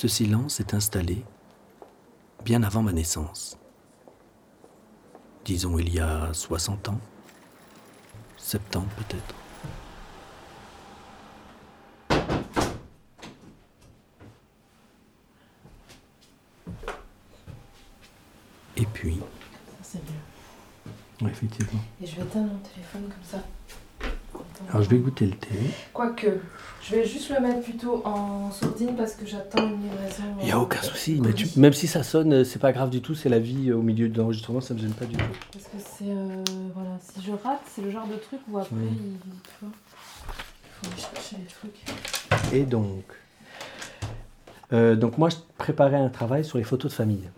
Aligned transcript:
Ce 0.00 0.08
silence 0.08 0.54
s'est 0.54 0.74
installé 0.74 1.22
bien 2.42 2.62
avant 2.62 2.80
ma 2.80 2.90
naissance. 2.90 3.58
Disons 5.44 5.78
il 5.78 5.92
y 5.92 6.00
a 6.00 6.32
60 6.32 6.88
ans, 6.88 7.00
70 8.38 8.78
ans 8.78 8.86
peut-être. 8.96 9.34
Et 18.76 18.86
puis, 18.86 19.18
Ça, 19.18 19.22
c'est 19.82 20.04
bien. 20.04 21.26
ouais, 21.26 21.30
effectivement. 21.30 21.80
Et 22.02 22.06
je 22.06 22.16
vais 22.16 22.22
éteindre 22.22 22.52
mon 22.52 22.58
téléphone 22.60 23.02
comme 23.02 23.24
ça. 23.40 23.44
Alors 24.80 24.88
je 24.90 24.96
vais 24.96 25.02
goûter 25.02 25.26
le 25.26 25.32
thé. 25.32 25.48
Quoique, 25.92 26.26
je 26.82 26.94
vais 26.94 27.04
juste 27.06 27.28
le 27.28 27.38
mettre 27.40 27.60
plutôt 27.60 28.00
en 28.06 28.50
sourdine 28.50 28.96
parce 28.96 29.12
que 29.12 29.26
j'attends 29.26 29.62
une 29.68 29.82
livraison. 29.82 30.22
Il 30.38 30.46
n'y 30.46 30.52
a 30.52 30.56
euh, 30.56 30.60
aucun 30.60 30.80
souci. 30.80 31.20
Mais 31.22 31.34
tu- 31.34 31.48
même 31.60 31.74
si 31.74 31.86
ça 31.86 32.02
sonne, 32.02 32.32
euh, 32.32 32.44
c'est 32.44 32.58
pas 32.58 32.72
grave 32.72 32.88
du 32.88 33.02
tout. 33.02 33.14
C'est 33.14 33.28
la 33.28 33.40
vie 33.40 33.68
euh, 33.68 33.76
au 33.76 33.82
milieu 33.82 34.08
de 34.08 34.16
l'enregistrement, 34.18 34.62
ça 34.62 34.72
me 34.72 34.78
gêne 34.78 34.94
pas 34.94 35.04
du 35.04 35.16
tout. 35.18 35.24
Parce 35.52 35.66
que 35.66 35.76
c'est. 35.76 36.04
euh, 36.08 36.42
voilà, 36.74 36.96
si 37.02 37.20
je 37.22 37.30
rate, 37.32 37.60
c'est 37.70 37.82
le 37.82 37.90
genre 37.90 38.06
de 38.06 38.14
truc 38.14 38.40
où 38.50 38.56
après, 38.56 38.74
Oui. 38.74 38.88
il 38.90 39.18
tu 39.42 39.50
vois, 39.60 39.70
il 40.64 40.88
faut 40.88 40.92
aller 40.92 41.02
chercher 41.14 41.36
les 41.36 41.44
trucs. 41.44 42.54
Et 42.54 42.62
donc, 42.64 43.04
euh, 44.72 44.96
donc 44.96 45.18
moi, 45.18 45.28
je 45.28 45.36
préparais 45.58 45.96
un 45.98 46.08
travail 46.08 46.42
sur 46.42 46.56
les 46.56 46.64
photos 46.64 46.90
de 46.90 46.96
famille. 46.96 47.28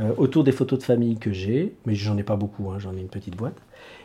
Euh, 0.00 0.12
autour 0.16 0.42
des 0.44 0.50
photos 0.52 0.78
de 0.78 0.84
famille 0.84 1.18
que 1.18 1.30
j'ai, 1.32 1.74
mais 1.84 1.94
j'en 1.94 2.16
ai 2.16 2.22
pas 2.24 2.36
beaucoup, 2.36 2.70
hein, 2.70 2.78
j'en 2.78 2.96
ai 2.96 3.00
une 3.00 3.08
petite 3.08 3.36
boîte. 3.36 3.54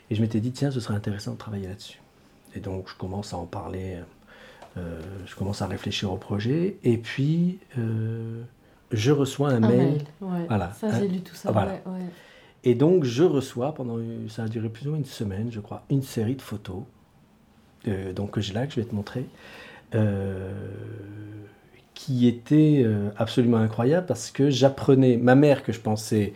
Et 0.10 0.16
je 0.16 0.22
m'étais 0.22 0.40
dit, 0.40 0.52
tiens, 0.52 0.72
ce 0.72 0.80
serait 0.80 0.96
intéressant 0.96 1.34
de 1.34 1.38
travailler 1.38 1.68
là-dessus. 1.68 2.00
Et 2.56 2.60
donc, 2.60 2.90
je 2.90 2.96
commence 2.96 3.34
à 3.34 3.38
en 3.38 3.46
parler, 3.46 3.98
euh, 4.78 5.00
je 5.26 5.36
commence 5.36 5.62
à 5.62 5.68
réfléchir 5.68 6.12
au 6.12 6.18
projet. 6.18 6.78
Et 6.84 6.98
puis, 6.98 7.60
euh, 7.78 8.42
je 8.92 9.12
reçois 9.12 9.50
un, 9.50 9.64
Un 9.64 9.68
mail. 9.68 9.78
mail, 9.78 10.02
ouais. 10.22 10.46
Voilà. 10.48 10.72
Ça, 10.74 11.00
j'ai 11.00 11.08
lu 11.08 11.22
tout 11.22 11.36
ça. 11.36 11.50
Ah, 11.50 11.52
voilà. 11.52 11.72
ouais, 11.74 11.82
ouais. 11.86 12.06
Et 12.64 12.76
donc, 12.76 13.04
je 13.04 13.24
reçois 13.24 13.74
pendant, 13.74 13.98
ça 14.28 14.44
a 14.44 14.48
duré 14.48 14.70
plus 14.70 14.88
ou 14.88 14.90
moins 14.90 14.98
une 15.00 15.06
semaine, 15.06 15.52
je 15.52 15.60
crois, 15.60 15.84
une 15.90 16.02
série 16.02 16.36
de 16.36 16.42
photos, 16.42 16.84
euh, 17.88 18.12
donc 18.12 18.32
que 18.32 18.42
j'ai 18.42 18.54
là, 18.54 18.66
que 18.68 18.74
je 18.74 18.82
vais 18.82 18.88
te 18.88 18.96
montrer, 18.96 19.26
qui 21.94 22.28
étaient 22.28 22.82
euh, 22.84 23.10
absolument 23.18 23.58
incroyables 23.58 24.06
parce 24.08 24.32
que 24.32 24.50
j'apprenais, 24.50 25.18
ma 25.18 25.36
mère 25.36 25.64
que 25.64 25.72
je 25.72 25.80
pensais 25.80 26.34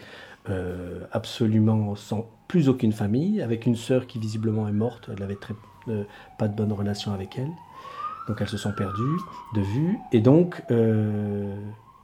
absolument 1.14 1.96
sans 1.96 2.30
plus 2.54 2.70
aucune 2.70 2.92
famille, 2.94 3.42
avec 3.42 3.66
une 3.66 3.76
sœur 3.76 4.06
qui 4.06 4.20
visiblement 4.20 4.68
est 4.68 4.72
morte, 4.74 5.10
elle 5.12 5.24
avait 5.24 5.38
très, 5.38 5.56
euh, 5.88 6.04
pas 6.38 6.48
de 6.48 6.56
bonne 6.56 6.72
relation 6.72 7.12
avec 7.12 7.36
elle, 7.40 7.50
donc 8.28 8.38
elles 8.42 8.48
se 8.48 8.58
sont 8.58 8.72
perdues 8.74 9.18
de 9.56 9.62
vue, 9.62 9.98
et 10.12 10.20
donc 10.22 10.62
euh, 10.70 11.52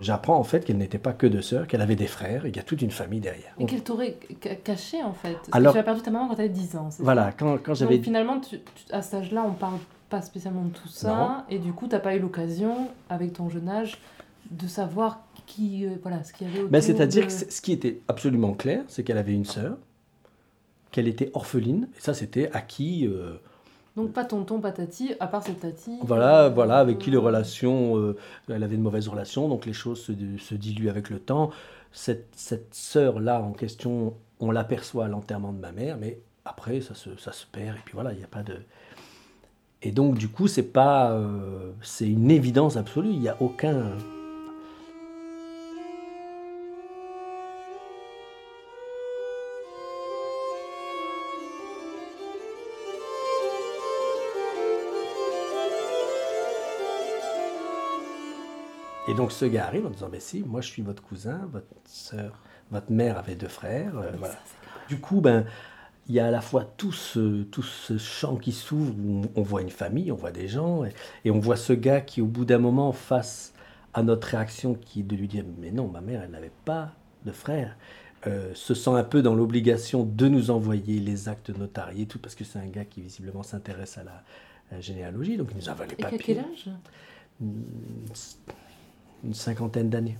j'apprends 0.01 0.37
en 0.39 0.43
fait 0.43 0.65
qu'elle 0.65 0.79
n'était 0.79 0.97
pas 0.97 1.13
que 1.13 1.27
deux 1.27 1.43
sœurs, 1.43 1.67
qu'elle 1.67 1.81
avait 1.83 1.95
des 1.95 2.07
frères, 2.07 2.45
et 2.45 2.49
qu'il 2.51 2.57
y 2.57 2.59
a 2.61 2.63
toute 2.63 2.81
une 2.81 2.89
famille 2.89 3.19
derrière. 3.19 3.53
Et 3.59 3.67
qu'elle 3.67 3.83
t'aurait 3.83 4.17
ca- 4.43 4.55
caché 4.55 5.03
en 5.03 5.13
fait. 5.13 5.33
Parce 5.35 5.49
Alors- 5.51 5.73
que 5.73 5.77
tu 5.77 5.81
as 5.81 5.83
perdu 5.83 6.01
ta 6.01 6.09
maman 6.09 6.27
quand 6.29 6.33
tu 6.33 6.41
avais 6.41 6.49
10 6.49 6.75
ans. 6.77 6.89
Voilà, 6.97 7.31
quand, 7.31 7.59
quand 7.63 7.75
j'avais 7.75 7.97
Donc 7.97 8.05
finalement, 8.05 8.39
tu- 8.39 8.57
tu- 8.59 8.91
à 8.91 9.03
cet 9.03 9.13
âge-là, 9.13 9.45
on 9.47 9.51
parle 9.53 9.77
pas 10.09 10.23
spécialement 10.23 10.63
de 10.63 10.71
tout 10.73 10.87
ça. 10.87 11.45
Et 11.51 11.59
du 11.59 11.73
coup, 11.73 11.85
t'as 11.87 11.99
pas 11.99 12.15
eu 12.15 12.19
l'occasion, 12.19 12.87
avec 13.07 13.33
ton 13.33 13.49
jeune 13.49 13.69
âge, 13.69 13.99
de 14.49 14.65
savoir 14.65 15.19
qui, 15.45 15.85
euh, 15.85 15.89
voilà, 16.01 16.23
ce 16.23 16.33
qu'il 16.33 16.47
y 16.47 16.49
avait 16.49 16.59
autour 16.61 16.71
Ben, 16.71 16.81
C'est-à-dire 16.81 17.21
de- 17.27 17.27
que 17.27 17.51
ce 17.51 17.61
qui 17.61 17.71
était 17.71 18.01
absolument 18.07 18.53
clair, 18.53 18.81
c'est 18.87 19.03
qu'elle 19.03 19.19
avait 19.19 19.33
une 19.35 19.45
sœur, 19.45 19.77
qu'elle 20.91 21.07
était 21.07 21.31
orpheline, 21.33 21.87
et 21.97 22.01
ça 22.01 22.13
c'était 22.13 22.49
acquis, 22.51 23.07
euh, 23.07 23.33
Donc 23.95 24.11
pas 24.13 24.25
tonton, 24.25 24.59
pas 24.59 24.71
tati, 24.71 25.13
à 25.19 25.27
part 25.27 25.43
cette 25.43 25.59
tati. 25.59 25.91
voilà, 26.03 26.45
euh, 26.45 26.49
voilà, 26.49 26.77
avec 26.77 26.99
qui 26.99 27.11
les 27.11 27.17
relations, 27.17 27.97
euh, 27.97 28.15
elle 28.47 28.63
avait 28.63 28.77
de 28.77 28.81
mauvaises 28.81 29.07
relations, 29.07 29.47
donc 29.47 29.65
les 29.65 29.73
choses 29.73 30.01
se, 30.01 30.13
se 30.37 30.55
diluent 30.55 30.89
avec 30.89 31.09
le 31.09 31.19
temps. 31.19 31.51
Cette, 31.91 32.27
cette 32.35 32.73
sœur-là 32.73 33.41
en 33.41 33.51
question, 33.51 34.13
on 34.39 34.51
l'aperçoit 34.51 35.05
à 35.05 35.07
l'enterrement 35.07 35.51
de 35.53 35.59
ma 35.59 35.71
mère, 35.71 35.97
mais 35.97 36.19
après 36.45 36.81
ça 36.81 36.95
se, 36.95 37.15
ça 37.17 37.31
se 37.31 37.45
perd, 37.45 37.77
et 37.77 37.81
puis 37.83 37.93
voilà, 37.93 38.13
il 38.13 38.17
n'y 38.17 38.23
a 38.23 38.27
pas 38.27 38.43
de... 38.43 38.55
Et 39.81 39.91
donc 39.91 40.17
du 40.17 40.27
coup, 40.27 40.47
c'est 40.47 40.71
pas... 40.71 41.11
euh, 41.11 41.71
c'est 41.81 42.07
une 42.07 42.31
évidence 42.31 42.77
absolue, 42.77 43.09
il 43.11 43.19
n'y 43.19 43.29
a 43.29 43.37
aucun... 43.39 43.91
Et 59.09 59.15
donc 59.15 59.31
ce 59.31 59.45
gars 59.45 59.65
arrive 59.65 59.87
en 59.87 59.89
disant, 59.89 60.09
mais 60.11 60.19
si, 60.19 60.43
moi 60.43 60.61
je 60.61 60.69
suis 60.69 60.81
votre 60.81 61.01
cousin, 61.01 61.49
votre 61.51 61.67
sœur, 61.85 62.33
votre 62.71 62.91
mère 62.91 63.17
avait 63.17 63.35
deux 63.35 63.47
frères, 63.47 63.97
euh, 63.97 64.11
voilà. 64.17 64.35
Ça. 64.35 64.39
Du 64.87 64.99
coup, 64.99 65.19
ben, 65.19 65.45
il 66.07 66.15
y 66.15 66.19
a 66.19 66.27
à 66.27 66.31
la 66.31 66.41
fois 66.41 66.63
tout 66.77 66.91
ce, 66.91 67.43
tout 67.43 67.63
ce 67.63 67.97
champ 67.97 68.35
qui 68.35 68.51
s'ouvre, 68.51 68.93
où 68.99 69.21
on, 69.35 69.41
voit 69.41 69.61
une 69.61 69.69
famille, 69.69 70.11
on 70.11 70.15
voit 70.15 70.31
des 70.31 70.47
gens, 70.47 70.83
et, 70.83 70.93
et 71.25 71.31
on 71.31 71.39
voit 71.39 71.55
ce 71.55 71.73
gars 71.73 72.01
qui, 72.01 72.21
au 72.21 72.25
bout 72.25 72.45
d'un 72.45 72.59
moment, 72.59 72.91
face 72.91 73.53
à 73.93 74.03
notre 74.03 74.27
réaction, 74.27 74.75
qui 74.75 74.99
est 75.01 75.03
de 75.03 75.15
lui 75.15 75.27
dire, 75.27 75.43
mais 75.59 75.71
non, 75.71 75.87
ma 75.87 76.01
mère, 76.01 76.21
elle 76.23 76.31
n'avait 76.31 76.51
pas 76.65 76.91
de 77.25 77.31
frère, 77.31 77.75
euh, 78.27 78.51
se 78.53 78.73
sent 78.73 78.91
un 78.91 79.03
peu 79.03 79.21
dans 79.21 79.33
l'obligation 79.33 80.03
de 80.03 80.27
nous 80.27 80.51
envoyer 80.51 80.99
les 80.99 81.29
actes 81.29 81.49
notariés, 81.49 82.05
tout 82.05 82.19
parce 82.19 82.35
que 82.35 82.43
c'est 82.43 82.59
un 82.59 82.67
gars 82.67 82.85
qui 82.85 83.01
visiblement 83.01 83.43
s'intéresse 83.43 83.97
à 83.97 84.03
la, 84.03 84.23
à 84.71 84.75
la 84.75 84.81
généalogie, 84.81 85.37
donc 85.37 85.49
il 85.51 85.57
nous 85.57 85.69
envoie 85.69 85.85
les 85.85 85.93
Et 85.93 85.95
papiers 85.95 86.19
quel 86.19 86.39
âge? 86.39 86.69
Une 89.23 89.33
cinquantaine 89.33 89.89
d'années, 89.89 90.17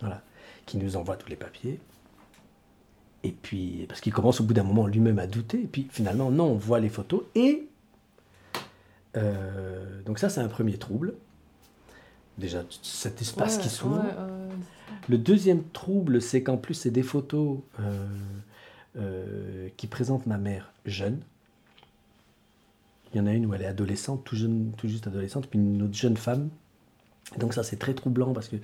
voilà, 0.00 0.22
qui 0.66 0.76
nous 0.78 0.96
envoie 0.96 1.16
tous 1.16 1.28
les 1.28 1.36
papiers. 1.36 1.80
Et 3.24 3.32
puis, 3.32 3.84
parce 3.88 4.00
qu'il 4.00 4.12
commence 4.12 4.40
au 4.40 4.44
bout 4.44 4.54
d'un 4.54 4.62
moment 4.62 4.86
lui-même 4.86 5.18
à 5.18 5.26
douter, 5.26 5.62
et 5.62 5.66
puis 5.66 5.88
finalement, 5.90 6.30
non, 6.30 6.44
on 6.52 6.54
voit 6.56 6.80
les 6.80 6.88
photos, 6.88 7.22
et 7.34 7.66
euh, 9.16 10.02
donc 10.02 10.18
ça, 10.18 10.28
c'est 10.28 10.40
un 10.40 10.48
premier 10.48 10.76
trouble. 10.78 11.14
Déjà, 12.36 12.62
cet 12.82 13.20
espace 13.20 13.56
Ouais, 13.56 13.62
qui 13.62 13.68
s'ouvre. 13.68 13.96
ouais, 13.96 14.02
ouais. 14.04 14.54
Le 15.08 15.18
deuxième 15.18 15.64
trouble, 15.64 16.22
c'est 16.22 16.42
qu'en 16.42 16.56
plus, 16.56 16.74
c'est 16.74 16.90
des 16.90 17.02
photos 17.02 17.58
euh, 17.80 18.06
euh, 18.96 19.68
qui 19.76 19.86
présentent 19.86 20.26
ma 20.26 20.38
mère 20.38 20.72
jeune. 20.84 21.18
Il 23.12 23.18
y 23.18 23.20
en 23.20 23.26
a 23.26 23.32
une 23.32 23.46
où 23.46 23.54
elle 23.54 23.62
est 23.62 23.66
adolescente, 23.66 24.22
tout, 24.24 24.36
jeune, 24.36 24.72
tout 24.76 24.86
juste 24.86 25.06
adolescente, 25.06 25.48
puis 25.48 25.58
une 25.58 25.82
autre 25.82 25.94
jeune 25.94 26.16
femme. 26.16 26.50
Donc 27.36 27.52
ça, 27.54 27.62
c'est 27.62 27.76
très 27.76 27.94
troublant 27.94 28.32
parce 28.32 28.48
que 28.48 28.56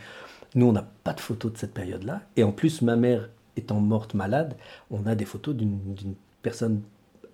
nous, 0.55 0.67
on 0.67 0.73
n'a 0.73 0.89
pas 1.05 1.13
de 1.13 1.21
photos 1.21 1.53
de 1.53 1.59
cette 1.59 1.75
période-là. 1.75 2.23
Et 2.37 2.45
en 2.45 2.53
plus, 2.53 2.81
ma 2.83 2.97
mère 2.97 3.29
étant 3.57 3.81
morte 3.81 4.15
malade, 4.15 4.57
on 4.91 5.07
a 5.07 5.15
des 5.15 5.25
photos 5.25 5.55
d'une 5.55 6.15
personne 6.43 6.81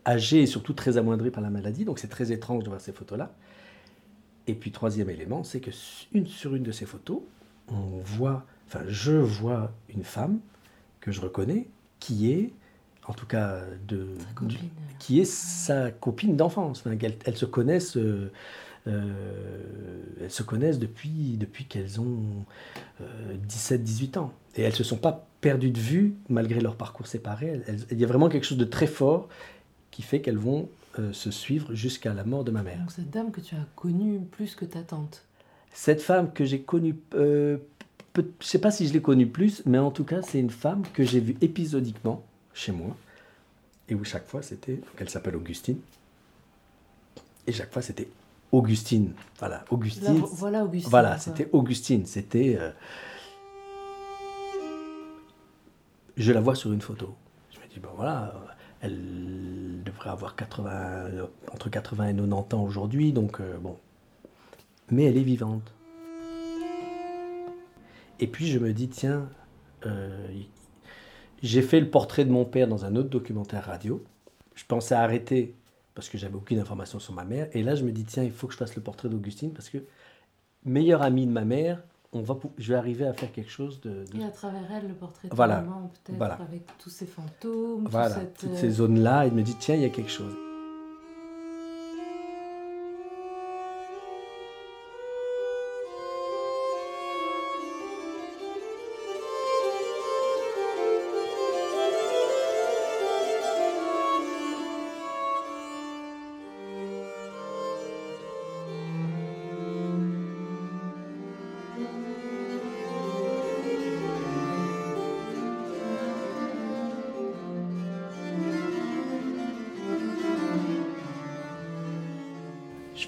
âgée 0.07 0.43
et 0.43 0.47
surtout 0.47 0.73
très 0.73 0.97
amoindrie 0.99 1.31
par 1.31 1.43
la 1.43 1.51
maladie. 1.51 1.85
Donc 1.85 1.99
c'est 1.99 2.09
très 2.09 2.33
étrange 2.33 2.65
de 2.65 2.69
voir 2.69 2.81
ces 2.81 2.93
photos-là. 2.93 3.33
Et 4.47 4.55
puis 4.55 4.71
troisième 4.73 5.11
élément, 5.11 5.45
c'est 5.45 5.61
que 5.61 5.71
une 6.13 6.27
sur 6.27 6.55
une 6.55 6.63
de 6.63 6.73
ces 6.73 6.87
photos, 6.87 7.21
on 7.69 8.01
voit, 8.05 8.45
enfin 8.67 8.81
je 8.89 9.13
vois 9.13 9.71
une 9.95 10.03
femme 10.05 10.41
que 11.01 11.13
je 11.13 11.21
reconnais 11.21 11.69
qui 12.01 12.33
est, 12.33 12.53
en 13.07 13.13
tout 13.13 13.27
cas 13.27 13.61
de, 13.87 14.09
Sa 14.19 14.33
copine. 14.35 14.49
du- 14.49 14.59
qui 14.99 15.21
est 15.21 15.25
sa 15.25 15.91
copine 15.91 16.37
d'enfance. 16.37 16.81
Enfin, 16.85 16.97
elles, 17.25 17.37
se 17.37 17.45
connaissent, 17.47 17.97
euh, 17.97 18.33
elles 18.87 20.31
se 20.31 20.43
connaissent 20.43 20.79
depuis, 20.79 21.37
depuis 21.39 21.65
qu'elles 21.67 22.01
ont 22.01 22.45
17-18 23.49 24.19
ans. 24.19 24.33
Et 24.57 24.63
elles 24.63 24.75
se 24.75 24.85
sont 24.85 24.97
pas 24.97 25.27
perdues 25.41 25.71
de 25.71 25.79
vue 25.79 26.15
malgré 26.29 26.61
leur 26.61 26.77
parcours 26.77 27.07
séparé. 27.07 27.61
Il 27.91 27.99
y 27.99 28.05
a 28.05 28.07
vraiment 28.07 28.29
quelque 28.29 28.47
chose 28.47 28.59
de 28.59 28.65
très 28.65 28.87
fort 28.87 29.29
qui 29.91 30.03
fait 30.03 30.21
qu'elles 30.21 30.39
vont 30.39 30.69
euh, 30.99 31.13
se 31.13 31.31
suivre 31.31 31.75
jusqu'à 31.75 32.15
la 32.15 32.25
mort 32.25 32.45
de 32.45 32.51
ma 32.51 32.63
mère. 32.63 32.79
Donc 32.79 32.91
cette 32.91 33.11
dame 33.11 33.31
que 33.31 33.41
tu 33.41 33.55
as 33.55 33.67
connue 33.77 34.21
plus 34.21 34.55
que 34.55 34.65
ta 34.65 34.83
tante. 34.83 35.25
Cette 35.73 36.03
femme 36.03 36.33
que 36.33 36.45
j'ai 36.45 36.63
connue, 36.63 36.97
euh, 37.15 37.59
je 38.17 38.23
sais 38.41 38.59
pas 38.59 38.73
si 38.73 38.89
je 38.89 38.93
l'ai 38.93 39.01
connue 39.01 39.29
plus, 39.29 39.63
mais 39.67 39.79
en 39.79 39.93
tout 39.93 40.05
cas, 40.05 40.21
c'est 40.23 40.41
une 40.41 40.51
femme 40.51 40.83
que 40.93 41.05
j'ai 41.05 41.21
vue 41.21 41.37
épisodiquement 41.41 42.25
chez 42.55 42.73
moi, 42.73 42.97
et 43.89 43.95
où 43.95 44.03
chaque 44.05 44.27
fois 44.27 44.43
c'était, 44.43 44.81
elle 44.99 45.09
s'appelle 45.09 45.37
Augustine, 45.37 45.79
et 47.47 47.53
chaque 47.53 47.73
fois 47.73 47.83
c'était 47.83 48.09
Augustine, 48.53 49.13
voilà, 49.39 49.57
Là, 49.57 49.65
Augustine, 49.71 50.23
voilà 50.33 50.65
Augustine. 50.65 50.91
voilà, 50.91 51.19
c'était 51.19 51.49
Augustine, 51.53 52.05
c'était, 52.07 52.57
euh, 52.59 52.71
je 56.17 56.33
la 56.33 56.41
vois 56.41 56.55
sur 56.55 56.73
une 56.73 56.81
photo, 56.81 57.15
je 57.51 57.59
me 57.59 57.67
dis 57.73 57.79
bon 57.81 57.91
voilà, 57.97 58.35
elle 58.81 59.83
devrait 59.85 60.11
avoir 60.11 60.35
80, 60.37 60.71
euh, 60.73 61.27
entre 61.53 61.71
80 61.71 62.09
et 62.09 62.15
90 62.15 62.55
ans 62.55 62.63
aujourd'hui, 62.65 63.13
donc 63.13 63.41
euh, 63.41 63.57
bon, 63.59 63.77
mais 64.91 65.05
elle 65.05 65.17
est 65.17 65.23
vivante. 65.23 65.73
Et 68.19 68.27
puis 68.27 68.47
je 68.49 68.59
me 68.59 68.73
dis, 68.73 68.89
tiens, 68.89 69.29
euh, 69.87 70.27
j'ai 71.43 71.63
fait 71.63 71.81
le 71.81 71.89
portrait 71.89 72.25
de 72.25 72.31
mon 72.31 72.45
père 72.45 72.69
dans 72.69 72.85
un 72.85 72.97
autre 72.97 73.09
documentaire 73.09 73.65
radio. 73.65 74.05
Je 74.55 74.65
pensais 74.67 74.95
arrêter 74.95 75.55
parce 75.95 76.09
que 76.09 76.19
j'avais 76.19 76.37
aucune 76.37 76.59
information 76.59 76.99
sur 76.99 77.13
ma 77.15 77.25
mère. 77.25 77.49
Et 77.53 77.63
là, 77.63 77.75
je 77.75 77.85
me 77.85 77.93
dis, 77.93 78.05
tiens, 78.05 78.23
il 78.25 78.33
faut 78.33 78.47
que 78.47 78.53
je 78.53 78.59
fasse 78.59 78.77
le 78.77 78.83
portrait 78.83 79.09
d'Augustine 79.09 79.53
parce 79.53 79.69
que 79.69 79.79
meilleure 80.65 81.03
amie 81.03 81.27
de 81.27 81.33
ma 81.33 81.45
mère, 81.45 81.83
on 82.13 82.23
va, 82.23 82.37
je 82.59 82.73
vais 82.73 82.79
arriver 82.79 83.07
à 83.07 83.13
faire 83.13 83.31
quelque 83.33 83.51
chose 83.51 83.81
de. 83.81 84.05
Et 84.19 84.25
à 84.25 84.31
travers 84.31 84.63
elle, 84.73 84.89
le 84.89 84.95
portrait 84.95 85.29
de 85.29 85.35
Voilà. 85.35 85.61
maman, 85.63 85.91
peut-être, 86.05 86.17
Voilà. 86.19 86.35
avec 86.35 86.63
tous 86.79 86.91
ces 86.91 87.07
fantômes, 87.07 87.89
cette, 88.09 88.39
toutes 88.39 88.55
ces 88.57 88.71
zones-là, 88.71 89.27
il 89.27 89.33
me 89.33 89.43
dit 89.43 89.55
tiens, 89.59 89.77
il 89.77 89.83
y 89.83 89.85
a 89.85 89.91
quelque 89.91 90.11
chose. 90.11 90.35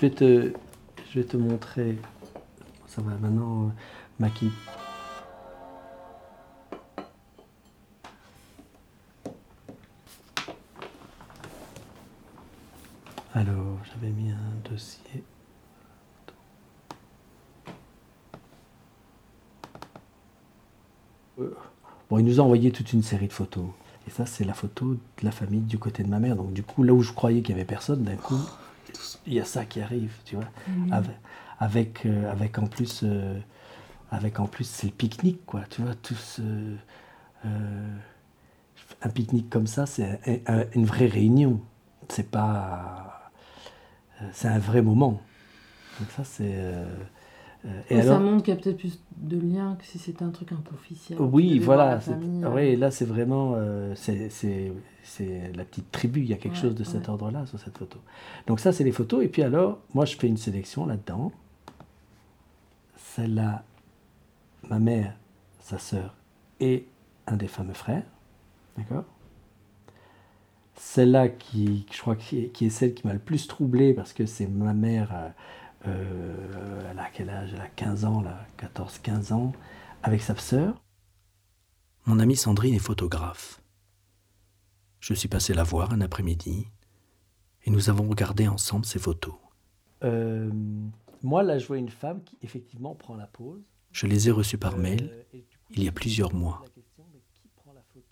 Vais 0.03 0.11
te, 0.11 0.53
je 1.11 1.21
vais 1.21 1.25
te 1.25 1.37
montrer. 1.37 1.97
Ça 2.89 3.01
va 3.03 3.13
maintenant, 3.17 3.67
euh, 3.67 3.69
Maki. 4.19 4.51
Alors, 13.35 13.79
j'avais 13.85 14.13
mis 14.13 14.31
un 14.31 14.71
dossier. 14.71 15.25
Euh, 21.41 21.55
Bon, 22.11 22.19
il 22.19 22.27
nous 22.27 22.41
a 22.41 22.43
envoyé 22.43 22.73
toute 22.73 22.93
une 22.93 23.03
série 23.03 23.29
de 23.29 23.33
photos. 23.33 23.65
Et 24.07 24.11
ça, 24.11 24.27
c'est 24.27 24.45
la 24.45 24.53
photo 24.53 24.95
de 24.95 24.99
la 25.23 25.31
famille 25.31 25.63
du 25.63 25.79
côté 25.79 26.03
de 26.03 26.09
ma 26.09 26.19
mère. 26.19 26.37
Donc, 26.37 26.53
du 26.53 26.63
coup, 26.63 26.83
là 26.83 26.93
où 26.93 27.03
je 27.03 27.13
croyais 27.13 27.41
qu'il 27.41 27.55
n'y 27.55 27.61
avait 27.63 27.67
personne, 27.67 28.03
d'un 28.03 28.17
coup, 28.17 28.37
il 29.27 29.35
y 29.35 29.41
a 29.41 29.45
ça 29.45 29.65
qui 29.65 29.81
arrive, 29.81 30.13
tu 30.25 30.37
vois. 30.37 30.49
Mhm. 30.69 30.93
Avec, 30.93 31.17
avec, 31.59 32.07
euh, 32.07 32.31
avec 32.31 32.59
en 32.59 32.67
plus, 32.67 33.01
euh, 33.05 33.39
avec 34.11 34.41
en 34.41 34.47
plus, 34.47 34.65
c'est 34.69 34.89
le 34.89 34.93
pique-nique, 34.93 35.45
quoi. 35.47 35.63
Tu 35.71 35.83
vois, 35.83 35.95
tout 35.95 36.15
ce, 36.15 36.43
euh, 37.47 37.97
un 39.03 39.09
pique-nique 39.09 39.51
comme 39.51 39.67
ça, 39.67 39.87
c'est 39.87 40.21
un- 40.27 40.61
un- 40.61 40.65
une 40.75 40.85
vraie 40.87 41.07
réunion. 41.07 41.61
C'est 42.09 42.31
pas, 42.31 43.31
euh, 44.21 44.29
c'est 44.33 44.49
un 44.49 44.59
vrai 44.59 44.83
moment. 44.83 45.21
Donc 46.01 46.11
ça, 46.17 46.25
c'est. 46.25 46.55
Euh, 47.65 47.81
et 47.91 48.01
alors, 48.01 48.17
ça 48.17 48.19
montre 48.19 48.43
qu'il 48.43 48.55
y 48.55 48.57
a 48.57 48.61
peut-être 48.61 48.79
plus 48.79 49.01
de 49.17 49.39
liens 49.39 49.77
que 49.77 49.85
si 49.85 49.99
c'était 49.99 50.25
un 50.25 50.31
truc 50.31 50.51
un 50.53 50.57
peu 50.57 50.75
officiel. 50.75 51.21
Oui, 51.21 51.59
voilà. 51.61 52.01
famille, 52.01 52.45
ouais, 52.45 52.75
euh, 52.75 52.79
là, 52.79 52.91
c'est 52.91 53.05
vraiment, 53.05 53.55
euh, 53.57 53.95
c'est, 53.95 54.73
la 55.55 55.65
petite 55.65 55.91
tribu. 55.93 56.21
Il 56.21 56.27
y 56.27 56.33
a 56.33 56.37
quelque 56.37 56.55
Ouais, 56.55 56.61
chose 56.61 56.75
de 56.75 56.83
cet 56.85 57.05
ouais. 57.05 57.11
ordre-là 57.11 57.47
sur 57.47 57.59
cette 57.61 57.79
photo. 57.79 57.99
Donc 58.47 58.59
ça, 58.59 58.73
c'est 58.73 58.85
les 58.85 58.93
photos. 58.93 59.25
Et 59.25 59.29
puis 59.29 59.43
alors, 59.43 59.79
moi, 59.95 60.05
je 60.05 60.17
fais 60.17 60.27
une 60.27 60.37
sélection 60.37 60.87
là-dedans. 60.87 61.31
Celle-là, 62.97 63.63
ma 64.69 64.79
mère, 64.79 65.15
sa 65.61 65.79
sœur 65.79 66.17
et 66.59 66.87
un 67.27 67.37
des 67.37 67.49
fameux 67.49 67.75
frères. 67.75 68.05
D'accord? 68.77 69.05
Celle-là, 70.75 71.29
qui, 71.29 71.87
je 71.93 72.01
crois, 72.01 72.17
qui 72.17 72.41
est, 72.41 72.49
qui 72.49 72.67
est 72.67 72.71
celle 72.71 72.95
qui 72.95 73.07
m'a 73.07 73.13
le 73.13 73.19
plus 73.21 73.47
troublé 73.47 73.93
parce 73.95 74.13
que 74.13 74.27
c'est 74.27 74.49
ma 74.49 74.73
mère, 74.75 75.11
euh, 75.15 75.29
elle 75.85 76.99
a 76.99 77.11
quel 77.13 77.31
âge? 77.31 77.53
Elle 77.55 77.61
a 77.61 77.69
15 77.69 78.05
ans, 78.05 78.21
là, 78.21 78.47
14-15 78.59 79.33
ans, 79.33 79.53
avec 80.03 80.23
sa 80.23 80.37
sœur? 80.37 80.83
Mon 82.07 82.19
amie 82.19 82.37
Sandrine 82.37 82.75
est 82.75 82.79
photographe. 82.81 83.63
Je 85.01 85.15
suis 85.15 85.29
passé 85.29 85.55
la 85.55 85.63
voir 85.65 85.93
un 85.93 86.01
après-midi 86.01 86.69
et 87.65 87.71
nous 87.71 87.91
avons 87.91 88.09
regardé 88.09 88.49
ensemble 88.49 88.85
ses 88.85 88.99
photos. 88.99 89.35
Euh, 90.05 90.51
moi, 91.23 91.43
là, 91.43 91.59
je 91.59 91.67
vois 91.67 91.79
une 91.79 91.89
femme 91.89 92.23
qui, 92.25 92.37
effectivement, 92.43 92.95
prend 92.95 93.17
la 93.17 93.27
pose. 93.27 93.63
Je 93.93 94.07
les 94.07 94.29
ai 94.29 94.31
reçus 94.31 94.59
par 94.59 94.77
mail 94.79 95.11
Euh, 95.13 95.39
coup, 95.41 95.73
il 95.75 95.85
y 95.85 95.89
a 95.89 95.93
plusieurs 95.93 96.35
mois. 96.35 96.65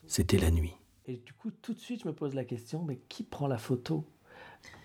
C'était 0.06 0.38
la 0.38 0.50
nuit. 0.50 0.74
Et 1.06 1.16
du 1.16 1.32
coup, 1.32 1.50
tout 1.50 1.74
de 1.74 1.78
suite, 1.78 2.02
je 2.02 2.08
me 2.08 2.14
pose 2.14 2.34
la 2.34 2.44
question, 2.44 2.84
mais 2.84 2.96
qui 3.08 3.24
prend 3.24 3.48
la 3.48 3.58
photo? 3.58 4.04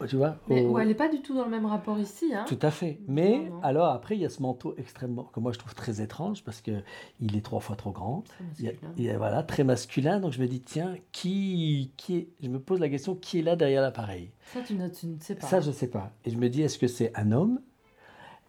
Tu 0.08 0.18
vois 0.18 0.38
Mais 0.50 0.66
au- 0.66 0.78
elle 0.78 0.90
n'est 0.90 0.94
pas 0.94 1.08
du 1.10 1.22
tout 1.22 1.34
dans 1.36 1.46
le 1.46 1.50
même 1.50 1.66
rapport 1.66 1.98
ici. 2.00 2.34
Hein. 2.34 2.44
Tout 2.48 2.60
à 2.62 2.70
fait. 2.70 3.00
Mais 3.08 3.40
Non, 3.40 3.56
non. 3.56 3.62
alors 3.64 3.86
après, 3.88 4.16
il 4.16 4.22
y 4.22 4.26
a 4.26 4.30
ce 4.30 4.42
manteau 4.42 4.74
extrêmement 4.78 5.24
que 5.24 5.40
moi 5.40 5.52
je 5.54 5.58
trouve 5.60 5.74
très 5.74 6.02
étrange 6.02 6.44
parce 6.44 6.62
que 6.62 6.82
il 7.22 7.36
est 7.38 7.42
trois 7.42 7.62
fois 7.62 7.76
trop 7.78 7.92
grand. 7.92 8.22
Très 8.22 8.44
Il 8.60 8.66
y 8.66 8.68
a- 8.68 8.72
masculin. 8.72 8.94
il 8.98 9.04
y 9.06 9.10
a- 9.10 9.18
voilà, 9.18 9.42
très 9.44 9.64
masculin. 9.64 10.20
Donc 10.20 10.34
je 10.34 10.42
me 10.42 10.48
dis 10.48 10.60
tiens, 10.62 10.96
qui, 11.14 11.92
qui 11.98 12.18
est 12.18 12.28
Je 12.44 12.50
me 12.50 12.60
pose 12.60 12.80
la 12.82 12.90
question 12.90 13.16
qui 13.16 13.40
est 13.40 13.42
là 13.42 13.56
derrière 13.56 13.82
l'appareil? 13.82 14.32
Ça, 14.54 14.62
tu 14.62 14.74
ne 14.76 14.88
tu 14.90 15.08
ne 15.08 15.20
sais 15.20 15.36
pas. 15.36 15.48
Ça, 15.48 15.62
je 15.62 15.72
sais 15.72 15.90
pas. 15.90 16.12
Et 16.26 16.30
je 16.30 16.38
me 16.38 16.50
dis 16.50 16.62
est-ce 16.62 16.78
que 16.78 16.88
c'est 16.88 17.16
un 17.18 17.32
homme? 17.32 17.62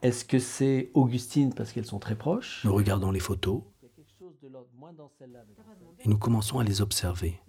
Est-ce 0.02 0.24
que 0.24 0.38
c'est 0.40 0.90
Augustine 0.94 1.54
parce 1.54 1.72
qu'elles 1.72 1.86
sont 1.86 1.98
très 2.00 2.16
proches? 2.16 2.64
Nous 2.64 2.74
regardons 2.74 3.10
les 3.12 3.20
photos 3.20 3.62
Il 3.82 3.86
y 3.86 3.88
a 3.88 3.94
quelque 3.94 4.12
chose 4.18 4.34
de 4.42 4.48
l'ordre 4.48 4.68
moins 4.76 4.92
dans 4.92 5.08
celle-là. 5.18 5.40
mais 5.48 5.54
dans 5.54 5.62
celle-là. 5.62 6.04
et 6.04 6.08
nous 6.08 6.18
commençons 6.18 6.58
à 6.58 6.64
les 6.64 6.80
observer, 6.82 7.40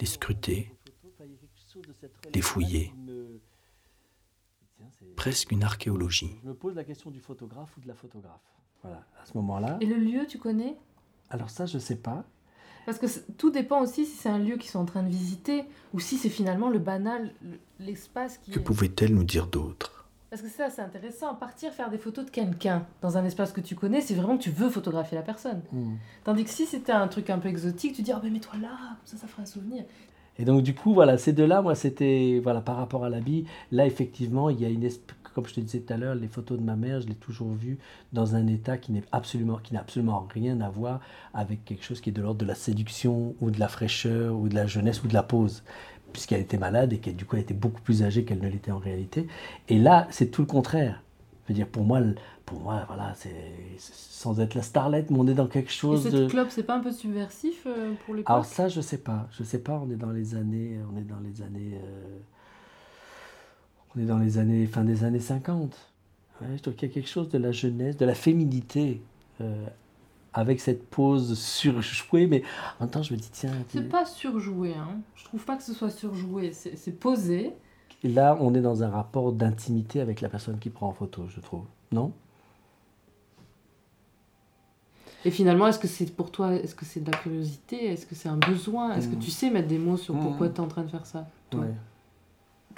les 0.00 0.06
scruter, 0.06 0.72
les 2.34 2.40
fouiller. 2.42 2.92
presque 5.16 5.52
une 5.52 5.62
archéologie. 5.62 6.36
Je 6.42 6.48
me 6.48 6.54
pose 6.54 6.74
la 6.74 6.84
question 6.84 7.10
du 7.10 7.20
photographe 7.20 7.76
ou 7.76 7.80
de 7.80 7.88
la 7.88 7.94
photographe. 7.94 8.40
Voilà, 8.82 9.04
à 9.20 9.24
ce 9.26 9.36
moment-là. 9.36 9.78
Et 9.80 9.86
le 9.86 9.96
lieu, 9.96 10.26
tu 10.26 10.38
connais? 10.38 10.76
Alors 11.30 11.50
ça, 11.50 11.66
je 11.66 11.78
sais 11.78 11.96
pas. 11.96 12.24
Parce 12.84 12.98
que 12.98 13.06
tout 13.38 13.50
dépend 13.50 13.80
aussi 13.80 14.04
si 14.04 14.16
c'est 14.16 14.28
un 14.28 14.38
lieu 14.40 14.56
qu'ils 14.56 14.70
sont 14.70 14.80
en 14.80 14.84
train 14.84 15.04
de 15.04 15.08
visiter 15.08 15.64
ou 15.94 16.00
si 16.00 16.18
c'est 16.18 16.28
finalement 16.28 16.68
le 16.68 16.80
banal, 16.80 17.32
le- 17.42 17.60
l'espace 17.78 18.38
qui 18.38 18.50
Que 18.50 18.58
est- 18.58 18.62
pouvait-elle 18.62 19.14
nous 19.14 19.22
dire 19.22 19.46
d'autre 19.46 20.08
Parce 20.30 20.42
que 20.42 20.48
ça, 20.48 20.68
c'est 20.68 20.82
intéressant. 20.82 21.36
Partir 21.36 21.72
faire 21.72 21.90
des 21.90 21.98
photos 21.98 22.24
de 22.24 22.30
quelqu'un 22.30 22.84
dans 23.00 23.16
un 23.16 23.24
espace 23.24 23.52
que 23.52 23.60
tu 23.60 23.76
connais, 23.76 24.00
c'est 24.00 24.14
vraiment 24.14 24.36
que 24.36 24.42
tu 24.42 24.50
veux 24.50 24.68
photographier 24.68 25.16
la 25.16 25.22
personne. 25.22 25.62
Tandis 26.24 26.42
que 26.42 26.50
si 26.50 26.66
c'était 26.66 26.90
un 26.92 27.06
truc 27.06 27.30
un 27.30 27.38
peu 27.38 27.48
exotique, 27.48 27.94
tu 27.94 28.02
dis, 28.02 28.12
oh, 28.12 28.18
mais 28.20 28.30
mets-toi 28.30 28.56
là, 28.58 28.70
comme 28.96 29.06
ça, 29.06 29.16
ça 29.16 29.28
fera 29.28 29.42
un 29.42 29.46
souvenir. 29.46 29.84
Et 30.42 30.44
donc 30.44 30.62
du 30.64 30.74
coup, 30.74 30.92
voilà, 30.92 31.18
ces 31.18 31.32
deux-là, 31.32 31.62
moi, 31.62 31.76
c'était, 31.76 32.40
voilà, 32.42 32.60
par 32.60 32.76
rapport 32.76 33.04
à 33.04 33.08
l'habit, 33.10 33.44
là, 33.70 33.86
effectivement, 33.86 34.50
il 34.50 34.60
y 34.60 34.64
a 34.64 34.68
une, 34.68 34.84
esp- 34.84 35.00
comme 35.34 35.46
je 35.46 35.54
te 35.54 35.60
disais 35.60 35.78
tout 35.80 35.92
à 35.94 35.96
l'heure, 35.96 36.16
les 36.16 36.26
photos 36.28 36.58
de 36.58 36.64
ma 36.64 36.74
mère, 36.76 37.00
je 37.00 37.06
l'ai 37.06 37.14
toujours 37.14 37.52
vue 37.52 37.78
dans 38.12 38.34
un 38.34 38.48
état 38.48 38.76
qui 38.76 38.90
n'est 38.92 39.04
absolument, 39.12 39.58
qui 39.62 39.72
n'a 39.72 39.80
absolument 39.80 40.26
rien 40.34 40.60
à 40.60 40.68
voir 40.68 41.00
avec 41.32 41.64
quelque 41.64 41.84
chose 41.84 42.00
qui 42.00 42.10
est 42.10 42.12
de 42.12 42.20
l'ordre 42.22 42.40
de 42.40 42.46
la 42.46 42.56
séduction 42.56 43.36
ou 43.40 43.52
de 43.52 43.60
la 43.60 43.68
fraîcheur 43.68 44.36
ou 44.36 44.48
de 44.48 44.54
la 44.56 44.66
jeunesse 44.66 45.04
ou 45.04 45.08
de 45.08 45.14
la 45.14 45.22
pose, 45.22 45.62
puisqu'elle 46.12 46.40
était 46.40 46.58
malade 46.58 46.92
et 46.92 46.98
qu'elle, 46.98 47.16
du 47.16 47.24
coup, 47.24 47.36
était 47.36 47.54
beaucoup 47.54 47.80
plus 47.80 48.02
âgée 48.02 48.24
qu'elle 48.24 48.40
ne 48.40 48.48
l'était 48.48 48.72
en 48.72 48.78
réalité. 48.78 49.28
Et 49.68 49.78
là, 49.78 50.08
c'est 50.10 50.30
tout 50.30 50.42
le 50.42 50.48
contraire. 50.48 51.02
Je 51.44 51.48
veux 51.48 51.54
dire, 51.54 51.68
pour 51.68 51.84
moi, 51.84 52.00
pour 52.46 52.60
moi, 52.60 52.84
voilà, 52.86 53.14
c'est 53.14 53.34
sans 53.78 54.40
être 54.40 54.54
la 54.54 54.62
starlette, 54.62 55.10
mais 55.10 55.18
on 55.18 55.26
est 55.26 55.34
dans 55.34 55.48
quelque 55.48 55.70
Et 55.70 55.72
chose 55.72 56.02
cette 56.04 56.12
de. 56.12 56.26
clope, 56.28 56.50
c'est 56.50 56.62
pas 56.62 56.76
un 56.76 56.80
peu 56.80 56.92
subversif 56.92 57.66
euh, 57.66 57.94
pour 58.06 58.14
l'époque? 58.14 58.30
Alors 58.30 58.44
ça, 58.44 58.68
je 58.68 58.80
sais 58.80 58.98
pas. 58.98 59.28
Je 59.32 59.42
sais 59.42 59.58
pas. 59.58 59.80
On 59.84 59.90
est 59.90 59.96
dans 59.96 60.10
les 60.12 60.34
années. 60.36 60.78
On 60.92 60.96
est 60.96 61.02
dans 61.04 61.18
les 61.20 61.42
années. 61.42 61.80
euh, 61.82 62.18
on 63.94 64.00
est 64.00 64.06
dans 64.06 64.18
les 64.18 64.38
années 64.38 64.66
fin 64.66 64.84
des 64.84 65.04
années 65.04 65.20
50. 65.20 65.76
Ouais, 66.40 66.56
je 66.56 66.62
trouve 66.62 66.74
qu'il 66.74 66.88
y 66.88 66.92
a 66.92 66.94
quelque 66.94 67.08
chose 67.08 67.28
de 67.28 67.38
la 67.38 67.52
jeunesse, 67.52 67.96
de 67.96 68.04
la 68.06 68.14
féminité, 68.14 69.02
euh, 69.40 69.66
avec 70.32 70.60
cette 70.60 70.88
pose 70.88 71.38
surjouée. 71.38 72.26
Mais 72.26 72.42
en 72.80 72.84
même 72.84 72.90
temps, 72.90 73.02
je 73.02 73.12
me 73.14 73.18
dis 73.18 73.30
tiens. 73.30 73.52
C'est 73.68 73.88
pas 73.88 74.06
surjoué, 74.06 74.74
hein. 74.74 75.00
Je 75.14 75.24
trouve 75.24 75.44
pas 75.44 75.56
que 75.56 75.62
ce 75.62 75.74
soit 75.74 75.90
surjoué. 75.90 76.52
C'est 76.52 76.76
c'est 76.76 76.92
Là, 78.04 78.36
on 78.40 78.54
est 78.54 78.60
dans 78.60 78.82
un 78.82 78.90
rapport 78.90 79.32
d'intimité 79.32 80.00
avec 80.00 80.20
la 80.20 80.28
personne 80.28 80.58
qui 80.58 80.70
prend 80.70 80.88
en 80.88 80.92
photo, 80.92 81.24
je 81.28 81.40
trouve. 81.40 81.64
Non? 81.92 82.12
Et 85.24 85.30
finalement, 85.30 85.68
est-ce 85.68 85.78
que 85.78 85.86
c'est 85.86 86.06
pour 86.16 86.32
toi, 86.32 86.52
est-ce 86.54 86.74
que 86.74 86.84
c'est 86.84 86.98
de 87.00 87.10
la 87.10 87.16
curiosité? 87.16 87.86
Est-ce 87.92 88.06
que 88.06 88.16
c'est 88.16 88.28
un 88.28 88.36
besoin? 88.38 88.94
Est-ce 88.96 89.06
que 89.08 89.14
Mm. 89.14 89.18
tu 89.20 89.30
sais 89.30 89.50
mettre 89.50 89.68
des 89.68 89.78
mots 89.78 89.96
sur 89.96 90.18
pourquoi 90.18 90.48
Mm. 90.48 90.52
tu 90.52 90.56
es 90.56 90.60
en 90.60 90.68
train 90.68 90.82
de 90.82 90.90
faire 90.90 91.06
ça 91.06 91.28
toi? 91.50 91.60
Ouais. 91.60 91.74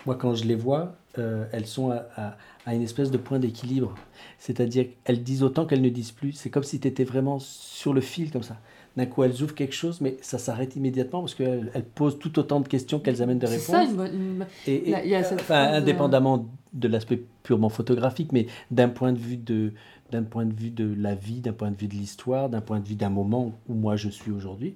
Moi, 0.05 0.17
quand 0.17 0.35
je 0.35 0.45
les 0.45 0.57
vois, 0.57 0.95
euh, 1.17 1.47
elles 1.53 1.67
sont 1.67 1.91
à, 1.91 2.05
à- 2.17 2.37
à 2.67 2.75
une 2.75 2.83
espèce 2.83 3.11
de 3.11 3.17
point 3.17 3.39
d'équilibre. 3.39 3.95
C'est-à-dire 4.39 4.87
qu'elles 5.05 5.23
disent 5.23 5.43
autant 5.43 5.65
qu'elles 5.65 5.81
ne 5.81 5.89
disent 5.89 6.13
plus. 6.13 6.33
C'est 6.33 6.51
comme 6.51 6.65
si 6.65 6.79
tu 6.81 6.87
étais 6.89 7.05
vraiment 7.05 7.39
sur 7.39 7.95
le 7.95 8.03
fil, 8.03 8.31
comme 8.31 8.43
ça. 8.43 8.59
D'un 8.97 9.07
coup, 9.07 9.25
elles 9.25 9.43
ouvrent 9.43 9.55
quelque 9.57 9.75
chose, 9.75 10.01
mais 10.01 10.17
ça 10.21 10.39
s'arrête 10.39 10.77
immédiatement 10.77 11.21
parce 11.21 11.35
qu'elles 11.35 11.71
elles 11.75 11.85
posent 11.85 12.19
tout 12.19 12.39
autant 12.39 12.61
de 12.61 12.69
questions 12.69 13.01
qu'elles 13.01 13.23
amènent 13.23 13.41
de 13.41 13.47
C'est 13.47 13.53
réponses. 13.55 13.67
ça, 13.67 13.83
une 13.85 13.97
bonne- 13.97 14.15
une- 14.15 14.47
Et, 14.69 14.89
et- 14.89 14.93
Là, 14.93 15.05
il 15.05 15.11
y 15.11 15.15
a 15.17 15.25
cette 15.25 15.41
enfin, 15.41 15.65
phrase, 15.67 15.75
indépendamment 15.83 16.47
de 16.73 16.89
l'aspect 16.89 17.23
purement 17.43 17.71
photographique, 17.71 18.31
mais 18.33 18.47
d'un 18.71 18.89
point 18.89 19.13
de 19.13 19.19
vue 19.19 19.37
de 19.37 19.73
d'un 20.13 20.23
point 20.23 20.45
de 20.45 20.55
vue 20.55 20.71
de 20.71 20.95
la 20.97 21.15
vie, 21.17 21.41
d'un 21.41 21.53
point 21.55 21.73
de 21.73 21.77
vue 21.77 21.89
de 21.89 21.95
l'histoire, 21.95 22.49
d'un 22.49 22.61
point 22.61 22.79
de 22.79 22.87
vue 22.87 22.95
d'un 22.95 23.09
moment 23.11 23.53
où 23.69 23.75
moi 23.75 23.97
je 23.97 24.09
suis 24.11 24.31
aujourd'hui, 24.31 24.75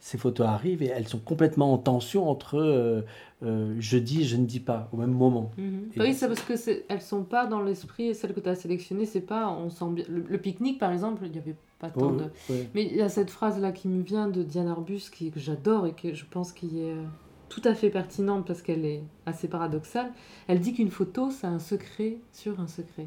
ces 0.00 0.16
photos 0.18 0.46
arrivent 0.46 0.82
et 0.82 0.86
elles 0.86 1.08
sont 1.08 1.18
complètement 1.18 1.72
en 1.72 1.78
tension 1.78 2.28
entre 2.30 2.56
euh, 2.58 3.02
euh, 3.42 3.74
je 3.78 3.98
dis 3.98 4.22
et 4.22 4.24
je 4.24 4.36
ne 4.36 4.46
dis 4.46 4.60
pas 4.60 4.88
au 4.92 4.96
même 4.96 5.10
moment. 5.12 5.50
Mhm. 5.58 5.90
Et 5.96 6.00
Oui, 6.00 6.14
c'est 6.14 6.28
parce 6.28 6.42
que 6.42 6.56
c'est- 6.56 6.84
elles 6.88 7.02
sont 7.02 7.24
pas 7.24 7.46
dans 7.46 7.60
l'esprit, 7.62 8.14
celles 8.14 8.32
que 8.34 8.40
tu 8.40 8.48
as 8.48 8.54
sélectionnées, 8.54 9.06
c'est 9.06 9.20
pas, 9.20 9.48
on 9.50 9.70
sent 9.70 9.84
bien. 9.90 10.04
Le, 10.08 10.20
le 10.28 10.38
pique-nique, 10.38 10.78
par 10.78 10.92
exemple, 10.92 11.22
il 11.26 11.32
n'y 11.32 11.38
avait 11.38 11.56
pas 11.78 11.90
tant 11.90 12.12
de. 12.12 12.24
ouais. 12.50 12.68
Mais 12.74 12.84
il 12.86 12.96
y 12.96 13.02
a 13.02 13.08
cette 13.08 13.30
phrase-là 13.30 13.72
qui 13.72 13.88
me 13.88 14.02
vient 14.02 14.28
de 14.28 14.42
Diane 14.42 14.68
Arbus, 14.68 15.10
qui, 15.12 15.30
que 15.30 15.40
j'adore 15.40 15.86
et 15.86 15.92
que 15.94 16.14
je 16.14 16.24
pense 16.24 16.52
qui 16.52 16.80
est 16.80 16.92
euh, 16.92 17.04
tout 17.48 17.62
à 17.64 17.74
fait 17.74 17.90
pertinente 17.90 18.46
parce 18.46 18.62
qu'elle 18.62 18.84
est 18.84 19.02
assez 19.26 19.48
paradoxale. 19.48 20.10
Elle 20.48 20.60
dit 20.60 20.74
qu'une 20.74 20.90
photo, 20.90 21.30
c'est 21.30 21.46
un 21.46 21.58
secret 21.60 22.18
sur 22.32 22.58
un 22.60 22.66
secret. 22.66 23.06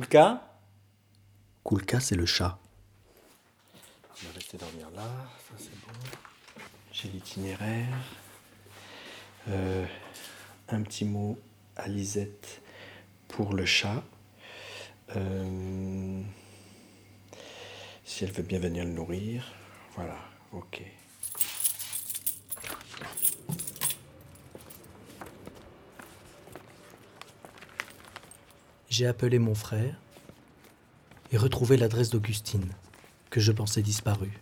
Koulka 0.00 0.40
Koulka, 1.62 2.00
c'est 2.00 2.14
le 2.14 2.24
chat. 2.24 2.58
On 3.74 4.28
va 4.28 4.32
rester 4.34 4.56
dormir 4.56 4.88
là, 4.96 5.02
ça 5.46 5.54
c'est 5.58 5.78
bon. 5.82 5.92
J'ai 6.90 7.08
l'itinéraire. 7.10 7.98
Euh, 9.50 9.84
un 10.70 10.80
petit 10.84 11.04
mot 11.04 11.38
à 11.76 11.86
Lisette 11.86 12.62
pour 13.28 13.52
le 13.52 13.66
chat. 13.66 14.02
Euh, 15.16 16.22
si 18.06 18.24
elle 18.24 18.32
veut 18.32 18.42
bien 18.42 18.58
venir 18.58 18.84
le 18.84 18.92
nourrir. 18.92 19.52
Voilà, 19.96 20.16
ok. 20.52 20.82
J'ai 29.00 29.06
appelé 29.06 29.38
mon 29.38 29.54
frère 29.54 29.94
et 31.32 31.38
retrouvé 31.38 31.78
l'adresse 31.78 32.10
d'Augustine, 32.10 32.70
que 33.30 33.40
je 33.40 33.50
pensais 33.50 33.80
disparue. 33.80 34.38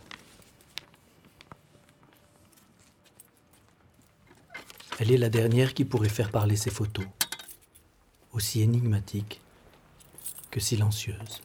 Elle 4.98 5.12
est 5.12 5.16
la 5.16 5.28
dernière 5.28 5.74
qui 5.74 5.84
pourrait 5.84 6.08
faire 6.08 6.32
parler 6.32 6.56
ses 6.56 6.70
photos, 6.70 7.06
aussi 8.32 8.60
énigmatiques 8.60 9.40
que 10.50 10.58
silencieuses. 10.58 11.40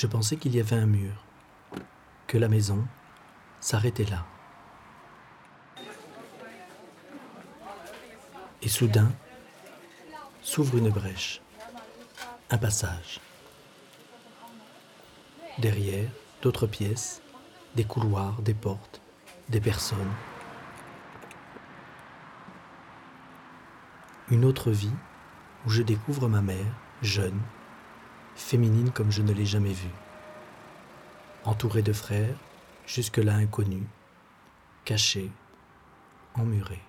Je 0.00 0.06
pensais 0.06 0.38
qu'il 0.38 0.56
y 0.56 0.60
avait 0.60 0.76
un 0.76 0.86
mur, 0.86 1.12
que 2.26 2.38
la 2.38 2.48
maison 2.48 2.86
s'arrêtait 3.60 4.06
là. 4.06 4.24
Et 8.62 8.68
soudain, 8.70 9.12
s'ouvre 10.40 10.78
une 10.78 10.88
brèche, 10.88 11.42
un 12.48 12.56
passage. 12.56 13.20
Derrière, 15.58 16.08
d'autres 16.40 16.66
pièces, 16.66 17.20
des 17.76 17.84
couloirs, 17.84 18.40
des 18.40 18.54
portes, 18.54 19.02
des 19.50 19.60
personnes. 19.60 20.14
Une 24.30 24.46
autre 24.46 24.70
vie 24.70 24.96
où 25.66 25.68
je 25.68 25.82
découvre 25.82 26.26
ma 26.26 26.40
mère, 26.40 26.72
jeune, 27.02 27.38
féminine 28.40 28.90
comme 28.90 29.10
je 29.10 29.22
ne 29.22 29.32
l'ai 29.32 29.46
jamais 29.46 29.72
vue. 29.72 29.90
Entourée 31.44 31.82
de 31.82 31.92
frères, 31.92 32.36
jusque-là 32.86 33.34
inconnus, 33.34 33.86
cachés, 34.84 35.30
emmurés. 36.34 36.82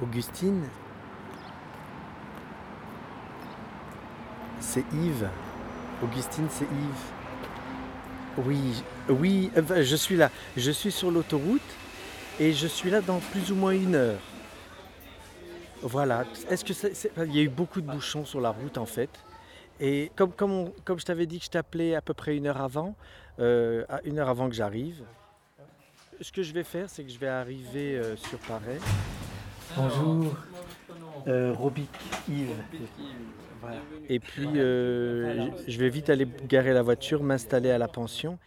Augustine 0.00 0.68
C'est 4.60 4.84
Yves. 4.92 5.28
Augustine, 6.02 6.46
c'est 6.50 6.64
Yves. 6.64 8.44
Oui, 8.46 8.84
oui, 9.08 9.50
euh, 9.56 9.82
je 9.82 9.96
suis 9.96 10.16
là. 10.16 10.30
Je 10.56 10.70
suis 10.70 10.92
sur 10.92 11.10
l'autoroute 11.10 11.60
et 12.40 12.52
je 12.52 12.66
suis 12.66 12.90
là 12.90 13.00
dans 13.00 13.18
plus 13.18 13.50
ou 13.52 13.54
moins 13.54 13.72
une 13.72 13.94
heure. 13.94 14.18
Voilà. 15.82 16.24
Est-ce 16.50 16.64
que 16.64 16.74
c'est- 16.74 16.94
c'est- 16.94 17.12
il 17.26 17.36
y 17.36 17.38
a 17.38 17.42
eu 17.42 17.48
beaucoup 17.48 17.80
de 17.80 17.86
bouchons 17.90 18.24
sur 18.24 18.40
la 18.40 18.50
route 18.50 18.78
en 18.78 18.86
fait. 18.86 19.10
Et 19.80 20.10
comme, 20.16 20.32
comme, 20.32 20.52
on- 20.52 20.72
comme 20.84 20.98
je 20.98 21.04
t'avais 21.04 21.26
dit 21.26 21.38
que 21.38 21.44
je 21.44 21.50
t'appelais 21.50 21.94
à 21.94 22.00
peu 22.02 22.14
près 22.14 22.36
une 22.36 22.46
heure 22.48 22.60
avant, 22.60 22.96
euh, 23.38 23.84
à 23.88 24.00
une 24.04 24.18
heure 24.18 24.28
avant 24.28 24.48
que 24.48 24.54
j'arrive, 24.54 25.02
ce 26.20 26.32
que 26.32 26.42
je 26.42 26.52
vais 26.52 26.64
faire, 26.64 26.90
c'est 26.90 27.04
que 27.04 27.10
je 27.10 27.18
vais 27.18 27.28
arriver 27.28 27.96
euh, 27.96 28.16
sur 28.16 28.38
Paris. 28.40 28.80
Bonjour. 29.76 30.34
Euh, 31.28 31.52
Robic 31.52 31.88
Yves. 32.28 32.48
Voilà. 33.60 33.76
Et 34.08 34.18
puis, 34.18 34.48
euh, 34.56 35.48
je 35.66 35.72
je 35.72 35.78
vais 35.78 35.90
vite 35.90 36.10
aller 36.10 36.26
garer 36.48 36.72
la 36.72 36.82
voiture, 36.82 37.22
m'installer 37.22 37.70
à 37.70 37.78
la 37.78 37.86
pension. 37.88 38.38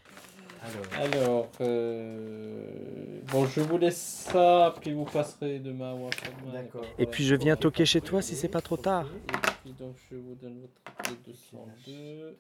Alors, 0.98 1.48
euh, 1.62 3.01
bon, 3.32 3.46
je 3.46 3.62
vous 3.62 3.78
laisse 3.78 4.28
ça, 4.32 4.74
puis 4.82 4.94
vous 4.94 5.06
passerez 5.06 5.60
demain 5.60 5.94
ou 5.94 6.08
après-demain. 6.08 6.54
D'accord. 6.54 6.86
Et 6.98 7.06
puis, 7.06 7.24
je 7.26 7.36
viens 7.36 7.56
toquer 7.56 7.86
chez 7.86 8.02
toi 8.02 8.22
si 8.22 8.36
c'est 8.36 8.48
pas 8.48 8.62
trop 8.62 8.78
tard. 8.78 9.06
Et 9.06 9.38
puis, 9.64 9.74
donc, 9.74 9.96
je 10.10 10.16
vous 10.18 10.36
donne 10.42 10.60
votre 10.62 11.04
clé 11.04 11.16
202. 11.26 12.38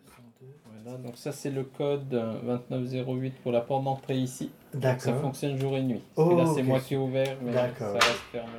Voilà, 0.83 0.97
donc 0.97 1.17
ça, 1.17 1.31
c'est 1.31 1.51
le 1.51 1.63
code 1.63 2.13
euh, 2.13 2.57
2908 2.69 3.35
pour 3.43 3.51
la 3.51 3.61
porte 3.61 3.83
d'entrée 3.83 4.17
ici. 4.17 4.51
Ça 4.81 5.13
fonctionne 5.13 5.57
jour 5.57 5.75
et 5.77 5.83
nuit. 5.83 6.01
Parce 6.15 6.29
que 6.29 6.35
là, 6.35 6.43
Oh, 6.47 6.53
c'est 6.55 6.63
moi 6.63 6.79
qui 6.79 6.93
ai 6.95 6.97
ouvert, 6.97 7.37
mais 7.41 7.53
ça 7.53 7.67
D'accord. 7.67 7.93
reste 7.93 8.19
fermé. 8.31 8.49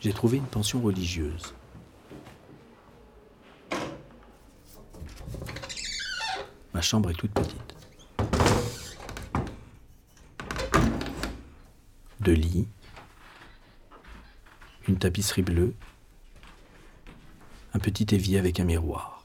J'ai 0.00 0.12
trouvé 0.12 0.36
une 0.38 0.44
pension 0.44 0.80
religieuse. 0.80 1.54
Chambre 6.84 7.10
est 7.10 7.14
toute 7.14 7.32
petite. 7.32 7.74
Deux 12.20 12.32
lits, 12.32 12.68
une 14.86 14.98
tapisserie 14.98 15.42
bleue, 15.42 15.74
un 17.72 17.78
petit 17.78 18.14
évier 18.14 18.38
avec 18.38 18.60
un 18.60 18.64
miroir 18.64 19.24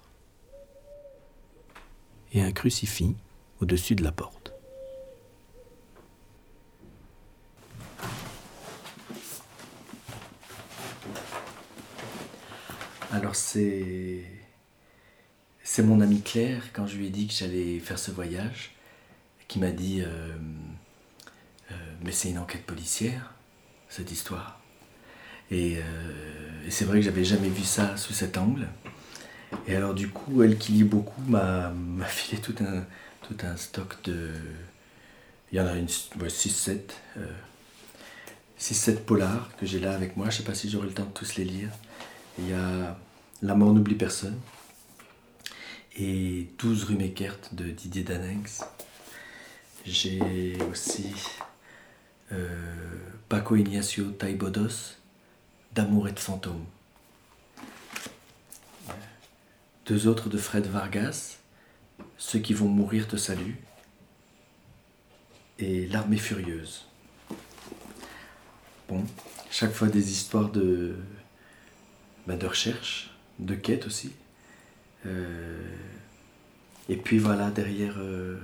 et 2.34 2.42
un 2.42 2.52
crucifix 2.52 3.16
au-dessus 3.62 3.96
de 3.96 4.04
la 4.04 4.12
porte. 4.12 4.54
Alors 13.12 13.36
c'est 13.36 14.49
c'est 15.72 15.84
mon 15.84 16.02
amie 16.02 16.22
Claire 16.22 16.64
quand 16.74 16.88
je 16.88 16.98
lui 16.98 17.06
ai 17.06 17.10
dit 17.12 17.28
que 17.28 17.34
j'allais 17.34 17.78
faire 17.78 18.00
ce 18.00 18.10
voyage 18.10 18.72
qui 19.48 19.60
m'a 19.60 19.70
dit 19.70 20.02
euh, 20.02 20.34
euh, 21.70 21.76
mais 22.04 22.12
c'est 22.12 22.32
une 22.32 22.40
enquête 22.40 22.66
policière 22.66 23.36
cette 23.88 24.12
histoire 24.12 24.60
et, 25.52 25.78
euh, 25.78 26.66
et 26.66 26.72
c'est 26.72 26.86
vrai 26.86 26.98
que 26.98 27.04
j'avais 27.04 27.24
jamais 27.24 27.50
vu 27.50 27.64
ça 27.64 27.98
sous 27.98 28.14
cet 28.14 28.40
angle 28.40 28.68
Et 29.68 29.76
alors 29.76 29.94
du 29.94 30.10
coup, 30.10 30.42
elle 30.42 30.58
qui 30.58 30.72
lit 30.72 30.84
beaucoup 30.84 31.22
m'a 31.28 31.72
filé 32.08 32.42
tout 32.42 32.56
un, 32.62 32.84
tout 33.22 33.38
un 33.46 33.56
stock 33.56 34.02
de... 34.06 34.32
Il 35.52 35.60
y 35.60 35.62
en 35.62 35.68
a 35.68 35.76
une 35.76 35.86
6-7. 35.86 36.80
6-7 38.60 38.98
polars 39.02 39.52
que 39.58 39.68
j'ai 39.68 39.80
là 39.80 39.94
avec 39.94 40.18
moi. 40.18 40.30
Je 40.30 40.36
ne 40.36 40.38
sais 40.38 40.44
pas 40.44 40.56
si 40.56 40.68
j'aurai 40.70 40.88
le 40.88 40.94
temps 40.94 41.06
de 41.06 41.14
tous 41.14 41.36
les 41.36 41.46
lire. 41.46 41.70
Il 42.40 42.50
y 42.50 42.54
a 42.54 42.98
La 43.42 43.56
mort 43.56 43.74
n'oublie 43.74 43.96
personne 43.96 44.38
et 46.00 46.48
12 46.58 46.86
rue 46.86 46.96
Meckert 46.96 47.38
de 47.52 47.70
Didier 47.72 48.04
Danex. 48.04 48.64
J'ai 49.86 50.58
aussi 50.72 51.14
euh, 52.32 52.48
Paco 53.28 53.58
Ignacio 53.58 54.12
Taibodos 54.12 54.96
D'amour 55.76 56.08
et 56.08 56.14
de 56.14 56.20
fantômes. 56.20 56.66
Deux 59.86 60.08
autres 60.08 60.30
de 60.30 60.38
Fred 60.38 60.68
Vargas, 60.68 61.38
Ceux 62.18 62.40
qui 62.40 62.54
vont 62.54 62.68
mourir 62.68 63.08
te 63.08 63.18
saluent 63.18 63.58
et 65.60 65.86
L'armée 65.88 66.18
furieuse. 66.18 66.86
Bon, 68.88 69.04
chaque 69.52 69.74
fois 69.74 69.90
des 69.90 70.12
histoires 70.12 70.50
de, 70.50 70.96
bah, 72.26 72.38
de 72.38 72.48
recherche, 72.48 73.12
de 73.38 73.54
quête 73.54 73.86
aussi. 73.86 74.14
Euh, 75.06 75.76
et 76.88 76.98
puis 76.98 77.20
voilà, 77.20 77.52
derrière, 77.52 77.96
euh, 78.00 78.38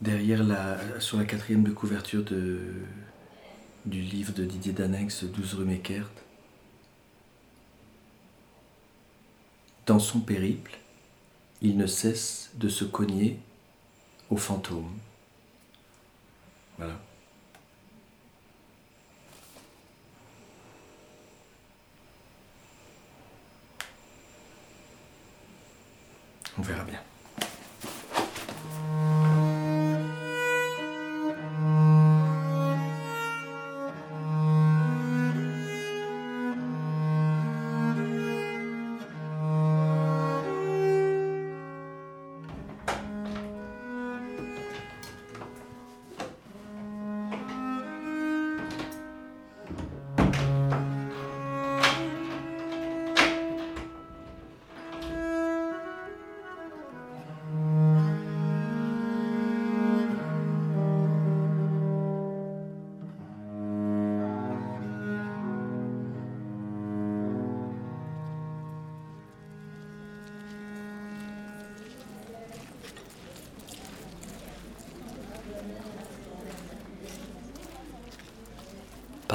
derrière 0.00 0.42
la, 0.44 1.00
sur 1.00 1.18
la 1.18 1.24
quatrième 1.24 1.62
de 1.62 1.70
couverture 1.70 2.24
de, 2.24 2.60
du 3.86 4.00
livre 4.00 4.32
de 4.32 4.44
Didier 4.44 4.72
Danex, 4.72 5.24
12 5.24 5.54
rue 5.54 5.64
Meckert, 5.64 6.10
dans 9.86 9.98
son 9.98 10.20
périple, 10.20 10.78
il 11.62 11.76
ne 11.76 11.86
cesse 11.86 12.50
de 12.56 12.68
se 12.68 12.84
cogner 12.84 13.38
aux 14.28 14.36
fantômes. 14.36 14.98
Voilà. 16.76 17.00
On 26.58 26.62
verra 26.62 26.84
bien. 26.84 27.17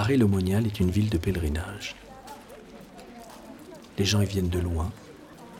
Paris-le-Monial 0.03 0.67
est 0.67 0.81
une 0.81 0.91
ville 0.91 1.07
de 1.07 1.17
pèlerinage. 1.17 1.95
Les 3.97 4.03
gens 4.03 4.19
y 4.19 4.25
viennent 4.25 4.49
de 4.49 4.59
loin 4.59 4.91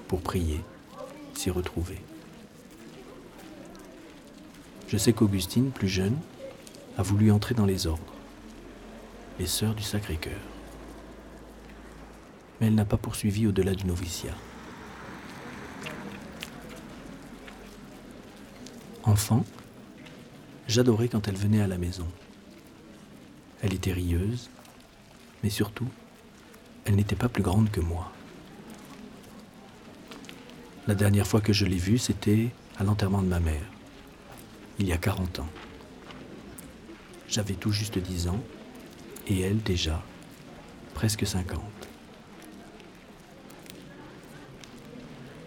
pour 0.10 0.20
prier, 0.20 0.60
s'y 1.34 1.50
retrouver. 1.50 2.02
Je 4.90 4.98
sais 4.98 5.14
qu'Augustine, 5.14 5.72
plus 5.72 5.88
jeune, 5.88 6.18
a 6.98 7.04
voulu 7.04 7.32
entrer 7.32 7.56
dans 7.56 7.66
les 7.66 7.88
ordres, 7.88 8.14
les 9.40 9.46
sœurs 9.46 9.76
du 9.76 9.84
Sacré-Cœur. 9.84 10.42
Mais 12.60 12.68
elle 12.68 12.76
n'a 12.76 12.84
pas 12.84 12.98
poursuivi 12.98 13.48
au-delà 13.48 13.74
du 13.74 13.86
noviciat. 13.86 14.36
Enfant, 19.06 19.46
j'adorais 20.68 21.08
quand 21.08 21.30
elle 21.30 21.38
venait 21.38 21.62
à 21.62 21.68
la 21.68 21.78
maison. 21.78 22.08
Elle 23.64 23.74
était 23.74 23.94
rieuse, 23.94 24.50
mais 25.42 25.50
surtout, 25.50 25.88
elle 26.84 26.96
n'était 26.96 27.16
pas 27.16 27.30
plus 27.30 27.42
grande 27.42 27.72
que 27.72 27.80
moi. 27.80 28.12
La 30.86 30.96
dernière 30.96 31.26
fois 31.26 31.40
que 31.40 31.54
je 31.54 31.66
l'ai 31.66 31.78
vue, 31.78 31.98
c'était 31.98 32.50
à 32.78 32.84
l'enterrement 32.84 33.24
de 33.24 33.28
ma 33.28 33.40
mère, 33.40 33.66
il 34.80 34.88
y 34.88 34.92
a 34.92 34.98
40 34.98 35.40
ans. 35.40 35.50
J'avais 37.30 37.54
tout 37.54 37.72
juste 37.72 37.98
10 37.98 38.28
ans, 38.28 38.44
et 39.28 39.40
elle 39.40 39.64
déjà, 39.64 40.04
presque 40.94 41.26
50. 41.26 41.62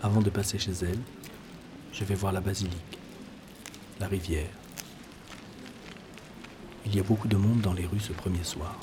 Avant 0.02 0.22
de 0.22 0.30
passer 0.30 0.58
chez 0.58 0.72
elle, 0.72 1.00
je 1.92 2.04
vais 2.04 2.14
voir 2.14 2.32
la 2.32 2.40
basilique, 2.40 2.98
la 4.00 4.06
rivière, 4.06 4.48
il 6.86 6.94
y 6.94 7.00
a 7.00 7.02
beaucoup 7.02 7.28
de 7.28 7.36
monde 7.36 7.60
dans 7.60 7.72
les 7.72 7.84
rues 7.84 8.00
ce 8.00 8.12
premier 8.12 8.44
soir. 8.44 8.78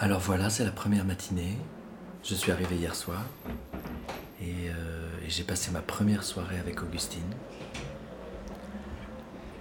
Alors 0.00 0.20
voilà, 0.20 0.48
c'est 0.48 0.64
la 0.64 0.70
première 0.70 1.04
matinée. 1.04 1.58
Je 2.24 2.34
suis 2.34 2.50
arrivé 2.50 2.76
hier 2.76 2.94
soir 2.94 3.24
et, 4.40 4.70
euh, 4.70 5.08
et 5.26 5.28
j'ai 5.28 5.44
passé 5.44 5.70
ma 5.70 5.82
première 5.82 6.24
soirée 6.24 6.58
avec 6.58 6.82
Augustine. 6.82 7.20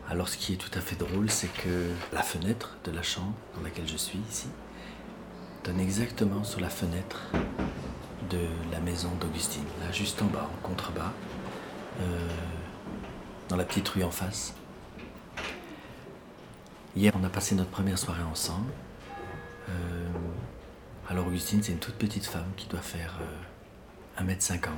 Alors 0.10 0.30
ce 0.30 0.38
qui 0.38 0.53
est 0.53 0.58
tout 0.58 0.71
à 0.73 0.80
fait 0.80 0.95
drôle, 0.95 1.30
c'est 1.30 1.51
que 1.51 1.91
la 2.13 2.21
fenêtre 2.21 2.77
de 2.86 2.91
la 2.91 3.03
chambre 3.03 3.36
dans 3.56 3.62
laquelle 3.62 3.88
je 3.88 3.97
suis 3.97 4.19
ici, 4.30 4.47
exactement 5.75 6.43
sur 6.43 6.62
la 6.62 6.69
fenêtre 6.69 7.21
de 8.30 8.47
la 8.71 8.80
maison 8.80 9.10
d'Augustine, 9.19 9.65
là 9.82 9.91
juste 9.91 10.21
en 10.21 10.25
bas, 10.25 10.49
en 10.53 10.67
contrebas, 10.67 11.12
euh, 11.99 12.30
dans 13.49 13.56
la 13.58 13.65
petite 13.65 13.88
rue 13.89 14.03
en 14.03 14.12
face. 14.12 14.53
Hier, 16.95 17.13
on 17.19 17.23
a 17.23 17.30
passé 17.30 17.53
notre 17.56 17.69
première 17.69 17.97
soirée 17.97 18.23
ensemble. 18.23 18.71
Euh, 19.69 20.08
alors 21.10 21.27
Augustine, 21.27 21.62
c'est 21.62 21.73
une 21.73 21.80
toute 21.80 21.95
petite 21.95 22.25
femme 22.25 22.51
qui 22.56 22.67
doit 22.67 22.82
faire 22.82 23.19
1m50, 24.19 24.65
euh, 24.65 24.69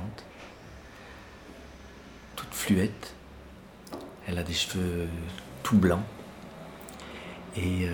toute 2.36 2.52
fluette. 2.52 3.14
Elle 4.26 4.38
a 4.38 4.42
des 4.42 4.52
cheveux 4.52 5.08
tout 5.62 5.78
blancs. 5.78 6.04
Et 7.56 7.88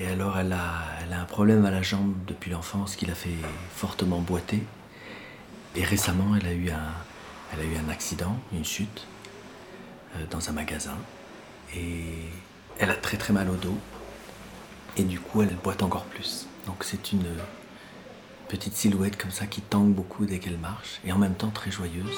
et 0.00 0.06
alors, 0.06 0.38
elle 0.38 0.54
a, 0.54 0.86
un 1.12 1.24
problème 1.26 1.66
à 1.66 1.70
la 1.70 1.82
jambe 1.82 2.14
depuis 2.26 2.50
l'enfance 2.50 2.96
qui 2.96 3.04
l'a 3.04 3.14
fait 3.14 3.36
fortement 3.74 4.20
boiter. 4.20 4.62
Et 5.76 5.84
récemment, 5.84 6.34
elle 6.34 6.46
a 6.46 6.52
eu 6.54 6.70
un, 6.70 6.88
elle 7.52 7.60
a 7.60 7.64
eu 7.64 7.76
un 7.76 7.90
accident, 7.90 8.34
une 8.54 8.64
chute, 8.64 9.06
euh, 10.16 10.24
dans 10.30 10.48
un 10.48 10.52
magasin. 10.52 10.96
Et 11.76 12.04
elle 12.78 12.90
a 12.90 12.94
très 12.94 13.18
très 13.18 13.34
mal 13.34 13.50
au 13.50 13.56
dos. 13.56 13.76
Et 14.96 15.02
du 15.02 15.20
coup, 15.20 15.42
elle 15.42 15.54
boite 15.62 15.82
encore 15.82 16.06
plus. 16.06 16.46
Donc, 16.66 16.82
c'est 16.82 17.12
une 17.12 17.26
petite 18.48 18.74
silhouette 18.74 19.18
comme 19.18 19.30
ça 19.30 19.46
qui 19.46 19.60
tangue 19.60 19.92
beaucoup 19.92 20.24
dès 20.24 20.38
qu'elle 20.38 20.58
marche. 20.58 21.00
Et 21.04 21.12
en 21.12 21.18
même 21.18 21.34
temps, 21.34 21.50
très 21.50 21.70
joyeuse. 21.70 22.16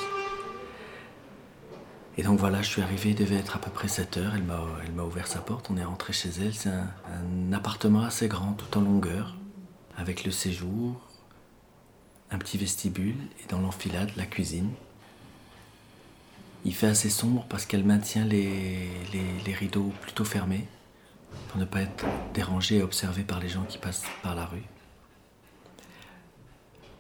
Et 2.19 2.23
donc 2.23 2.39
voilà, 2.39 2.61
je 2.61 2.69
suis 2.69 2.83
arrivé, 2.83 3.11
il 3.11 3.17
devait 3.17 3.37
être 3.37 3.57
à 3.57 3.59
peu 3.59 3.71
près 3.71 3.89
7 3.89 4.19
heures, 4.19 4.35
elle 4.35 4.43
m'a, 4.43 4.61
elle 4.85 4.93
m'a 4.93 5.03
ouvert 5.03 5.27
sa 5.27 5.41
porte, 5.41 5.71
on 5.71 5.79
est 5.79 5.85
rentré 5.85 6.13
chez 6.13 6.29
elle. 6.41 6.55
C'est 6.55 6.69
un, 6.69 7.53
appartement 7.53 8.03
assez 8.03 8.29
grand, 8.29 8.53
tout 8.53 8.79
en 8.79 8.83
longueur, 8.83 9.37
avec 9.97 10.25
le 10.25 10.31
séjour, 10.31 11.01
un 12.31 12.39
petit 12.39 12.59
vestibule 12.59 13.17
et 13.43 13.49
dans 13.49 13.61
l'enfilade, 13.61 14.11
la 14.17 14.27
cuisine. 14.27 14.71
Il 16.65 16.75
fait 16.75 16.87
assez 16.87 17.11
sombre 17.11 17.47
parce 17.49 17.65
qu'elle 17.65 17.85
maintient 17.85 18.25
les, 18.25 18.89
les, 19.13 19.55
rideaux 19.55 19.93
plutôt 20.01 20.25
fermés 20.25 20.67
pour 21.49 21.59
ne 21.59 21.65
pas 21.65 21.81
être 21.81 22.07
dérangée 22.35 22.77
et 22.77 22.83
observée 22.83 23.25
par 23.25 23.41
les 23.41 23.49
gens 23.49 23.65
qui 23.65 23.79
passent 23.79 24.05
par 24.23 24.35
la 24.35 24.47
rue. 24.47 24.63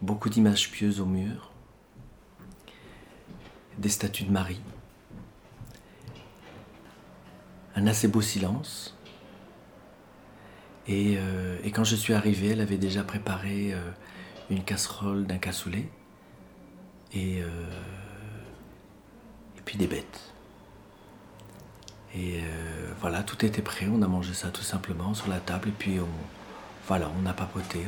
Beaucoup 0.01 0.31
d'images 0.31 0.70
pieuses 0.70 1.01
au 1.01 1.07
mur 1.07 1.51
des 3.79 3.88
statues 3.88 4.25
de 4.25 4.31
Marie. 4.31 4.61
Un 7.74 7.87
assez 7.87 8.08
beau 8.08 8.20
silence. 8.20 8.96
Et, 10.88 11.14
euh, 11.16 11.56
quand 11.72 11.85
je 11.85 11.96
suis 11.96 12.14
arrivé, 12.14 12.48
elle 12.48 12.61
avait 12.61 12.76
déjà 12.76 13.02
préparé 13.04 13.72
euh, 13.72 13.90
une 14.50 14.62
casserole 14.64 15.26
d'un 15.26 15.38
cassoulet. 15.38 15.88
Et, 17.14 17.42
euh, 17.42 17.70
et 19.56 19.61
puis 19.64 19.76
des 19.78 19.87
bêtes. 19.87 20.32
Et 22.14 22.42
voilà, 23.00 23.22
tout 23.22 23.42
était 23.44 23.62
prêt. 23.62 23.87
On 23.90 24.02
a 24.02 24.06
mangé 24.06 24.35
ça 24.35 24.50
tout 24.50 24.62
simplement 24.62 25.14
sur 25.14 25.28
la 25.28 25.40
table. 25.40 25.68
Et 25.68 25.72
puis 25.72 25.98
on, 25.98 26.08
voilà, 26.87 27.11
on 27.22 27.26
a 27.26 27.32
papoté. 27.32 27.80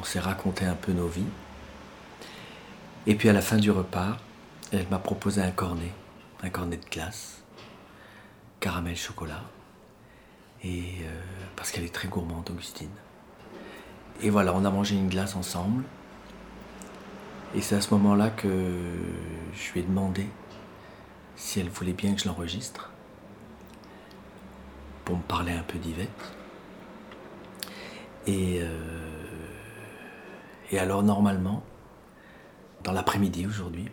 On 0.00 0.04
s'est 0.04 0.20
raconté 0.20 0.64
un 0.64 0.74
peu 0.74 0.92
nos 0.92 1.06
vies. 1.06 1.26
Et 3.06 3.14
puis 3.14 3.28
à 3.28 3.32
la 3.32 3.42
fin 3.42 3.58
du 3.58 3.70
repas, 3.70 4.16
elle 4.72 4.86
m'a 4.88 4.98
proposé 4.98 5.42
un 5.42 5.50
cornet, 5.50 5.92
un 6.42 6.50
cornet 6.50 6.76
de 6.76 6.84
glace, 6.90 7.42
caramel 8.66 8.96
chocolat, 8.96 9.44
et 10.64 10.96
euh, 11.02 11.22
parce 11.54 11.70
qu'elle 11.70 11.84
est 11.84 11.94
très 11.94 12.08
gourmande, 12.08 12.50
Augustine. 12.50 12.90
Et 14.22 14.28
voilà, 14.28 14.52
on 14.56 14.64
a 14.64 14.70
mangé 14.70 14.96
une 14.96 15.08
glace 15.08 15.36
ensemble. 15.36 15.84
Et 17.54 17.60
c'est 17.60 17.76
à 17.76 17.80
ce 17.80 17.94
moment-là 17.94 18.30
que 18.30 18.48
je 19.54 19.72
lui 19.72 19.80
ai 19.80 19.82
demandé 19.84 20.26
si 21.36 21.60
elle 21.60 21.68
voulait 21.68 21.92
bien 21.92 22.12
que 22.16 22.20
je 22.20 22.26
l'enregistre 22.26 22.90
pour 25.04 25.16
me 25.16 25.22
parler 25.22 25.52
un 25.52 25.62
peu 25.62 25.78
d'Yvette. 25.78 26.34
Et, 28.26 28.58
euh, 28.62 29.28
et 30.72 30.80
alors 30.80 31.04
normalement, 31.04 31.62
dans 32.82 32.90
l'après-midi 32.90 33.46
aujourd'hui. 33.46 33.88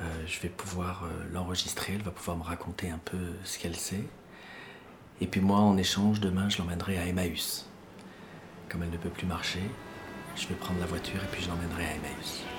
Euh, 0.00 0.04
je 0.26 0.40
vais 0.40 0.48
pouvoir 0.48 1.04
euh, 1.04 1.24
l'enregistrer, 1.32 1.94
elle 1.94 2.02
va 2.02 2.12
pouvoir 2.12 2.36
me 2.36 2.44
raconter 2.44 2.90
un 2.90 2.98
peu 2.98 3.18
ce 3.44 3.58
qu'elle 3.58 3.76
sait. 3.76 4.04
Et 5.20 5.26
puis 5.26 5.40
moi, 5.40 5.58
en 5.58 5.76
échange, 5.76 6.20
demain, 6.20 6.48
je 6.48 6.58
l'emmènerai 6.58 6.98
à 6.98 7.06
Emmaüs. 7.06 7.66
Comme 8.68 8.82
elle 8.82 8.90
ne 8.90 8.96
peut 8.96 9.08
plus 9.08 9.26
marcher, 9.26 9.62
je 10.36 10.46
vais 10.46 10.54
prendre 10.54 10.78
la 10.78 10.86
voiture 10.86 11.22
et 11.22 11.26
puis 11.32 11.42
je 11.42 11.48
l'emmènerai 11.48 11.84
à 11.84 11.94
Emmaüs. 11.94 12.57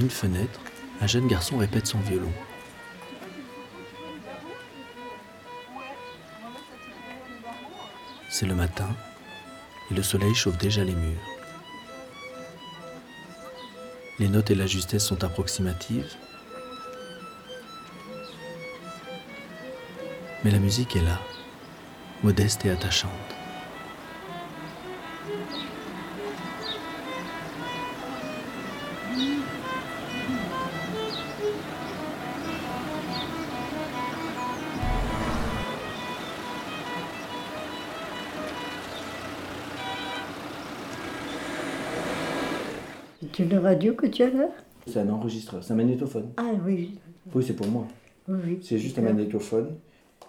Une 0.00 0.10
fenêtre, 0.10 0.60
un 1.02 1.06
jeune 1.06 1.28
garçon 1.28 1.58
répète 1.58 1.86
son 1.86 1.98
violon. 2.00 2.32
C'est 8.30 8.46
le 8.46 8.54
matin 8.54 8.88
et 9.90 9.94
le 9.94 10.02
soleil 10.02 10.34
chauffe 10.34 10.56
déjà 10.56 10.82
les 10.84 10.94
murs. 10.94 11.20
Les 14.18 14.28
notes 14.28 14.50
et 14.50 14.54
la 14.54 14.66
justesse 14.66 15.04
sont 15.04 15.22
approximatives, 15.22 16.14
mais 20.44 20.50
la 20.50 20.58
musique 20.58 20.96
est 20.96 21.02
là, 21.02 21.20
modeste 22.22 22.64
et 22.64 22.70
attachante. 22.70 23.10
Radio 43.70 43.94
que 43.94 44.06
tu 44.06 44.22
as 44.22 44.30
là 44.30 44.48
C'est 44.86 44.98
un 44.98 45.08
enregistreur, 45.08 45.62
c'est 45.62 45.72
un 45.72 45.76
magnétophone. 45.76 46.32
Ah 46.36 46.52
oui. 46.64 46.98
Oui, 47.34 47.44
c'est 47.46 47.54
pour 47.54 47.68
moi. 47.68 47.86
Oui, 48.28 48.58
C'est 48.62 48.78
juste 48.78 48.98
un 48.98 49.02
magnétophone. 49.02 49.76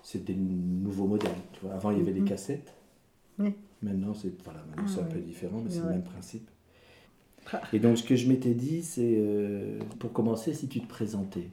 C'est 0.04 0.24
des 0.24 0.36
nouveaux 0.36 1.08
modèles. 1.08 1.32
Tu 1.54 1.62
vois. 1.62 1.74
Avant, 1.74 1.92
il 1.92 1.98
y 1.98 2.02
avait 2.02 2.14
des 2.14 2.22
mhm. 2.22 2.30
cassettes. 2.30 2.74
Oui. 3.40 3.54
Maintenant, 3.82 4.14
c'est 4.14 4.32
voilà, 4.44 4.64
ah 4.78 4.82
un 4.82 5.04
peu 5.06 5.20
différent, 5.20 5.60
mais 5.64 5.72
c'est 5.72 5.80
le 5.80 5.90
même 5.90 6.04
principe. 6.04 6.48
Ah. 7.52 7.62
Et 7.74 7.80
donc, 7.80 7.98
ce 7.98 8.04
que 8.04 8.16
je 8.16 8.28
m'étais 8.28 8.54
dit, 8.54 8.84
c'est 8.84 9.16
euh, 9.18 9.80
pour 9.98 10.14
commencer, 10.14 10.54
si 10.54 10.68
tu 10.68 10.80
te 10.82 10.88
présentais. 10.88 11.50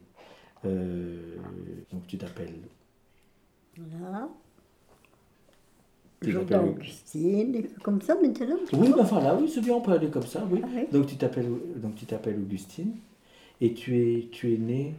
Euh, 0.66 1.36
donc, 1.90 2.06
tu 2.06 2.18
t'appelles. 2.18 2.60
Voilà. 3.78 4.28
Jourdan 6.22 6.64
Augustine, 6.66 7.68
comme 7.82 8.02
ça 8.02 8.16
maintenant 8.20 8.56
Oui, 8.72 8.92
ben 8.96 9.04
voilà, 9.04 9.36
oui, 9.36 9.50
c'est 9.52 9.60
bien, 9.60 9.74
on 9.74 9.80
peut 9.80 9.92
aller 9.92 10.08
comme 10.08 10.26
ça, 10.26 10.46
oui. 10.50 10.60
Ah 10.64 10.80
donc 10.92 11.06
tu 11.06 11.16
t'appelles 11.16 11.50
donc 11.76 11.94
tu 11.94 12.06
t'appelles 12.06 12.38
Augustine 12.38 12.96
et 13.60 13.72
tu 13.72 13.96
es 13.96 14.28
tu 14.32 14.54
es 14.54 14.58
née 14.58 14.94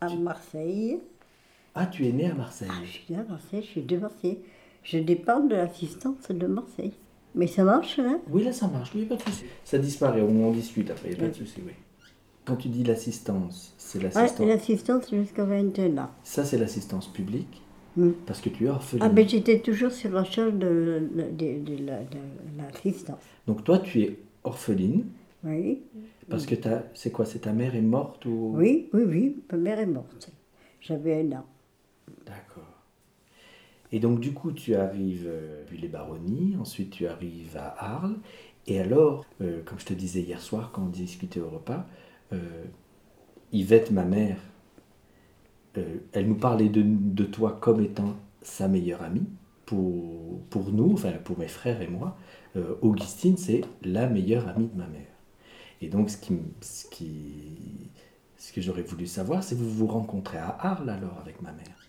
à 0.00 0.14
Marseille. 0.14 0.98
Ah, 1.74 1.86
tu 1.86 2.06
es 2.06 2.12
née 2.12 2.30
à 2.30 2.34
Marseille. 2.34 2.68
Ah, 2.70 2.82
je 2.84 2.90
suis 2.90 3.04
née 3.10 3.18
à 3.18 3.24
Marseille, 3.24 3.62
je 3.62 3.66
suis 3.68 3.82
de 3.82 3.96
Marseille. 3.96 4.38
Je 4.82 4.98
dépends 4.98 5.40
de 5.40 5.54
l'assistance 5.54 6.28
de 6.28 6.46
Marseille. 6.46 6.92
Mais 7.34 7.46
ça 7.46 7.62
marche, 7.62 7.98
là 7.98 8.18
Oui, 8.30 8.42
là 8.42 8.52
ça 8.52 8.68
marche, 8.68 8.90
oui, 8.94 9.04
pas 9.04 9.16
de 9.16 9.22
souci. 9.22 9.44
Ça 9.64 9.78
disparaît, 9.78 10.22
on 10.22 10.48
en 10.48 10.50
discute 10.50 10.90
après, 10.90 11.10
pas 11.10 11.28
de 11.28 11.34
souci, 11.34 11.60
oui. 11.64 11.72
Quand 12.44 12.56
tu 12.56 12.68
dis 12.68 12.82
l'assistance, 12.82 13.74
c'est 13.76 14.02
l'assistance. 14.02 14.40
Ah, 14.40 14.44
l'assistance 14.46 15.10
jusqu'à 15.10 15.44
21 15.44 15.98
ans. 15.98 16.10
Ça, 16.24 16.44
c'est 16.44 16.56
l'assistance 16.56 17.06
publique. 17.06 17.62
Parce 18.26 18.40
que 18.40 18.48
tu 18.48 18.66
es 18.66 18.68
orpheline. 18.68 19.06
Ah, 19.06 19.12
mais 19.12 19.26
j'étais 19.26 19.60
toujours 19.60 19.90
sur 19.90 20.10
la 20.10 20.24
charge 20.24 20.54
de, 20.54 21.08
de, 21.32 21.76
l'assistance. 22.56 23.20
Donc 23.46 23.64
toi, 23.64 23.78
tu 23.78 24.02
es 24.02 24.18
orpheline. 24.44 25.04
Oui. 25.44 25.82
Parce 26.28 26.46
que 26.46 26.54
c'est 26.94 27.10
quoi 27.10 27.24
C'est 27.24 27.40
ta 27.40 27.52
mère 27.52 27.74
est 27.74 27.80
morte 27.80 28.26
ou? 28.26 28.52
Oui, 28.54 28.88
oui, 28.92 29.02
oui. 29.06 29.36
Ma 29.50 29.58
mère 29.58 29.78
est 29.78 29.86
morte. 29.86 30.30
J'avais 30.80 31.20
un 31.20 31.32
an. 31.32 31.46
D'accord. 32.26 32.64
Et 33.90 34.00
donc 34.00 34.20
du 34.20 34.32
coup, 34.32 34.52
tu 34.52 34.74
arrives 34.74 35.26
euh, 35.26 35.62
puis 35.66 35.78
les 35.78 35.88
baronnies, 35.88 36.56
ensuite 36.60 36.90
tu 36.90 37.06
arrives 37.06 37.56
à 37.56 37.94
Arles. 37.94 38.16
Et 38.66 38.78
alors, 38.80 39.24
euh, 39.40 39.62
comme 39.64 39.80
je 39.80 39.86
te 39.86 39.94
disais 39.94 40.20
hier 40.20 40.40
soir 40.40 40.70
quand 40.72 40.82
on 40.82 40.88
discutait 40.88 41.40
au 41.40 41.48
repas, 41.48 41.86
euh, 42.34 42.64
Yvette, 43.52 43.90
ma 43.90 44.04
mère, 44.04 44.36
euh, 45.76 45.98
elle 46.12 46.28
nous 46.28 46.36
parlait 46.36 46.68
de, 46.68 47.24
toi 47.24 47.58
comme 47.60 47.80
étant 47.80 48.16
sa 48.42 48.68
meilleure 48.68 49.02
amie. 49.02 49.26
Pour, 49.66 50.40
pour 50.48 50.72
nous, 50.72 50.94
enfin 50.94 51.12
pour 51.22 51.38
mes 51.38 51.48
frères 51.48 51.82
et 51.82 51.88
moi, 51.88 52.16
euh, 52.56 52.76
Augustine, 52.80 53.36
c'est 53.36 53.60
la 53.82 54.08
meilleure 54.08 54.48
amie 54.48 54.68
de 54.68 54.78
ma 54.78 54.86
mère. 54.86 55.02
Et 55.82 55.88
donc, 55.88 56.08
ce, 56.08 56.16
qui, 56.16 56.38
ce, 56.62 56.88
qui, 56.88 57.90
ce 58.38 58.52
que 58.52 58.62
j'aurais 58.62 58.82
voulu 58.82 59.06
savoir, 59.06 59.42
c'est 59.42 59.54
vous 59.54 59.68
vous 59.68 59.86
rencontrez 59.86 60.38
à 60.38 60.56
Arles 60.58 60.88
alors 60.88 61.18
avec 61.20 61.42
ma 61.42 61.52
mère 61.52 61.86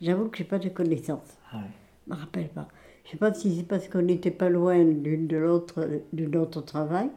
J'avoue 0.00 0.28
que 0.28 0.38
je 0.38 0.44
n'ai 0.44 0.48
pas 0.48 0.60
de 0.60 0.68
connaissances. 0.68 1.36
Ah 1.52 1.62
Je 2.06 2.12
ne 2.12 2.16
me 2.16 2.20
rappelle 2.20 2.48
pas. 2.48 2.68
Je 3.04 3.08
ne 3.08 3.12
sais 3.12 3.18
pas 3.18 3.34
si 3.34 3.56
c'est 3.56 3.62
parce 3.64 3.88
qu'on 3.88 4.02
n'était 4.02 4.30
pas 4.30 4.48
loin 4.48 4.76
l'une 4.78 5.26
de 5.26 5.36
l'autre, 5.36 5.88
de 6.12 6.26
notre 6.26 6.60
travail. 6.60 7.10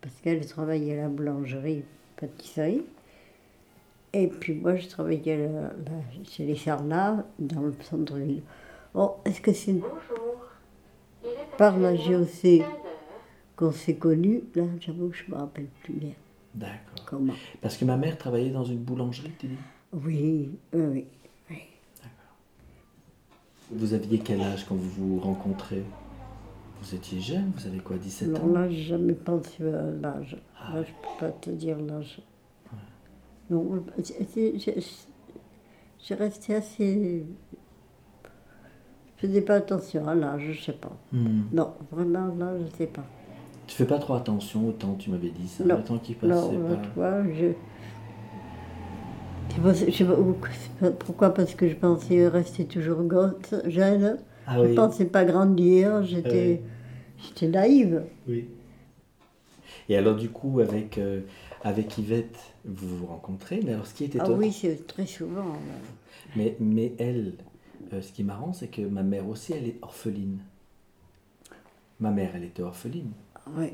Parce 0.00 0.14
qu'elle 0.22 0.44
travaillait 0.46 0.98
à 0.98 1.02
la 1.02 1.08
boulangerie, 1.08 1.84
pâtisserie. 2.16 2.82
Et 4.14 4.28
puis 4.28 4.54
moi, 4.54 4.76
je 4.76 4.86
travaillais 4.86 5.50
chez 6.30 6.46
les 6.46 6.54
Sarnats, 6.54 7.26
dans 7.40 7.62
le 7.62 7.74
centre-ville. 7.82 8.42
Bon, 8.94 9.10
est-ce 9.24 9.40
que 9.40 9.52
c'est 9.52 9.74
par 11.58 11.76
la 11.78 11.94
GOC 11.96 12.62
qu'on 13.56 13.72
s'est 13.72 13.96
connus 13.96 14.44
Là, 14.54 14.62
j'avoue 14.78 15.08
que 15.08 15.16
je 15.16 15.24
ne 15.24 15.34
me 15.34 15.40
rappelle 15.40 15.66
plus 15.82 15.94
bien. 15.94 16.12
D'accord. 16.54 17.04
Comment? 17.04 17.32
Parce 17.60 17.76
que 17.76 17.84
ma 17.84 17.96
mère 17.96 18.16
travaillait 18.16 18.50
dans 18.50 18.64
une 18.64 18.78
boulangerie, 18.78 19.32
tu 19.36 19.48
dis? 19.48 19.58
Oui, 19.92 20.50
oui, 20.72 21.06
oui. 21.50 21.58
D'accord. 21.96 22.36
Vous 23.72 23.94
aviez 23.94 24.20
quel 24.20 24.40
âge 24.42 24.64
quand 24.64 24.76
vous 24.76 24.90
vous 24.90 25.18
rencontrez? 25.18 25.82
Vous 26.80 26.94
étiez 26.94 27.20
jeune 27.20 27.50
Vous 27.56 27.66
avez 27.66 27.78
quoi, 27.78 27.96
17 27.96 28.36
ans? 28.36 28.46
Non, 28.46 28.52
là, 28.52 28.68
n'ai 28.68 28.76
jamais 28.76 29.14
pensé 29.14 29.64
à 29.66 29.90
l'âge. 29.90 30.36
Ah 30.60 30.76
là, 30.76 30.82
je 30.84 30.90
ne 30.90 30.94
peux 31.02 31.18
pas 31.18 31.32
te 31.32 31.50
dire 31.50 31.80
l'âge. 31.80 32.22
Donc, 33.50 33.82
j'ai 35.98 36.14
resté 36.14 36.54
assez. 36.54 37.26
Je 39.16 39.26
faisais 39.26 39.40
pas 39.40 39.54
attention 39.54 40.06
à 40.08 40.14
l'âge, 40.14 40.50
je 40.52 40.62
sais 40.64 40.72
pas. 40.72 40.96
Hmm. 41.12 41.42
Non, 41.52 41.72
vraiment, 41.90 42.34
là, 42.38 42.52
je 42.58 42.76
sais 42.76 42.86
pas. 42.86 43.04
Tu 43.66 43.76
fais 43.76 43.86
pas 43.86 43.98
trop 43.98 44.14
attention 44.14 44.68
au 44.68 44.72
temps, 44.72 44.94
tu 44.98 45.10
m'avais 45.10 45.30
dit 45.30 45.48
ça, 45.48 45.64
non. 45.64 45.76
le 45.76 45.84
temps 45.84 45.98
qui 45.98 46.14
passe. 46.14 46.28
Non, 46.28 46.50
pas... 46.50 46.76
tu 46.76 46.88
vois, 46.94 47.22
je. 47.32 47.46
Je 49.56 49.90
sais 49.92 50.04
pas, 50.04 50.90
pourquoi? 50.90 51.32
Parce 51.32 51.54
que 51.54 51.68
je 51.68 51.76
pensais 51.76 52.26
rester 52.28 52.64
toujours 52.64 52.98
jeune. 53.66 54.18
Ah 54.46 54.56
je 54.58 54.68
ne 54.68 54.74
pensais 54.74 55.04
pas 55.04 55.24
grandir. 55.24 56.02
J'étais 56.02 56.62
j'étais 57.22 57.48
naïve. 57.48 58.02
Oui. 58.28 58.48
Et 59.88 59.96
alors 59.96 60.16
du 60.16 60.30
coup, 60.30 60.60
avec, 60.60 60.98
euh, 60.98 61.20
avec 61.64 61.98
Yvette, 61.98 62.38
vous 62.64 62.98
vous 62.98 63.06
rencontrez. 63.06 63.60
Mais 63.64 63.72
alors 63.72 63.86
ce 63.86 63.94
qui 63.94 64.04
était... 64.04 64.20
Ah 64.20 64.30
oui, 64.30 64.52
c'est 64.52 64.86
très 64.86 65.06
souvent. 65.06 65.56
Mais, 66.36 66.56
mais 66.60 66.92
elle, 66.98 67.34
euh, 67.92 68.00
ce 68.00 68.12
qui 68.12 68.22
est 68.22 68.24
marrant, 68.24 68.52
c'est 68.52 68.68
que 68.68 68.82
ma 68.82 69.02
mère 69.02 69.26
aussi, 69.28 69.54
elle 69.54 69.66
est 69.66 69.78
orpheline. 69.82 70.38
Ma 71.98 72.10
mère, 72.10 72.30
elle 72.34 72.44
était 72.44 72.62
orpheline. 72.62 73.10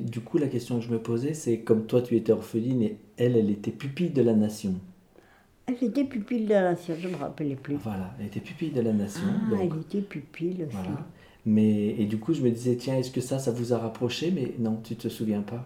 Du 0.00 0.20
coup, 0.20 0.38
la 0.38 0.48
question 0.48 0.78
que 0.78 0.84
je 0.84 0.90
me 0.90 1.00
posais, 1.00 1.34
c'est 1.34 1.60
comme 1.60 1.86
toi, 1.86 2.02
tu 2.02 2.16
étais 2.16 2.32
orpheline 2.32 2.82
et 2.82 2.96
elle, 3.16 3.36
elle 3.36 3.50
était 3.50 3.70
pupille 3.70 4.10
de 4.10 4.22
la 4.22 4.34
nation. 4.34 4.74
Elle 5.66 5.84
était 5.84 6.04
pupille 6.04 6.44
de 6.44 6.50
la 6.50 6.62
nation, 6.72 6.94
je 6.98 7.06
ne 7.06 7.12
me 7.12 7.16
rappelais 7.16 7.54
plus. 7.54 7.76
Voilà, 7.76 8.14
elle 8.18 8.26
était 8.26 8.40
pupille 8.40 8.70
de 8.70 8.80
la 8.80 8.92
nation. 8.92 9.22
Ah, 9.28 9.56
elle 9.60 9.78
était 9.80 10.00
pupille 10.00 10.64
aussi. 10.64 10.76
Mais, 11.46 11.90
et 12.00 12.06
du 12.06 12.18
coup, 12.18 12.34
je 12.34 12.42
me 12.42 12.50
disais, 12.50 12.76
tiens, 12.76 12.96
est-ce 12.96 13.12
que 13.12 13.20
ça, 13.20 13.38
ça 13.38 13.52
vous 13.52 13.72
a 13.72 13.78
rapproché? 13.78 14.32
Mais 14.32 14.54
non, 14.58 14.80
tu 14.82 14.96
te 14.96 15.08
souviens 15.08 15.42
pas? 15.42 15.64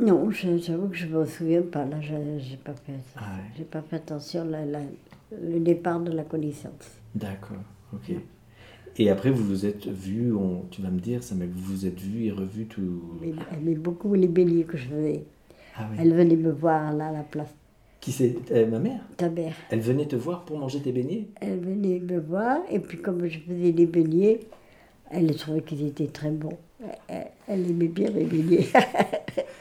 Non, 0.00 0.30
j'avoue 0.30 0.88
que 0.88 0.96
je 0.96 1.06
ne 1.06 1.18
me 1.18 1.24
souviens 1.24 1.62
pas. 1.62 1.84
Là, 1.84 2.00
je 2.00 2.14
n'ai 2.14 2.58
pas, 2.62 2.74
fait, 2.74 2.92
ah 3.16 3.36
pas 3.70 3.82
fait 3.82 3.96
attention 3.96 4.44
la, 4.44 4.64
le 4.64 5.60
départ 5.60 6.00
de 6.00 6.10
la 6.12 6.24
connaissance. 6.24 6.98
D'accord, 7.14 7.62
ok. 7.92 8.16
Et 8.96 9.10
après, 9.10 9.30
vous 9.30 9.44
vous 9.44 9.66
êtes 9.66 9.86
vu, 9.86 10.32
tu 10.70 10.82
vas 10.82 10.90
me 10.90 11.00
dire 11.00 11.22
ça, 11.22 11.34
mais 11.34 11.46
vous 11.46 11.74
vous 11.74 11.86
êtes 11.86 12.00
vu 12.00 12.26
et 12.26 12.30
revu 12.30 12.66
tout. 12.66 13.02
Elle 13.22 13.38
aimait 13.56 13.74
beaucoup 13.74 14.14
les 14.14 14.28
béliers 14.28 14.64
que 14.64 14.76
je 14.76 14.88
faisais. 14.88 15.24
Ah 15.76 15.88
elle 15.98 16.14
venait 16.14 16.36
me 16.36 16.52
voir 16.52 16.92
là 16.92 17.08
à 17.08 17.12
la 17.12 17.22
place. 17.22 17.52
Qui 18.00 18.12
c'est? 18.12 18.36
Euh, 18.52 18.66
Ma 18.68 18.78
mère? 18.78 19.00
Ta 19.16 19.28
mère. 19.28 19.54
Elle 19.70 19.80
venait 19.80 20.06
te 20.06 20.14
voir 20.14 20.44
pour 20.44 20.58
manger 20.58 20.80
tes 20.80 20.92
beignets? 20.92 21.26
Elle 21.40 21.58
venait 21.58 21.98
me 21.98 22.20
voir, 22.20 22.58
et 22.70 22.78
puis 22.78 22.98
comme 22.98 23.26
je 23.26 23.38
faisais 23.40 23.72
les 23.72 23.86
beignets, 23.86 24.40
elle 25.10 25.34
trouvait 25.34 25.62
qu'ils 25.62 25.86
étaient 25.86 26.06
très 26.06 26.30
bons. 26.30 26.56
Elle, 27.08 27.70
aimait 27.70 27.88
bien 27.88 28.10
les 28.10 28.24
beignets. 28.24 28.66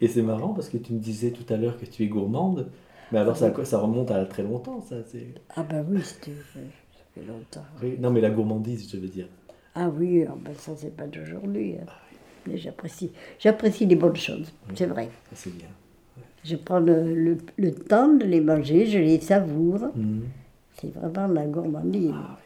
et 0.00 0.08
c'est 0.08 0.22
marrant 0.22 0.54
parce 0.54 0.68
que 0.68 0.78
tu 0.78 0.92
me 0.92 0.98
disais 0.98 1.30
tout 1.30 1.50
à 1.52 1.56
l'heure 1.56 1.78
que 1.78 1.86
tu 1.86 2.04
es 2.04 2.06
gourmande. 2.06 2.70
Mais 3.12 3.18
alors, 3.18 3.36
ça, 3.36 3.52
ça 3.64 3.78
remonte 3.78 4.10
à 4.10 4.24
très 4.24 4.42
longtemps, 4.42 4.80
ça. 4.80 4.96
Ah, 5.56 5.64
ben 5.68 5.84
oui, 5.90 6.00
c'était 6.02 6.30
longtemps. 7.26 7.64
non, 7.98 8.10
mais 8.10 8.20
la 8.20 8.30
gourmandise, 8.30 8.90
je 8.90 8.96
veux 8.98 9.08
dire. 9.08 9.26
Ah 9.74 9.88
oui, 9.88 10.24
ah 10.28 10.34
ben 10.40 10.54
ça, 10.56 10.72
c'est 10.76 10.96
pas 10.96 11.06
d'aujourd'hui. 11.06 11.76
Hein. 11.80 11.86
Ah 11.88 11.92
mais 12.46 12.56
j'apprécie, 12.56 13.12
j'apprécie 13.38 13.86
les 13.86 13.96
bonnes 13.96 14.16
choses, 14.16 14.50
c'est 14.74 14.86
vrai. 14.86 15.10
C'est 15.34 15.54
bien. 15.54 15.68
Je 16.42 16.56
prends 16.56 16.80
le, 16.80 17.36
le, 17.58 17.74
temps 17.74 18.14
de 18.14 18.24
les 18.24 18.40
manger, 18.40 18.86
je 18.86 18.98
les 18.98 19.20
savoure. 19.20 19.90
Mhm. 19.94 20.22
C'est 20.72 20.92
vraiment 20.94 21.26
la 21.26 21.46
gourmandise. 21.46 22.12
Ah 22.14 22.38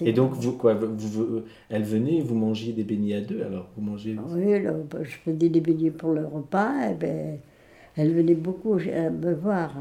et 0.00 0.12
donc, 0.12 0.32
vous, 0.32 0.52
quoi, 0.52 0.74
vous, 0.74 1.42
elle 1.68 1.84
venait, 1.84 2.20
vous 2.20 2.34
mangiez 2.34 2.72
des 2.72 2.84
beignets 2.84 3.16
à 3.16 3.20
deux, 3.20 3.42
alors 3.42 3.68
vous 3.76 3.82
mangez 3.82 4.16
Oui, 4.28 4.60
ben, 4.60 5.02
je 5.02 5.16
faisais 5.16 5.48
des 5.48 5.60
beignets 5.60 5.90
pour 5.90 6.12
le 6.12 6.26
repas, 6.26 6.90
et 6.90 6.94
ben, 6.94 7.38
elle 7.96 8.12
venait 8.12 8.34
beaucoup 8.34 8.74
me 8.74 9.34
voir. 9.34 9.74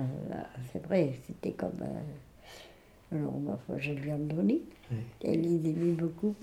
C'est 0.72 0.86
vrai, 0.86 1.14
c'était 1.26 1.52
comme... 1.52 1.80
Euh, 1.82 3.16
alors, 3.16 3.60
je 3.78 3.94
lui 3.94 4.12
en 4.12 4.18
donnais. 4.18 4.60
Elle 5.24 5.42
les 5.42 5.70
aimait 5.70 5.94
beaucoup. 5.94 6.36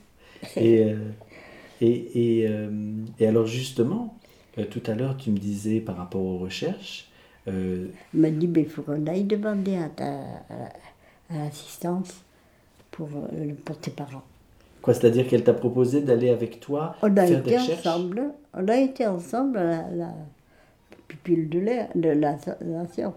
Et, 0.57 0.85
euh, 0.85 1.11
et, 1.81 2.41
et, 2.41 2.49
euh, 2.49 2.71
et, 3.19 3.27
alors, 3.27 3.47
justement, 3.47 4.19
euh, 4.59 4.65
tout 4.65 4.83
à 4.87 4.95
l'heure, 4.95 5.17
tu 5.17 5.31
me 5.31 5.39
disais 5.39 5.81
par 5.81 5.97
rapport 5.97 6.23
aux 6.23 6.39
recherches. 6.39 7.11
Euh, 7.49 7.89
Elle 8.15 8.21
m'a 8.21 8.31
dit 8.31 8.51
il 8.57 8.67
faut 8.67 8.83
qu'on 8.83 9.07
aille 9.07 9.25
demander 9.25 9.77
à, 9.77 9.89
ta, 9.89 10.21
à, 10.49 11.35
l'assistance 11.35 12.25
pour, 12.95 13.09
pour 13.65 13.79
tes 13.79 13.91
parents. 13.91 14.23
Quoi, 14.83 14.95
c'est-à-dire 14.95 15.27
qu'elle 15.27 15.45
t'a 15.45 15.55
proposé 15.55 16.03
d'aller 16.03 16.29
avec 16.29 16.61
toi 16.61 16.95
on 17.03 17.17
a 17.17 17.27
faire 17.27 17.41
été 17.41 17.51
des 17.51 17.59
recherches 17.59 17.87
ensemble, 17.87 18.23
On 18.53 18.69
a 18.69 18.77
été 18.77 19.07
ensemble 19.07 19.59
à 19.59 19.91
la, 19.91 20.15
pupille 21.09 21.47
de 21.47 21.59
l'air, 21.59 21.89
de 21.95 22.11
la 22.11 22.37
nation. 22.65 23.15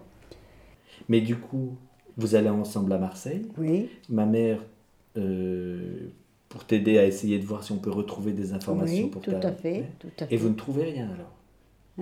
Mais 1.08 1.20
du 1.20 1.36
coup, 1.36 1.76
vous 2.16 2.34
allez 2.34 2.48
ensemble 2.48 2.92
à 2.92 2.98
Marseille. 2.98 3.46
Oui. 3.56 3.88
Ma 4.08 4.26
mère, 4.26 4.58
euh, 5.16 6.08
pour 6.48 6.64
t'aider 6.64 6.98
à 6.98 7.04
essayer 7.04 7.38
de 7.38 7.44
voir 7.44 7.62
si 7.62 7.72
on 7.72 7.78
peut 7.78 7.90
retrouver 7.90 8.32
des 8.32 8.52
informations 8.52 9.04
oui, 9.04 9.10
pour 9.10 9.22
tout 9.22 9.30
à 9.30 9.52
fait, 9.52 9.84
tout 9.98 10.08
à 10.20 10.26
fait. 10.26 10.34
Et 10.34 10.38
vous 10.38 10.48
ne 10.48 10.54
trouvez 10.54 10.84
rien 10.84 11.08
alors 11.10 11.32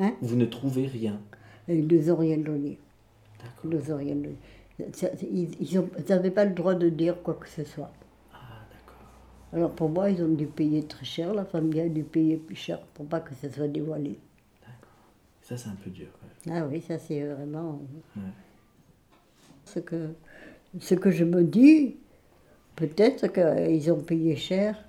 hein? 0.01 0.15
Vous 0.23 0.37
ne 0.37 0.47
trouvez 0.47 0.87
rien 0.87 1.21
Ils 1.69 1.87
ne 1.87 1.97
nous 1.97 2.11
ont 2.13 2.17
rien 2.17 2.39
donné. 2.39 2.79
Ils 3.65 3.71
nous 3.71 3.93
ont 3.93 3.97
rien 3.97 4.15
donné. 4.15 4.37
Ils 4.79 5.83
n'avaient 6.09 6.31
pas 6.31 6.45
le 6.45 6.55
droit 6.55 6.75
de 6.75 6.89
dire 6.89 7.23
quoi 7.23 7.35
que 7.35 7.49
ce 7.49 7.65
soit. 7.65 7.91
Ah, 8.33 8.61
d'accord. 8.71 9.01
Alors 9.53 9.71
pour 9.73 9.89
moi, 9.89 10.11
ils 10.11 10.23
ont 10.23 10.29
dû 10.35 10.47
payer 10.47 10.85
très 10.85 11.05
cher, 11.05 11.33
la 11.35 11.45
famille 11.45 11.81
a 11.81 11.89
dû 11.89 12.03
payer 12.03 12.37
plus 12.37 12.57
cher 12.57 12.81
pour 12.95 13.07
pas 13.07 13.21
que 13.21 13.35
ce 13.35 13.49
soit 13.49 13.69
dévoilé. 13.69 14.19
D'accord. 14.61 14.93
Ça, 15.43 15.57
c'est 15.57 15.71
un 15.71 15.77
peu 15.83 15.91
dur. 15.91 16.09
Ah 16.51 16.67
oui, 16.71 16.83
ça, 16.83 16.99
c'est 16.99 17.25
vraiment. 17.25 17.81
Ouais. 18.17 18.23
Ce 19.65 19.81
que, 19.81 20.11
ce 20.79 20.95
que 20.95 21.11
je 21.11 21.25
me 21.25 21.43
dis, 21.43 21.97
peut-être 22.77 23.29
qu'ils 23.29 23.91
ont 23.93 24.01
payé 24.01 24.37
cher. 24.37 24.83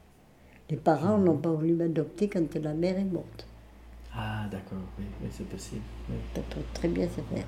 Les 0.69 0.75
parents 0.75 1.17
n'ont 1.17 1.37
pas 1.37 1.51
voulu 1.51 1.71
m'adopter 1.73 2.27
quand 2.27 2.53
la 2.55 2.73
mère 2.73 2.97
est 2.99 3.05
morte. 3.05 3.47
Ah, 4.13 4.47
d'accord, 4.51 4.79
oui, 4.99 5.05
c'est 5.31 5.47
possible. 5.47 5.81
Ça 6.35 6.41
peut 6.41 6.59
très 6.73 6.89
bien 6.89 7.07
se 7.07 7.21
faire. 7.21 7.45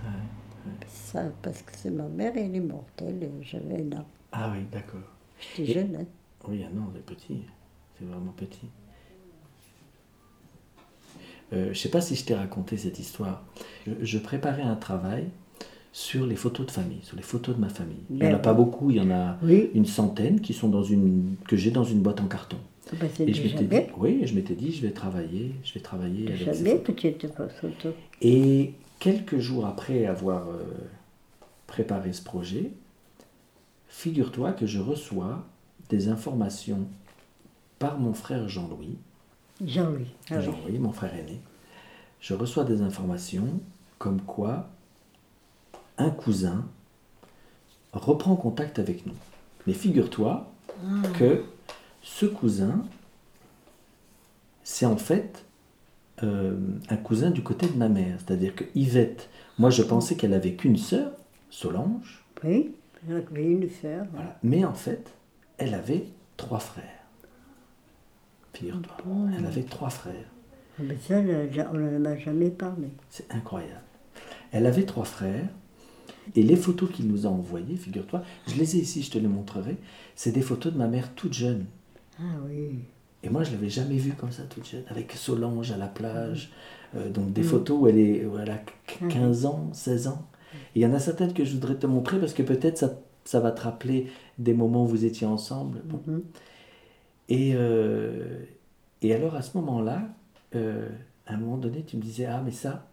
Ça, 0.88 1.24
parce 1.42 1.62
que 1.62 1.72
c'est 1.76 1.92
ma 1.92 2.08
mère, 2.08 2.34
elle 2.36 2.56
est 2.56 2.60
morte, 2.60 3.02
elle, 3.06 3.30
j'avais 3.42 3.82
un 3.82 3.98
an. 3.98 4.06
Ah 4.32 4.52
oui, 4.54 4.66
d'accord. 4.72 5.02
J'étais 5.40 5.74
jeune, 5.74 5.96
hein. 5.96 6.06
Oui, 6.48 6.64
un 6.64 6.78
an, 6.80 6.92
c'est 6.94 7.06
petit. 7.06 7.42
C'est 7.98 8.06
vraiment 8.06 8.32
petit. 8.32 8.68
Euh, 11.52 11.66
je 11.66 11.70
ne 11.70 11.74
sais 11.74 11.90
pas 11.90 12.02
si 12.02 12.16
je 12.16 12.26
t'ai 12.26 12.36
raconté 12.36 12.78
cette 12.78 13.00
histoire. 13.00 13.44
je 14.02 14.18
préparais 14.20 14.62
un 14.62 14.76
travail 14.76 15.30
sur 15.92 16.26
les 16.26 16.36
photos 16.36 16.68
de 16.68 16.72
famille, 16.72 17.02
sur 17.02 17.18
les 17.18 17.24
photos 17.24 17.56
de 17.56 17.62
ma 17.62 17.70
famille. 17.70 18.04
Il 18.10 18.18
n'y 18.18 18.28
en 18.28 18.36
a 18.36 18.40
pas 18.40 18.54
beaucoup, 18.54 18.92
il 18.92 18.98
y 18.98 19.02
en 19.02 19.12
a 19.12 19.38
une 19.74 19.86
centaine 19.86 20.42
qui 20.42 20.54
sont 20.54 20.70
dans 20.70 20.84
une, 20.84 21.36
que 21.48 21.58
j'ai 21.58 21.72
dans 21.72 21.84
une 21.84 22.02
boîte 22.02 22.22
en 22.22 22.28
carton. 22.28 22.58
Bah, 22.94 23.06
et 23.20 23.34
je 23.34 23.44
m'étais 23.44 23.64
dit, 23.64 23.92
oui, 23.98 24.22
je 24.26 24.34
m'étais 24.34 24.56
dit, 24.56 24.72
je 24.72 24.82
vais 24.82 24.92
travailler, 24.92 25.52
je 25.64 25.74
vais 25.76 25.80
travailler 25.80 26.28
avec 26.28 26.56
ces 26.56 26.66
photos. 26.66 26.84
que 26.84 26.92
tu 26.92 27.08
étais 27.08 27.28
pas 27.28 27.48
photo. 27.48 27.90
Et 28.22 28.74
quelques 29.00 29.38
jours 29.38 29.66
après 29.68 30.06
avoir 30.06 30.48
euh, 30.50 30.64
préparé 31.68 32.14
ce 32.14 32.24
projet, 32.24 32.72
figure-toi 33.88 34.54
que 34.54 34.66
je 34.66 34.80
reçois 34.80 35.46
des 35.90 36.10
informations 36.10 36.88
par 37.78 38.00
mon 38.00 38.14
frère 38.14 38.50
Jean-Louis. 38.50 38.98
Jean-Louis. 39.64 40.08
Ah 40.32 40.42
Jean-Louis, 40.42 40.80
mon 40.80 40.92
frère 40.92 41.14
aîné. 41.14 41.42
Je 42.22 42.34
reçois 42.34 42.64
des 42.64 42.82
informations 42.82 43.60
comme 43.98 44.22
quoi 44.22 44.70
un 45.98 46.10
cousin 46.10 46.66
reprend 47.94 48.36
contact 48.36 48.80
avec 48.80 49.06
nous. 49.06 49.16
Mais 49.68 49.74
figure-toi 49.74 50.52
ah. 50.84 51.02
que 51.18 51.44
ce 52.02 52.26
cousin, 52.26 52.84
c'est 54.64 54.86
en 54.86 54.98
fait 54.98 55.46
euh, 56.24 56.58
un 56.90 56.98
cousin 56.98 57.32
du 57.32 57.44
côté 57.44 57.68
de 57.68 57.78
ma 57.78 57.90
mère. 57.90 58.18
C'est-à-dire 58.20 58.56
que 58.56 58.66
Yvette, 58.76 59.30
moi 59.58 59.70
je 59.70 59.84
pensais 59.84 60.16
qu'elle 60.16 60.34
avait 60.34 60.54
qu'une 60.54 60.78
sœur, 60.78 61.12
Solange. 61.50 62.24
Oui, 62.44 62.72
elle 63.08 63.18
avait 63.18 63.44
une 63.44 63.70
sœur. 63.70 64.06
Mais 64.44 64.64
en 64.66 64.74
fait, 64.74 65.12
elle 65.58 65.74
avait 65.74 66.06
trois 66.38 66.60
frères. 66.60 66.84
Figure-toi, 68.54 69.16
elle 69.38 69.46
avait 69.46 69.64
trois 69.64 69.90
frères. 69.90 70.14
Ah, 70.78 70.84
mais 70.84 70.98
ça, 70.98 71.20
on 71.74 71.78
n'en 71.78 72.06
a 72.06 72.18
jamais 72.18 72.50
parlé. 72.50 72.90
C'est 73.10 73.32
incroyable. 73.34 73.82
Elle 74.52 74.66
avait 74.66 74.86
trois 74.86 75.06
frères 75.06 75.48
et 76.36 76.44
les 76.44 76.56
photos 76.56 76.90
qu'il 76.92 77.08
nous 77.08 77.26
a 77.26 77.30
envoyées, 77.30 77.76
figure-toi, 77.76 78.24
je 78.48 78.56
les 78.56 78.76
ai 78.76 78.80
ici, 78.80 79.02
je 79.02 79.12
te 79.12 79.18
les 79.18 79.28
montrerai, 79.28 79.78
c'est 80.16 80.32
des 80.32 80.42
photos 80.42 80.74
de 80.74 80.78
ma 80.78 80.88
mère 80.88 81.14
toute 81.16 81.34
jeune. 81.34 81.66
Ah 82.20 82.38
oui. 82.46 82.80
Et 83.24 83.30
moi, 83.30 83.44
je 83.44 83.52
l'avais 83.52 83.70
jamais 83.70 83.98
vue 83.98 84.14
comme 84.14 84.32
ça, 84.32 84.44
toute 84.44 84.68
jeune, 84.68 84.84
avec 84.88 85.12
Solange 85.14 85.72
à 85.72 85.78
la 85.78 85.88
plage. 85.88 86.52
Euh, 86.96 87.10
donc 87.10 87.34
des 87.34 87.42
mm. 87.42 87.46
photos 87.46 87.82
où 87.82 87.88
elle, 87.88 88.00
est, 88.00 88.26
a 88.26 88.60
15 89.10 89.46
ah 89.46 89.50
ans, 89.50 89.70
16 89.74 90.08
ans. 90.08 90.28
il 90.76 90.82
y 90.82 90.86
en 90.86 90.94
a 90.94 91.00
certaines 91.00 91.34
que 91.34 91.46
je 91.46 91.54
voudrais 91.54 91.76
te 91.76 91.86
montrer 91.86 92.20
parce 92.20 92.34
que 92.34 92.42
peut-être 92.42 92.80
ça, 92.80 93.00
ça 93.26 93.40
va 93.40 93.52
te 93.52 93.62
rappeler 93.62 94.08
des 94.40 94.54
moments 94.54 94.86
où 94.86 94.88
vous 94.88 95.06
étiez 95.06 95.28
ensemble. 95.28 95.84
Mm-hmm. 95.88 96.22
Et, 97.30 97.52
euh, 97.54 98.44
et 99.04 99.14
alors 99.14 99.36
à 99.36 99.44
ce 99.44 99.56
moment-là, 99.58 100.02
euh, 100.56 100.90
à 101.28 101.36
un 101.36 101.38
moment 101.38 101.58
donné, 101.58 101.84
tu 101.84 101.98
me 101.98 102.02
disais, 102.02 102.26
ah 102.26 102.42
mais 102.44 102.52
ça, 102.52 102.88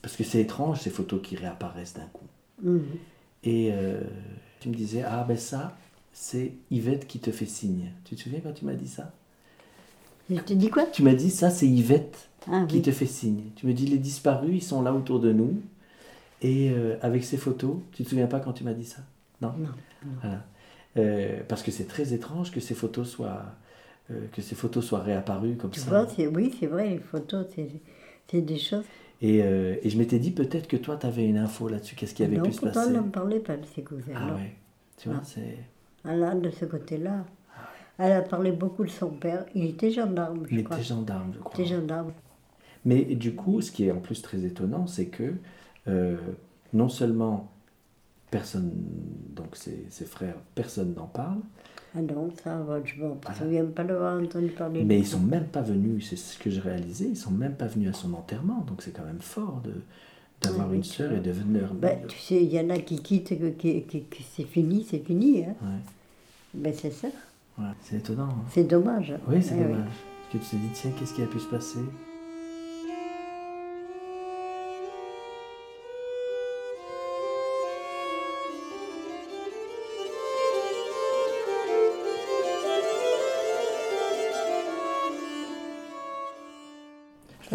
parce 0.00 0.16
que 0.16 0.24
c'est 0.24 0.40
étrange 0.40 0.80
ces 0.80 0.90
photos 0.90 1.20
qui 1.22 1.36
réapparaissent 1.36 1.94
d'un 1.94 2.08
coup. 2.12 2.26
Mhm. 2.62 2.82
Et 3.44 3.72
tu 4.60 4.68
me 4.68 4.74
disais, 4.74 5.02
ah 5.02 5.24
ben 5.26 5.36
ça, 5.36 5.76
c'est 6.12 6.52
Yvette 6.70 7.06
qui 7.06 7.18
te 7.18 7.30
fait 7.30 7.46
signe. 7.46 7.90
Tu 8.04 8.16
te 8.16 8.20
souviens 8.20 8.40
quand 8.40 8.52
tu 8.52 8.64
m'as 8.64 8.74
dit 8.74 8.88
ça? 8.88 9.12
Je 10.30 10.40
te 10.40 10.52
dis 10.52 10.70
quoi? 10.70 10.84
Tu 10.86 11.02
m'as 11.02 11.14
dit, 11.14 11.30
ça 11.30 11.50
c'est 11.50 11.66
Yvette 11.66 12.28
ah 12.50 12.64
qui 12.68 12.82
te 12.82 12.90
fait 12.90 13.06
signe. 13.06 13.50
Tu 13.56 13.66
me 13.66 13.72
dis, 13.72 13.86
les 13.86 13.98
disparus, 13.98 14.54
ils 14.54 14.62
sont 14.62 14.82
là 14.82 14.92
autour 14.92 15.20
de 15.20 15.32
nous. 15.32 15.60
Et 16.42 16.70
euh, 16.70 16.96
avec 17.02 17.24
ces 17.24 17.36
photos, 17.36 17.76
tu 17.92 18.04
te 18.04 18.08
souviens 18.08 18.26
pas 18.26 18.40
quand 18.40 18.52
tu 18.52 18.64
m'as 18.64 18.72
dit 18.72 18.84
ça? 18.84 19.02
Non? 19.40 19.54
Non. 19.58 20.28
Euh, 20.98 21.40
parce 21.48 21.62
que 21.62 21.70
c'est 21.70 21.86
très 21.86 22.12
étrange 22.12 22.50
que 22.50 22.60
ces 22.60 22.74
photos 22.74 23.08
soient, 23.08 23.44
euh, 24.10 24.26
que 24.32 24.42
ces 24.42 24.54
photos 24.54 24.84
soient 24.84 25.00
réapparues 25.00 25.56
comme 25.56 25.70
tu 25.70 25.80
ça. 25.80 25.88
Vois, 25.88 26.06
oui, 26.34 26.54
c'est 26.58 26.66
vrai, 26.66 26.90
les 26.90 26.98
photos, 26.98 27.46
c'est 27.54 28.40
des 28.40 28.58
choses. 28.58 28.84
Et, 29.20 29.36
et, 29.36 29.88
je 29.88 29.96
m'étais 29.96 30.18
dit 30.18 30.32
peut-être 30.32 30.66
que 30.66 30.76
toi, 30.76 30.96
tu 30.96 31.06
avais 31.06 31.24
une 31.24 31.38
info 31.38 31.68
là-dessus. 31.68 31.94
Qu'est-ce 31.94 32.12
qui 32.12 32.24
avait 32.24 32.40
pu 32.40 32.52
se 32.52 32.60
passer 32.60 32.90
Non, 32.90 32.98
on 32.98 33.02
n'en 33.02 33.08
parlait 33.08 33.38
pas 33.38 33.56
de 33.56 33.64
ces 33.72 33.82
cousins. 33.82 34.12
Ah 34.16 34.34
ouais. 34.34 34.52
Tu 34.96 35.08
vois, 35.08 35.20
c'est. 35.22 35.58
Là, 36.04 36.34
de 36.34 36.50
ce 36.50 36.64
côté-là. 36.64 37.24
Elle 37.98 38.12
a 38.12 38.22
parlé 38.22 38.52
beaucoup 38.52 38.84
de 38.84 38.90
son 38.90 39.10
père. 39.10 39.44
Il 39.54 39.64
était 39.64 39.90
gendarme, 39.90 40.44
je 40.48 40.54
Il 40.54 40.60
était 40.60 40.82
gendarme, 40.82 41.32
je 41.34 41.38
crois. 41.38 41.52
Il 41.56 41.60
était 41.60 41.74
gendarme. 41.74 42.12
Mais 42.84 43.04
du 43.04 43.34
coup, 43.34 43.60
ce 43.60 43.70
qui 43.70 43.86
est 43.86 43.92
en 43.92 44.00
plus 44.00 44.22
très 44.22 44.44
étonnant, 44.44 44.86
c'est 44.86 45.06
que 45.06 45.34
euh, 45.88 46.16
non 46.72 46.88
seulement 46.88 47.52
personne, 48.30 48.72
donc 49.36 49.54
ses, 49.56 49.86
ses 49.90 50.04
frères, 50.06 50.36
personne 50.54 50.94
n'en 50.94 51.06
parle. 51.06 51.38
Ah 51.94 52.00
non, 52.00 52.30
ça, 52.42 52.64
je 52.84 53.02
ne 53.02 53.08
me 53.10 53.14
souviens 53.38 53.66
pas 53.66 53.84
d'avoir 53.84 54.20
entendu 54.20 54.48
parler. 54.48 54.82
Mais 54.82 54.98
ils 54.98 55.06
sont 55.06 55.20
même 55.20 55.46
pas 55.46 55.60
venus, 55.60 56.08
c'est 56.08 56.16
ce 56.16 56.38
que 56.38 56.48
j'ai 56.48 56.60
réalisé, 56.60 57.06
ils 57.06 57.16
sont 57.16 57.30
même 57.30 57.54
pas 57.54 57.66
venus 57.66 57.90
à 57.90 57.92
son 57.92 58.14
enterrement. 58.14 58.64
Donc 58.66 58.82
c'est 58.82 58.92
quand 58.92 59.04
même 59.04 59.20
fort 59.20 59.60
de 59.62 59.74
d'avoir 60.42 60.72
une 60.72 60.84
sœur 60.84 61.12
et 61.12 61.20
de 61.20 61.30
venir. 61.30 61.72
Ben, 61.74 61.98
tu 62.08 62.18
sais, 62.18 62.42
il 62.42 62.52
y 62.52 62.60
en 62.60 62.70
a 62.70 62.78
qui 62.78 63.00
quittent, 63.00 63.38
que, 63.38 63.80
que, 63.80 63.98
c'est 64.34 64.44
fini, 64.44 64.86
c'est 64.88 65.04
fini. 65.04 65.44
Hein. 65.44 65.54
Ouais. 65.62 65.80
Ben, 66.54 66.74
c'est 66.76 66.90
ça. 66.90 67.08
Ouais, 67.58 67.66
c'est 67.82 67.96
étonnant. 67.96 68.28
Hein. 68.28 68.44
C'est 68.52 68.64
dommage. 68.64 69.14
Oui, 69.28 69.42
c'est 69.42 69.54
eh 69.58 69.62
dommage. 69.62 69.88
Parce 70.32 70.44
que 70.44 70.50
tu 70.50 70.56
te 70.56 70.56
dis, 70.56 70.70
tiens, 70.74 70.90
qu'est-ce 70.98 71.14
qui 71.14 71.22
a 71.22 71.26
pu 71.26 71.38
se 71.38 71.46
passer? 71.46 71.80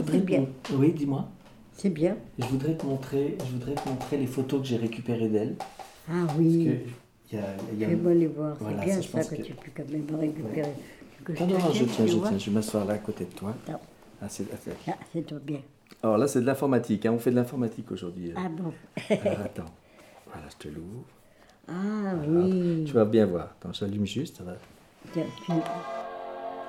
C'est 0.05 0.25
bien. 0.25 0.45
Oui, 0.73 0.93
dis-moi. 0.93 1.27
C'est 1.77 1.91
bien. 1.91 2.17
Je 2.39 2.45
voudrais 2.45 2.75
te 2.75 2.85
montrer, 2.85 3.37
je 3.45 3.51
voudrais 3.51 3.75
te 3.75 3.87
montrer 3.87 4.17
les 4.17 4.25
photos 4.25 4.61
que 4.61 4.67
j'ai 4.67 4.77
récupérées 4.77 5.29
d'elle. 5.29 5.55
Ah 6.09 6.25
oui. 6.37 6.65
Parce 6.65 7.31
que 7.31 7.35
y 7.35 7.39
a, 7.39 7.41
y 7.77 7.85
a... 7.85 7.89
Je 7.89 8.09
les 8.09 8.27
voir. 8.27 8.57
c'est 8.59 8.85
bien 8.85 9.01
ça, 9.01 9.23
que, 9.23 9.41
tu 9.41 9.53
peux 9.53 9.71
quand 9.75 9.89
même 9.89 10.19
récupérer. 10.19 10.73
non, 11.39 11.47
non, 11.47 11.73
je 11.73 11.85
tiens, 11.85 12.07
je 12.07 12.17
tiens. 12.17 12.37
Je 12.37 12.45
vais 12.49 12.51
m'asseoir 12.51 12.85
là 12.85 12.95
à 12.95 12.97
côté 12.97 13.25
de 13.25 13.31
toi. 13.31 13.55
Non. 13.69 13.77
Ah, 14.19 14.27
c'est 14.27 14.45
ah, 14.51 15.21
toi 15.21 15.37
bien. 15.43 15.59
Alors 16.01 16.17
là, 16.17 16.27
c'est 16.27 16.41
de 16.41 16.45
l'informatique. 16.45 17.05
Hein. 17.05 17.13
On 17.13 17.19
fait 17.19 17.31
de 17.31 17.35
l'informatique 17.35 17.91
aujourd'hui. 17.91 18.33
Ah 18.35 18.49
bon 18.49 18.73
Alors 19.09 19.41
attends. 19.41 19.71
Voilà, 20.25 20.47
je 20.49 20.67
te 20.67 20.73
l'ouvre. 20.73 21.05
Ah 21.67 22.15
oui. 22.27 22.85
Tu 22.87 22.93
vas 22.93 23.05
bien 23.05 23.27
voir. 23.27 23.55
Attends, 23.59 23.73
j'allume 23.73 24.07
juste. 24.07 24.37
Ça 24.37 24.43
va. 24.43 24.55
tu... 25.13 25.19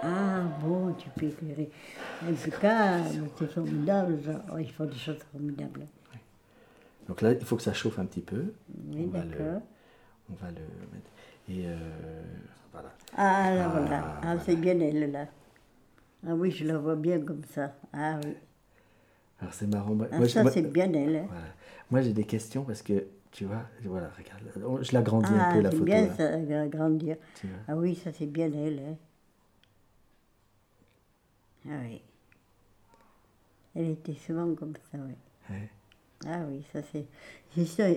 Ah 0.03 0.43
bon, 0.63 0.93
tu 0.95 1.09
peux 1.11 1.27
éclairer. 1.27 1.71
En 2.23 2.33
tout 2.33 2.61
cas, 2.61 3.01
c'est 3.39 3.51
formidable. 3.51 4.43
Oh, 4.53 4.59
ils 4.59 4.71
font 4.71 4.85
des 4.85 4.97
choses 4.97 5.19
formidables. 5.33 5.87
Donc 7.09 7.23
là, 7.23 7.33
il 7.33 7.45
faut 7.45 7.57
que 7.57 7.63
ça 7.63 7.73
chauffe 7.73 7.99
un 7.99 8.05
petit 8.05 8.21
peu. 8.21 8.53
Oui, 8.93 9.07
d'accord. 9.07 9.63
On 10.31 10.35
va 10.35 10.51
le 10.51 10.61
mettre. 10.93 11.11
Et 11.49 11.67
euh, 11.67 11.77
voilà. 12.73 12.91
Ah, 13.17 13.55
là, 13.55 13.65
ah, 13.65 13.79
voilà. 13.81 14.21
Ah, 14.23 14.37
c'est 14.45 14.57
bien 14.57 14.79
elle, 14.79 15.11
là. 15.11 15.27
Ah 16.27 16.35
oui, 16.35 16.51
je 16.51 16.65
la 16.65 16.77
vois 16.77 16.97
bien 16.97 17.21
comme 17.21 17.45
ça. 17.51 17.75
Ah 17.93 18.19
oui. 18.23 18.35
Alors 19.41 19.55
c'est 19.55 19.67
marrant. 19.67 19.95
Moi, 19.95 20.09
ah, 20.13 20.29
ça, 20.29 20.51
c'est 20.51 20.63
bien 20.63 20.93
elle. 20.93 21.17
Hein. 21.17 21.27
Voilà. 21.29 21.47
Moi, 21.91 22.03
j'ai 22.03 22.13
des 22.13 22.25
questions 22.25 22.65
parce 22.65 22.83
que, 22.83 23.07
tu 23.31 23.47
vois, 23.47 23.63
voilà, 23.85 24.11
regarde. 24.17 24.83
Je 24.83 24.93
l'agrandis 24.93 25.33
un 25.33 25.53
peu, 25.55 25.61
la 25.61 25.71
photo. 25.71 25.79
c'est 25.79 25.85
bien 25.85 26.15
ça, 26.15 26.61
agrandir. 26.61 27.17
Ah 27.67 27.77
oui, 27.77 27.95
ça, 27.95 28.13
c'est 28.13 28.27
bien 28.27 28.53
elle. 28.53 28.81
Hein. 28.81 28.97
Ah 31.69 31.73
oui. 31.85 32.01
Elle 33.75 33.91
était 33.91 34.15
souvent 34.15 34.55
comme 34.55 34.75
ça, 34.91 34.99
oui. 34.99 35.55
Ah 36.27 36.41
oui, 36.49 36.65
ça 36.73 36.81
c'est. 36.93 37.07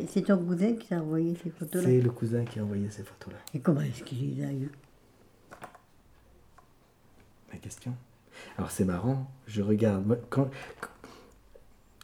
C'est 0.08 0.22
ton 0.22 0.38
cousin 0.38 0.74
qui 0.74 0.88
t'a 0.88 1.02
envoyé 1.02 1.36
ces 1.44 1.50
photos-là 1.50 1.90
C'est 1.90 2.02
le 2.02 2.10
cousin 2.12 2.46
qui 2.46 2.60
a 2.60 2.64
envoyé 2.64 2.90
ces 2.90 3.04
photos-là. 3.04 3.40
Et 3.54 3.60
comment 3.60 3.82
est-ce 3.82 4.04
qu'il 4.04 4.36
les 4.36 4.46
a 4.46 4.52
eues 4.52 4.72
Ma 7.52 7.58
question. 7.58 7.94
Alors 8.58 8.72
c'est 8.72 8.86
marrant, 8.86 9.30
je 9.48 9.62
regarde. 9.62 10.20
Quand, 10.30 10.50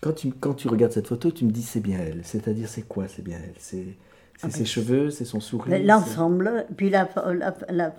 quand, 0.02 0.14
tu, 0.14 0.32
quand 0.32 0.54
tu 0.56 0.68
regardes 0.68 0.92
cette 0.92 1.08
photo, 1.08 1.32
tu 1.32 1.46
me 1.46 1.52
dis 1.52 1.64
c'est 1.64 1.80
bien 1.80 2.00
elle. 2.00 2.26
C'est-à-dire 2.26 2.68
c'est 2.68 2.84
quoi 2.84 3.08
c'est 3.08 3.22
bien 3.24 3.40
elle 3.44 3.56
C'est 3.60 3.96
ah 4.42 4.50
ses 4.50 4.60
ben, 4.60 4.66
cheveux, 4.66 5.10
c'est 5.10 5.26
son 5.26 5.40
sourire 5.40 5.80
L'ensemble, 5.84 6.66
puis 6.76 6.90
la, 6.90 7.10
la, 7.16 7.56
la, 7.70 7.96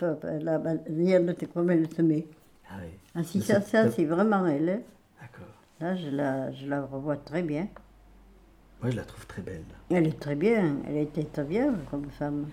la, 0.00 0.18
la, 0.40 0.62
elle 1.70 1.94
se 1.94 2.02
met. 2.02 2.26
Ah 2.74 2.80
oui. 2.82 2.90
Ah 3.14 3.22
si, 3.22 3.40
ça, 3.40 3.60
ça 3.60 3.90
c'est 3.90 4.04
vraiment 4.04 4.46
elle. 4.46 4.68
Hein. 4.68 4.80
D'accord. 5.20 5.52
Là, 5.80 5.96
je 5.96 6.10
la, 6.10 6.52
je 6.52 6.66
la 6.66 6.82
revois 6.82 7.16
très 7.16 7.42
bien. 7.42 7.68
Moi, 8.82 8.90
je 8.90 8.96
la 8.96 9.04
trouve 9.04 9.26
très 9.26 9.42
belle. 9.42 9.64
Elle 9.90 10.06
est 10.06 10.18
très 10.18 10.34
bien. 10.34 10.76
Elle 10.88 10.98
était 10.98 11.24
très 11.24 11.44
bien 11.44 11.74
comme 11.90 12.06
femme. 12.10 12.46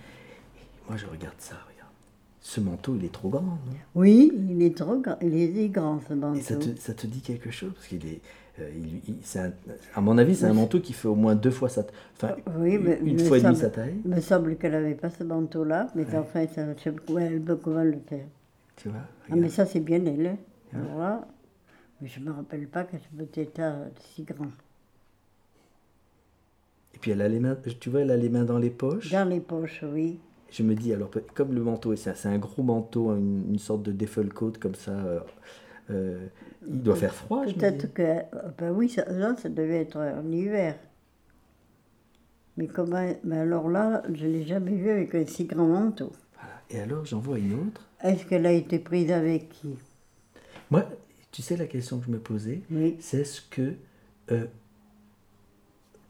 moi, 0.87 0.97
je 0.97 1.05
regarde 1.05 1.35
ça, 1.39 1.55
regarde. 1.55 1.91
Ce 2.39 2.59
manteau, 2.59 2.95
il 2.95 3.05
est 3.05 3.11
trop 3.11 3.29
grand, 3.29 3.41
non? 3.41 3.57
Oui, 3.95 4.31
il 4.49 4.61
est 4.61 4.75
trop 4.75 4.97
grand. 4.97 5.17
Il 5.21 5.35
est 5.35 5.69
grand, 5.69 5.99
ce 6.07 6.13
manteau. 6.13 6.39
Et 6.39 6.41
ça 6.41 6.55
te, 6.55 6.75
ça 6.79 6.93
te 6.93 7.07
dit 7.07 7.21
quelque 7.21 7.51
chose? 7.51 7.73
Parce 7.73 7.87
qu'il 7.87 8.05
est... 8.05 8.21
Euh, 8.59 8.69
il, 8.75 9.15
à 9.95 10.01
mon 10.01 10.17
avis, 10.17 10.35
c'est 10.35 10.45
un 10.45 10.53
manteau 10.53 10.79
qui 10.79 10.93
fait 10.93 11.07
au 11.07 11.15
moins 11.15 11.35
deux 11.35 11.51
fois 11.51 11.69
sa 11.69 11.83
taille. 11.83 11.95
Enfin, 12.17 12.35
oui, 12.57 12.77
mais, 12.77 12.99
une 13.03 13.19
fois 13.19 13.37
et 13.37 13.41
demie 13.41 13.55
sa 13.55 13.69
taille. 13.69 13.95
Il 14.03 14.11
me 14.11 14.19
semble 14.19 14.55
qu'elle 14.57 14.73
n'avait 14.73 14.95
pas 14.95 15.09
ce 15.09 15.23
manteau-là, 15.23 15.87
mais 15.95 16.05
enfin, 16.15 16.45
ça, 16.47 16.61
elle 16.61 17.41
peut 17.41 17.55
comment 17.55 17.83
le 17.83 17.99
faire. 18.07 18.25
Tu 18.75 18.89
vois 18.89 19.01
Ah, 19.29 19.35
mais 19.35 19.49
ça, 19.49 19.65
c'est 19.65 19.79
bien 19.79 20.05
elle. 20.05 20.27
Hein. 20.27 20.37
Voilà. 20.93 21.27
Mais 22.01 22.07
je 22.07 22.19
ne 22.19 22.25
me 22.25 22.31
rappelle 22.31 22.67
pas 22.67 22.83
qu'elle 22.83 23.01
peut 23.15 23.27
être 23.35 23.61
si 23.99 24.23
grand. 24.23 24.51
Et 26.93 26.97
puis 26.97 27.11
elle 27.11 27.21
a 27.21 27.29
les 27.29 27.39
mains, 27.39 27.57
tu 27.79 27.89
vois, 27.89 28.01
elle 28.01 28.11
a 28.11 28.17
les 28.17 28.29
mains 28.29 28.43
dans 28.43 28.57
les 28.57 28.69
poches? 28.69 29.11
Dans 29.11 29.27
les 29.27 29.39
poches, 29.39 29.83
oui. 29.83 30.19
Je 30.51 30.63
me 30.63 30.75
dis, 30.75 30.93
alors, 30.93 31.09
comme 31.33 31.53
le 31.53 31.61
manteau, 31.61 31.95
c'est 31.95 32.25
un 32.25 32.37
gros 32.37 32.63
manteau, 32.63 33.15
une, 33.15 33.57
sorte 33.57 33.83
de 33.83 34.29
coat 34.29 34.53
comme 34.59 34.75
ça, 34.75 34.91
euh, 34.91 35.19
euh, 35.91 36.27
il 36.67 36.81
doit 36.81 36.95
faire 36.95 37.13
froid. 37.13 37.43
Peut-être 37.45 37.93
que, 37.93 38.17
ben 38.57 38.71
oui, 38.71 38.89
ça, 38.89 39.05
ça 39.37 39.49
devait 39.49 39.81
être 39.81 39.97
en 39.97 40.29
hiver. 40.29 40.75
Mais 42.57 42.67
comment, 42.67 43.09
mais 43.23 43.37
alors 43.37 43.69
là, 43.69 44.03
je 44.13 44.25
ne 44.27 44.31
l'ai 44.33 44.43
jamais 44.43 44.75
vu 44.75 44.89
avec 44.89 45.15
un 45.15 45.25
si 45.25 45.45
grand 45.45 45.67
manteau. 45.67 46.11
Voilà. 46.33 46.53
Et 46.69 46.79
alors, 46.81 47.05
j'en 47.05 47.19
vois 47.19 47.39
une 47.39 47.53
autre. 47.53 47.87
Est-ce 48.03 48.25
qu'elle 48.25 48.45
a 48.45 48.51
été 48.51 48.79
prise 48.79 49.11
avec 49.11 49.49
qui? 49.49 49.75
Moi, 50.69 50.85
tu 51.31 51.41
sais 51.41 51.57
la 51.57 51.67
question 51.67 51.99
que 51.99 52.05
je 52.05 52.11
me 52.11 52.19
posais, 52.19 52.61
c'est 52.99 53.23
ce 53.23 53.41
que 53.41 53.73
euh, 54.31 54.45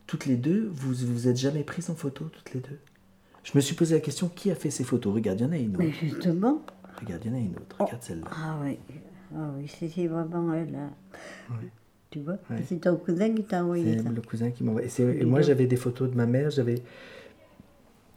toutes 0.07 0.25
les 0.25 0.35
deux, 0.35 0.69
vous 0.73 0.93
vous 0.93 1.27
êtes 1.27 1.37
jamais 1.37 1.63
prises 1.63 1.89
en 1.89 1.95
photo, 1.95 2.25
toutes 2.25 2.53
les 2.53 2.59
deux? 2.59 2.79
Je 3.43 3.51
me 3.55 3.61
suis 3.61 3.75
posé 3.75 3.95
la 3.95 4.01
question, 4.01 4.29
qui 4.29 4.51
a 4.51 4.55
fait 4.55 4.69
ces 4.69 4.83
photos? 4.83 5.13
Regarde, 5.13 5.39
il 5.39 5.43
y 5.43 5.45
en 5.47 5.51
a 5.51 5.57
une 5.57 5.75
autre. 5.75 5.79
Mais 5.79 5.91
justement. 5.91 6.61
Regarde, 6.99 7.21
il 7.25 7.31
y 7.31 7.33
en 7.33 7.37
a 7.37 7.39
une 7.39 7.55
autre. 7.55 7.75
Regarde 7.79 8.03
celle-là. 8.03 8.27
Ah 8.31 8.59
oui, 8.63 8.77
ah 9.35 9.51
oui 9.57 9.67
c'est 9.67 10.07
vraiment 10.07 10.53
elle. 10.53 10.71
Là. 10.71 10.89
Oui. 11.49 11.67
Tu 12.11 12.19
vois? 12.19 12.37
C'est 12.67 12.81
ton 12.81 12.97
cousin 12.97 13.33
qui 13.33 13.43
t'a 13.43 13.63
envoyé 13.63 13.97
ça. 13.97 14.03
C'est 14.03 14.13
le 14.13 14.21
cousin 14.21 14.51
qui 14.51 14.63
m'a 14.63 14.71
envoyé. 14.71 14.89
Et 14.99 15.25
moi, 15.25 15.41
j'avais 15.41 15.65
des 15.65 15.77
photos 15.77 16.11
de 16.11 16.15
ma 16.15 16.25
mère. 16.25 16.49
J'avais 16.51 16.83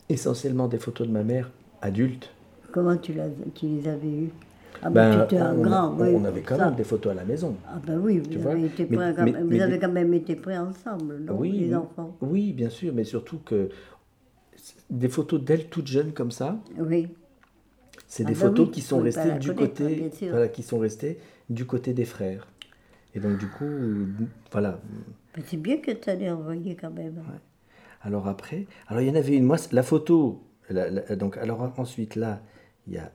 essentiellement 0.09 0.67
des 0.67 0.79
photos 0.79 1.07
de 1.07 1.13
ma 1.13 1.23
mère 1.23 1.51
adulte. 1.81 2.31
Comment 2.75 2.97
tu, 2.97 3.15
tu 3.55 3.67
les 3.69 3.87
avais 3.87 4.09
eues 4.09 4.31
ah 4.83 4.91
ben, 4.91 5.27
tu 5.29 5.37
un 5.37 5.55
on, 5.55 5.63
grand, 5.63 5.95
oui, 5.97 6.09
on 6.13 6.25
avait 6.25 6.41
quand 6.41 6.59
même 6.59 6.75
des 6.75 6.83
photos 6.83 7.13
à 7.13 7.15
la 7.15 7.25
maison. 7.25 7.57
Ah 7.69 7.81
ben 7.87 8.01
oui, 8.03 8.19
vous, 8.19 8.49
avez, 8.49 8.67
été 8.67 8.85
mais, 8.91 8.97
mais, 9.13 9.33
vous 9.33 9.47
mais, 9.47 9.61
avez 9.61 9.79
quand 9.79 9.93
même 9.93 10.13
été 10.13 10.35
prêts 10.35 10.59
ensemble, 10.59 11.21
non, 11.21 11.37
oui, 11.39 11.53
les 11.53 11.75
enfants? 11.77 12.17
Oui, 12.21 12.53
bien 12.53 12.69
sûr, 12.71 12.93
mais 12.93 13.05
surtout 13.05 13.39
que 13.39 13.69
des 14.91 15.09
photos 15.09 15.41
d'elle 15.41 15.69
toutes 15.69 15.87
jeunes 15.87 16.13
comme 16.13 16.33
ça. 16.33 16.59
Oui. 16.77 17.07
C'est 18.09 18.25
ah 18.25 18.27
des 18.27 18.35
ben 18.35 18.41
photos 18.41 18.67
oui, 18.67 18.73
qui 18.73 18.81
sont 18.81 18.99
restées 18.99 19.39
du 19.39 19.55
côté, 19.55 20.11
voilà, 20.29 20.49
qui 20.49 20.65
sont 20.65 20.81
restées 20.81 21.21
du 21.49 21.67
côté 21.67 21.93
des 21.93 22.05
frères. 22.05 22.49
Et 23.15 23.21
donc 23.21 23.39
du 23.39 23.47
coup, 23.47 23.65
voilà. 24.51 24.81
C'est 25.47 25.59
bien 25.59 25.77
que 25.77 25.93
tu 25.93 26.11
allais 26.11 26.29
envoyer 26.29 26.75
quand 26.75 26.91
même. 26.91 27.19
Ouais. 27.19 27.41
Alors 28.03 28.27
après, 28.27 28.67
alors 28.89 29.01
il 29.01 29.07
y 29.07 29.11
en 29.13 29.15
avait 29.15 29.37
une. 29.37 29.45
Moi, 29.45 29.59
la 29.71 29.85
photo. 29.85 30.43
La, 30.71 30.91
la, 30.91 31.15
donc 31.15 31.37
alors 31.37 31.73
ensuite 31.77 32.17
là, 32.17 32.41
il 32.87 32.95
y 32.95 32.99
a 32.99 33.13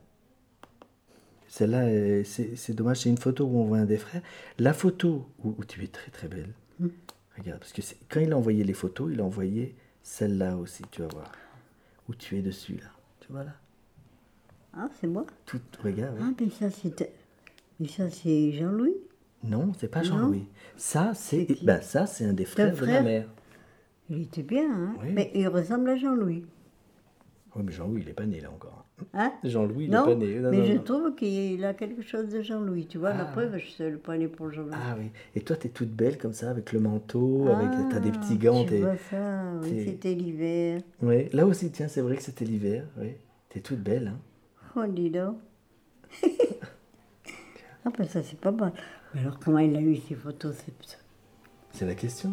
celle-là, 1.50 2.24
c'est 2.24 2.74
dommage, 2.74 3.02
c'est 3.02 3.10
une 3.10 3.18
photo 3.18 3.46
où 3.46 3.58
on 3.58 3.66
voit 3.66 3.80
un 3.80 3.86
des 3.86 3.98
frères. 3.98 4.22
La 4.60 4.72
photo 4.72 5.28
où, 5.44 5.56
tu 5.66 5.84
es 5.84 5.88
très 5.88 6.12
très 6.12 6.28
belle, 6.28 6.54
hmm. 6.80 6.90
regarde, 7.36 7.60
parce 7.60 7.74
que 7.74 7.82
quand 8.08 8.20
il 8.20 8.32
a 8.32 8.38
envoyé 8.38 8.64
les 8.64 8.74
photos, 8.74 9.10
il 9.12 9.20
a 9.20 9.24
envoyé 9.24 9.76
celle-là 10.04 10.58
aussi, 10.58 10.84
tu 10.92 11.02
vas 11.02 11.08
voir, 11.08 11.32
où 12.08 12.14
tu 12.14 12.38
es 12.38 12.42
dessus 12.44 12.76
là. 12.76 12.92
Tu 13.20 13.32
vois 13.32 13.44
là 13.44 13.56
Ah, 14.74 14.90
c'est 15.02 15.08
moi? 15.08 15.26
Tout, 15.48 15.60
regarde. 15.84 16.18
Ah, 16.22 16.30
mais 16.40 16.52
ça 16.52 16.70
c'est, 16.70 17.12
mais 17.80 17.88
ça 17.88 18.12
c'est 18.12 18.52
Jean-Louis? 18.52 18.98
Non, 19.44 19.74
c'est 19.80 19.88
pas 19.88 20.04
Jean-Louis. 20.04 20.46
Ça 20.78 21.14
c'est, 21.16 21.48
ben 21.64 21.82
ça 21.82 22.06
c'est 22.06 22.26
un 22.26 22.34
des 22.34 22.46
frères, 22.46 22.76
de 22.76 22.86
ma 22.86 23.02
mère. 23.02 23.28
Il 24.12 24.22
était 24.22 24.44
bien, 24.44 24.72
hein 24.72 24.96
mais 25.14 25.32
il 25.34 25.48
ressemble 25.48 25.90
à 25.90 25.96
Jean-Louis. 25.96 26.46
Oui, 27.56 27.64
mais 27.64 27.72
Jean-Louis, 27.72 28.02
il 28.02 28.08
n'est 28.08 28.14
pas 28.14 28.28
né 28.28 28.40
là 28.40 28.52
encore. 28.52 28.86
Hein 29.14 29.34
Jean-Louis, 29.44 29.86
il 29.86 29.92
n'est 29.92 29.98
pas 29.98 30.16
né. 30.16 30.40
mais 30.40 30.66
je 30.66 30.78
trouve 30.78 31.16
qu'il 31.16 31.64
a 31.66 31.74
quelque 31.74 32.02
chose 32.02 32.30
de 32.30 32.42
Jean-Louis. 32.42 32.88
Tu 32.88 32.98
vois, 32.98 33.14
la 33.14 33.22
ah. 33.22 33.32
preuve, 33.32 33.58
je 33.58 33.70
sais 33.72 33.90
le 33.90 33.98
poignet 33.98 34.28
pour 34.28 34.52
Jean-Louis. 34.52 34.74
Ah 34.74 34.96
oui. 34.98 35.12
Et 35.36 35.42
toi, 35.42 35.56
tu 35.56 35.68
es 35.68 35.70
toute 35.70 35.90
belle 35.90 36.18
comme 36.18 36.34
ça, 36.34 36.50
avec 36.50 36.72
le 36.74 36.80
manteau, 36.80 37.48
avec 37.48 37.70
tu 37.90 37.96
as 37.96 38.00
des 38.00 38.12
petits 38.12 38.38
gants. 38.38 38.66
Tu 38.66 38.78
vois 38.78 38.98
ça, 39.10 39.44
oui, 39.64 39.84
c'était 39.86 40.14
l'hiver. 40.14 40.82
Oui, 41.02 41.30
là 41.34 41.46
aussi, 41.46 41.72
tiens, 41.72 41.88
c'est 41.88 42.02
vrai 42.02 42.16
que 42.16 42.24
c'était 42.24 42.46
l'hiver. 42.46 42.86
Oui. 42.98 43.14
Tu 43.50 43.60
es 43.60 43.62
toute 43.62 43.80
belle. 43.80 44.14
Hein. 44.14 44.20
Oh, 44.76 44.86
dis 44.88 45.10
donc. 45.10 45.38
ah, 47.86 47.90
ben 47.98 48.08
ça, 48.08 48.22
c'est 48.24 48.40
pas 48.40 48.52
mal. 48.52 48.74
Mais 49.14 49.22
alors, 49.22 49.40
comment 49.40 49.60
il 49.60 49.76
a 49.76 49.82
eu 49.82 49.96
ces 49.96 50.16
photos 50.16 50.56
C'est 51.72 51.86
la 51.86 51.96
question. 51.96 52.32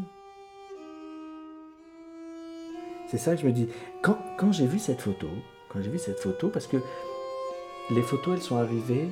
C'est 3.08 3.18
ça 3.18 3.34
que 3.34 3.42
je 3.42 3.46
me 3.46 3.52
dis. 3.52 3.68
Quand, 4.02 4.18
quand 4.36 4.52
j'ai 4.52 4.66
vu 4.66 4.78
cette 4.78 5.00
photo, 5.00 5.28
quand 5.76 5.82
j'ai 5.82 5.90
vu 5.90 5.98
cette 5.98 6.20
photo, 6.20 6.48
parce 6.48 6.66
que 6.66 6.78
les 7.90 8.00
photos, 8.00 8.36
elles 8.36 8.42
sont 8.42 8.56
arrivées 8.56 9.08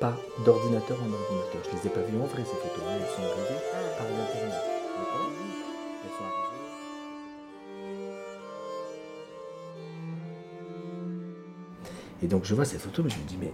par 0.00 0.18
d'ordinateur 0.44 0.96
en 1.02 1.12
ordinateur. 1.12 1.62
Je 1.64 1.70
ne 1.70 1.74
les 1.80 1.86
ai 1.86 1.90
pas 1.90 2.00
vues 2.00 2.18
en 2.18 2.24
vrai, 2.24 2.44
ces 2.44 2.56
photos. 2.56 2.82
Hein. 2.86 2.96
Elles 2.98 3.10
sont 3.10 3.20
arrivées 3.22 3.60
par 3.98 4.06
Internet. 4.06 4.54
Elles 6.04 6.10
sont 6.10 6.24
arrivées. 6.24 6.46
Et 12.22 12.26
donc 12.26 12.44
je 12.44 12.54
vois 12.54 12.64
cette 12.64 12.80
photo, 12.80 13.02
mais 13.02 13.10
je 13.10 13.18
me 13.18 13.24
dis, 13.24 13.36
mais 13.38 13.52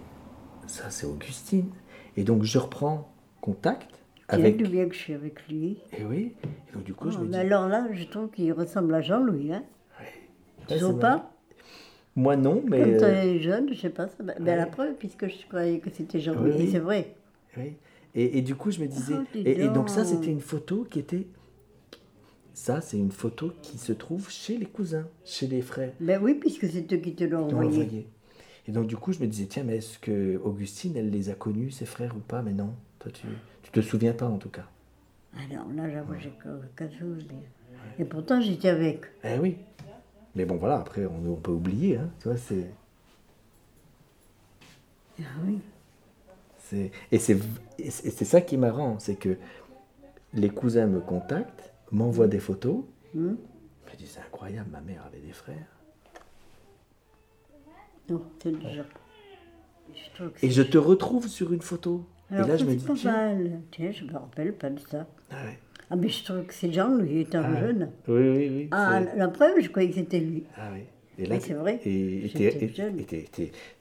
ça 0.65 0.89
c'est 0.89 1.05
Augustine. 1.05 1.71
Et 2.15 2.23
donc 2.23 2.43
je 2.43 2.57
reprends 2.57 3.13
contact 3.41 3.91
avec... 4.29 4.57
Bien, 4.57 4.69
bien 4.69 4.87
que 4.87 4.95
je 4.95 4.99
suis 4.99 5.13
avec 5.13 5.45
lui. 5.49 5.81
Et 5.97 6.05
oui. 6.05 6.35
Et 6.69 6.73
donc 6.73 6.85
du 6.85 6.93
coup, 6.93 7.11
je 7.11 7.17
oh, 7.19 7.25
dis... 7.25 7.35
Alors 7.35 7.67
là, 7.67 7.85
je 7.91 8.05
trouve 8.05 8.29
qu'il 8.29 8.53
ressemble 8.53 8.93
à 8.93 9.01
Jean-Louis. 9.01 9.53
Hein 9.53 9.63
tu 10.67 10.77
vois 10.77 10.97
pas 10.97 11.34
Moi 12.15 12.37
non, 12.37 12.63
mais. 12.65 12.79
Comme 12.79 12.97
tu 12.97 13.03
es 13.03 13.39
jeune, 13.39 13.73
je 13.73 13.79
sais 13.79 13.89
pas. 13.89 14.07
Ça... 14.07 14.23
Ben, 14.23 14.55
la 14.55 14.65
preuve, 14.65 14.95
puisque 14.95 15.27
je 15.27 15.47
croyais 15.47 15.79
que 15.79 15.89
c'était 15.89 16.19
Jean-Louis. 16.19 16.61
Et 16.61 16.67
c'est 16.67 16.79
vrai. 16.79 17.15
Oui. 17.57 17.73
Et, 18.13 18.37
et, 18.37 18.41
du 18.41 18.55
coup, 18.55 18.71
je 18.71 18.79
me 18.79 18.87
disais. 18.87 19.15
Oh, 19.19 19.37
et, 19.37 19.67
donc, 19.67 19.89
ça, 19.89 20.05
c'était 20.05 20.31
une 20.31 20.39
photo 20.39 20.87
qui 20.89 20.99
était. 20.99 21.27
Ça, 22.53 22.79
c'est 22.79 22.97
une 22.97 23.11
photo 23.11 23.51
qui 23.61 23.77
se 23.77 23.91
trouve 23.91 24.29
chez 24.29 24.57
les 24.57 24.65
cousins, 24.65 25.05
chez 25.25 25.47
les 25.47 25.61
frères. 25.61 25.91
Ben 25.99 26.21
oui, 26.23 26.35
puisque 26.35 26.67
c'est 26.67 26.91
eux 26.93 26.97
qui 26.97 27.13
te 27.13 27.25
l'ont 27.25 27.47
envoyé. 27.47 28.07
Et 28.67 28.71
donc, 28.71 28.87
du 28.87 28.95
coup, 28.95 29.11
je 29.11 29.19
me 29.19 29.27
disais, 29.27 29.45
tiens, 29.45 29.63
mais 29.63 29.77
est-ce 29.77 29.99
que 29.99 30.37
Augustine, 30.37 30.95
elle 30.95 31.09
les 31.09 31.29
a 31.29 31.33
connus, 31.33 31.71
ses 31.71 31.85
frères 31.85 32.15
ou 32.15 32.19
pas? 32.19 32.41
Mais 32.41 32.53
non, 32.53 32.73
toi, 32.97 33.11
tu, 33.11 33.27
tu 33.61 33.71
te 33.71 33.81
souviens 33.81 34.13
pas 34.13 34.27
en 34.27 34.37
tout 34.37 34.49
cas. 34.49 34.67
Alors 35.33 35.67
là, 35.75 35.89
j'avoue, 35.89 36.13
j'ai 36.17 36.31
quelque 36.77 36.97
chose. 36.97 37.27
Et 37.99 38.05
pourtant, 38.05 38.39
j'étais 38.39 38.69
avec. 38.69 39.01
Eh 39.23 39.37
oui. 39.37 39.57
Mais 40.35 40.45
bon, 40.45 40.55
voilà, 40.55 40.77
après, 40.77 41.05
on, 41.05 41.31
on 41.31 41.35
peut 41.35 41.51
oublier, 41.51 41.97
hein, 41.97 42.09
tu 42.19 42.27
vois, 42.27 42.37
c'est... 42.37 42.69
Ah 45.21 45.23
oui. 45.45 45.59
Et 47.11 47.19
c'est 47.19 48.25
ça 48.25 48.41
qui 48.41 48.55
est 48.55 48.57
marrant, 48.57 48.99
c'est 48.99 49.15
que 49.15 49.37
les 50.33 50.49
cousins 50.49 50.87
me 50.87 50.99
contactent, 50.99 51.71
m'envoient 51.91 52.27
des 52.27 52.39
photos. 52.39 52.83
Mmh. 53.13 53.33
Je 53.85 53.91
me 53.91 53.97
dis, 53.97 54.07
c'est 54.07 54.19
incroyable, 54.19 54.69
ma 54.71 54.81
mère 54.81 55.05
avait 55.05 55.19
des 55.19 55.31
frères. 55.31 55.67
Non, 58.09 58.21
déjà. 58.43 58.85
et 60.41 60.51
je 60.51 60.61
te 60.61 60.77
retrouve 60.77 61.27
sur 61.27 61.53
une 61.53 61.61
photo. 61.61 62.05
et 62.31 62.35
là, 62.35 62.57
je 62.57 62.65
me 62.65 62.75
dis. 62.75 62.85
Pas 62.85 62.93
mal. 63.03 63.61
Tiens, 63.71 63.91
je 63.91 64.05
me 64.05 64.13
rappelle 64.13 64.53
pas 64.53 64.69
de 64.69 64.79
ça. 64.79 65.07
Ah 65.31 65.45
ouais. 65.45 65.57
Ah, 65.89 65.95
mais 65.95 66.09
je 66.09 66.23
trouve 66.23 66.43
que 66.45 66.53
c'est 66.53 66.71
Jean, 66.71 66.95
lui, 66.97 67.21
étant 67.21 67.43
ah, 67.43 67.59
jeune. 67.59 67.89
Oui, 68.07 68.29
oui, 68.29 68.49
oui. 68.49 68.67
Ah, 68.71 69.01
la 69.15 69.27
preuve, 69.27 69.59
je 69.61 69.69
croyais 69.69 69.89
que 69.89 69.95
c'était 69.95 70.19
lui. 70.19 70.43
Ah 70.57 70.69
oui. 70.73 70.81
Et 71.17 71.25
là, 71.25 71.39
c'est 71.39 71.53
vrai. 71.53 71.79
Et, 71.85 72.25
et, 72.25 72.73
jeune. 72.73 72.97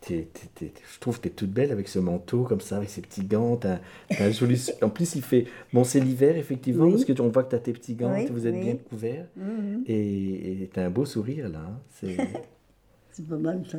je 0.09 1.01
trouve 1.01 1.17
que 1.17 1.23
tu 1.23 1.29
es 1.29 1.33
toute 1.33 1.51
belle 1.51 1.73
avec 1.73 1.89
ce 1.89 1.99
manteau, 1.99 2.45
comme 2.45 2.61
ça, 2.61 2.77
avec 2.77 2.91
ces 2.91 3.01
petits 3.01 3.25
gants. 3.25 3.59
un 3.65 4.31
joli... 4.31 4.71
en 4.83 4.89
plus, 4.89 5.17
il 5.17 5.23
fait. 5.23 5.47
Bon, 5.73 5.83
c'est 5.85 6.01
l'hiver, 6.01 6.37
effectivement, 6.37 6.91
parce 6.91 7.05
qu'on 7.05 7.29
voit 7.29 7.43
que 7.43 7.51
tu 7.51 7.57
as 7.57 7.61
tes 7.61 7.73
petits 7.73 7.95
gants, 7.95 8.25
que 8.25 8.33
vous 8.33 8.47
êtes 8.47 8.61
bien 8.61 8.77
couverts. 8.77 9.27
Mhm. 9.37 9.85
Et 9.87 10.71
tu 10.73 10.81
as 10.81 10.85
un 10.85 10.91
beau 10.91 11.05
sourire, 11.05 11.49
là. 11.49 11.59
Hein. 11.59 11.79
C'est. 11.91 12.17
c'est 13.11 13.29
pas 13.29 13.37
mal, 13.37 13.63
ça. 13.69 13.79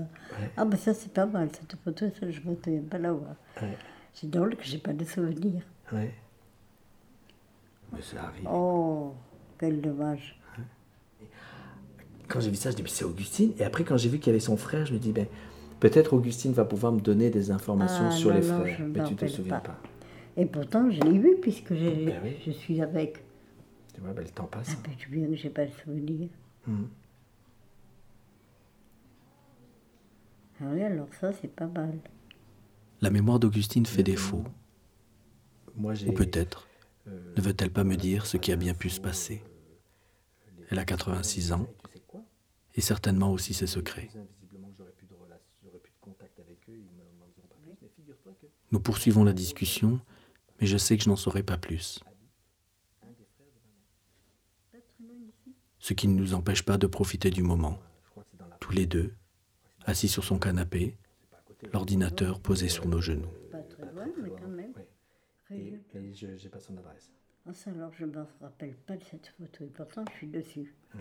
Ah, 0.58 0.66
mais 0.66 0.78
ça, 0.78 0.94
c'est 0.94 1.14
pas 1.14 1.26
mal, 1.26 1.50
cette 1.54 1.80
photo, 1.82 2.06
ça, 2.20 2.30
je 2.30 2.40
ne 2.40 2.56
souviens 2.56 2.82
pas 2.90 2.98
la 2.98 3.14
voir. 3.14 3.36
C'est 4.14 4.30
drôle 4.30 4.56
que 4.56 4.64
j'ai 4.64 4.78
pas 4.78 4.94
de 4.94 5.04
souvenirs. 5.04 5.64
Ouais. 5.92 6.12
Mais 7.94 8.02
ça 8.02 8.24
arrive. 8.24 8.48
Oh, 8.52 9.14
quel 9.58 9.82
dommage. 9.82 10.40
Quand 12.28 12.40
j'ai 12.40 12.50
vu 12.50 12.56
ça, 12.56 12.72
je 12.72 12.76
dis, 12.76 12.84
mais 12.84 12.90
c'est 12.90 13.06
Augustine. 13.06 13.54
Et 13.60 13.64
après, 13.64 13.84
quand 13.84 13.98
j'ai 13.98 14.10
vu 14.10 14.18
qu'il 14.18 14.28
y 14.28 14.30
avait 14.32 14.40
son 14.40 14.58
frère, 14.58 14.86
je 14.86 14.94
me 14.94 15.00
dis, 15.00 15.12
ben, 15.12 15.28
peut-être 15.80 16.14
Augustine 16.14 16.54
va 16.54 16.66
pouvoir 16.66 16.92
me 16.92 17.00
donner 17.00 17.30
des 17.30 17.52
informations 17.52 18.06
ah, 18.08 18.12
sur 18.12 18.34
les 18.34 18.42
frères. 18.42 18.80
mais 18.80 19.04
tu 19.04 19.14
ne 19.14 19.18
te 19.18 19.28
souviens 19.28 19.60
pas. 19.60 19.80
Et 20.38 20.46
pourtant, 20.46 20.90
je 20.90 21.00
l'ai 21.02 21.18
vu 21.18 21.38
puisque 21.42 21.72
ben 21.72 22.22
je 22.46 22.52
suis 22.52 22.82
avec. 22.82 23.24
Tu 23.94 24.02
vois, 24.02 24.12
ben, 24.12 24.24
le 24.24 24.30
temps 24.30 24.48
passe. 24.48 24.72
Ah, 24.72 24.82
ben, 24.84 24.94
je 24.98 25.08
bien 25.08 25.28
que 25.28 25.36
je 25.36 25.44
n'ai 25.44 25.50
pas 25.50 25.66
le 25.66 25.72
souvenir. 25.84 26.30
Hum. 26.68 26.90
Ah 30.62 30.66
oui, 30.72 30.84
alors 30.84 31.08
ça, 31.20 31.32
c'est 31.34 31.54
pas 31.54 31.68
mal. 31.68 32.00
La 33.02 33.10
mémoire 33.10 33.40
d'Augustine 33.40 33.86
fait 33.86 34.04
défaut. 34.04 34.44
Moi, 35.76 35.94
Ou 36.08 36.14
peut-être 36.14 36.68
ne 37.06 37.42
veut-elle 37.42 37.72
pas 37.72 37.84
me 37.84 37.96
dire 37.96 38.26
ce 38.26 38.38
qui 38.38 38.52
a 38.52 38.56
bien 38.56 38.74
pu 38.74 38.90
se 38.90 39.00
passer? 39.00 39.44
Elle 40.70 40.80
a 40.80 40.86
86 40.86 41.52
ans 41.52 41.68
et 42.74 42.82
certainement 42.82 43.32
aussi 43.32 43.54
ses 43.54 43.68
secrets. 43.68 44.10
Nous 48.72 48.80
poursuivons 48.80 49.24
la 49.24 49.34
discussion, 49.34 50.02
mais 50.60 50.68
je 50.68 50.78
sais 50.78 50.98
que 50.98 51.04
je 51.04 51.10
n'en 51.10 51.16
saurai 51.16 51.44
pas 51.44 51.58
plus. 51.58 52.00
Ce 55.80 55.94
qui 55.94 56.08
ne 56.08 56.16
nous 56.16 56.34
empêche 56.34 56.64
pas 56.64 56.78
de 56.78 56.88
profiter 56.88 57.30
du 57.30 57.44
moment, 57.44 57.80
tous 58.60 58.72
les 58.72 58.88
deux, 58.88 59.14
assis 59.86 60.08
sur 60.08 60.24
son 60.24 60.40
canapé, 60.40 60.98
l'ordinateur 61.72 62.40
posé 62.40 62.70
sur 62.70 62.88
nos 62.88 63.02
genoux. 63.02 63.30
Et, 65.52 65.80
je 66.14 66.28
n'ai 66.28 66.50
pas 66.50 66.60
son 66.60 66.78
adresse. 66.78 67.12
Ah, 67.48 67.54
ça, 67.54 67.72
alors 67.72 67.92
je 67.94 68.06
ne 68.06 68.12
me 68.12 68.26
rappelle 68.42 68.74
pas 68.74 68.98
de 68.98 69.04
cette 69.04 69.28
photo, 69.38 69.64
et 69.64 69.68
pourtant 69.68 70.04
je 70.12 70.18
suis 70.18 70.28
dessus. 70.28 70.74
Mmh, 70.94 71.00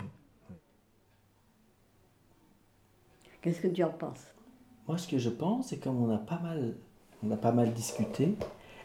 Qu'est-ce 3.41 3.61
que 3.61 3.67
tu 3.67 3.83
en 3.83 3.91
penses? 3.91 4.25
Moi, 4.87 4.97
ce 4.97 5.07
que 5.07 5.17
je 5.17 5.29
pense, 5.29 5.67
c'est 5.69 5.77
comme 5.77 6.01
on 6.01 6.13
a 6.13 6.17
pas 6.17 6.39
mal, 6.39 6.75
on 7.23 7.31
a 7.31 7.37
pas 7.37 7.51
mal 7.51 7.73
discuté, 7.73 8.35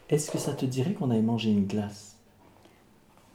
est-ce 0.09 0.31
que 0.31 0.37
ça 0.37 0.53
te 0.53 0.65
dirait 0.65 0.93
qu'on 0.93 1.11
aille 1.11 1.21
manger 1.21 1.51
une 1.51 1.65
glace? 1.67 2.17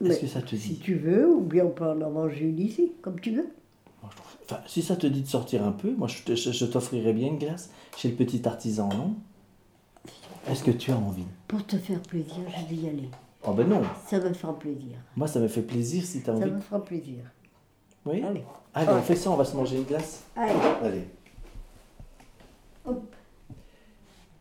Est-ce 0.04 0.20
que 0.20 0.26
ça 0.26 0.42
te 0.42 0.54
dit? 0.54 0.60
Si 0.60 0.78
tu 0.78 0.94
veux, 0.96 1.28
ou 1.28 1.40
bien 1.40 1.64
on 1.64 1.70
peut 1.70 1.84
en 1.84 2.10
manger 2.10 2.46
une 2.46 2.58
ici, 2.58 2.92
comme 3.02 3.18
tu 3.20 3.30
veux. 3.30 3.48
Enfin, 4.02 4.60
si 4.66 4.82
ça 4.82 4.94
te 4.96 5.06
dit 5.06 5.22
de 5.22 5.26
sortir 5.26 5.64
un 5.64 5.72
peu, 5.72 5.92
moi 5.94 6.06
je, 6.06 6.34
je 6.34 6.64
t'offrirais 6.66 7.12
bien 7.12 7.28
une 7.28 7.38
glace 7.38 7.70
chez 7.96 8.08
le 8.08 8.14
petit 8.14 8.46
artisan, 8.46 8.88
non? 8.88 9.16
Est-ce 10.48 10.64
que 10.64 10.70
tu 10.70 10.90
as 10.90 10.96
envie 10.96 11.24
Pour 11.48 11.64
te 11.66 11.76
faire 11.76 12.00
plaisir, 12.00 12.36
je 12.48 12.74
vais 12.74 12.82
y 12.82 12.88
aller. 12.88 13.08
Oh 13.46 13.52
ben 13.52 13.68
non. 13.68 13.82
Ça 14.06 14.18
me 14.20 14.32
fera 14.32 14.58
plaisir. 14.58 14.96
Moi, 15.16 15.28
ça 15.28 15.38
me 15.38 15.48
fait 15.48 15.62
plaisir 15.62 16.04
si 16.04 16.22
tu 16.22 16.30
as 16.30 16.32
envie. 16.32 16.42
Ça 16.42 16.46
me 16.50 16.60
fera 16.60 16.84
plaisir. 16.84 17.24
Oui 18.04 18.22
Allez. 18.22 18.44
Allez, 18.74 18.92
on 18.92 19.02
fait 19.02 19.16
ça, 19.16 19.30
on 19.30 19.36
va 19.36 19.44
se 19.44 19.56
manger 19.56 19.76
une 19.76 19.84
glace. 19.84 20.24
Allez. 20.36 20.52
Allez. 20.82 21.04
Hop. 22.84 23.14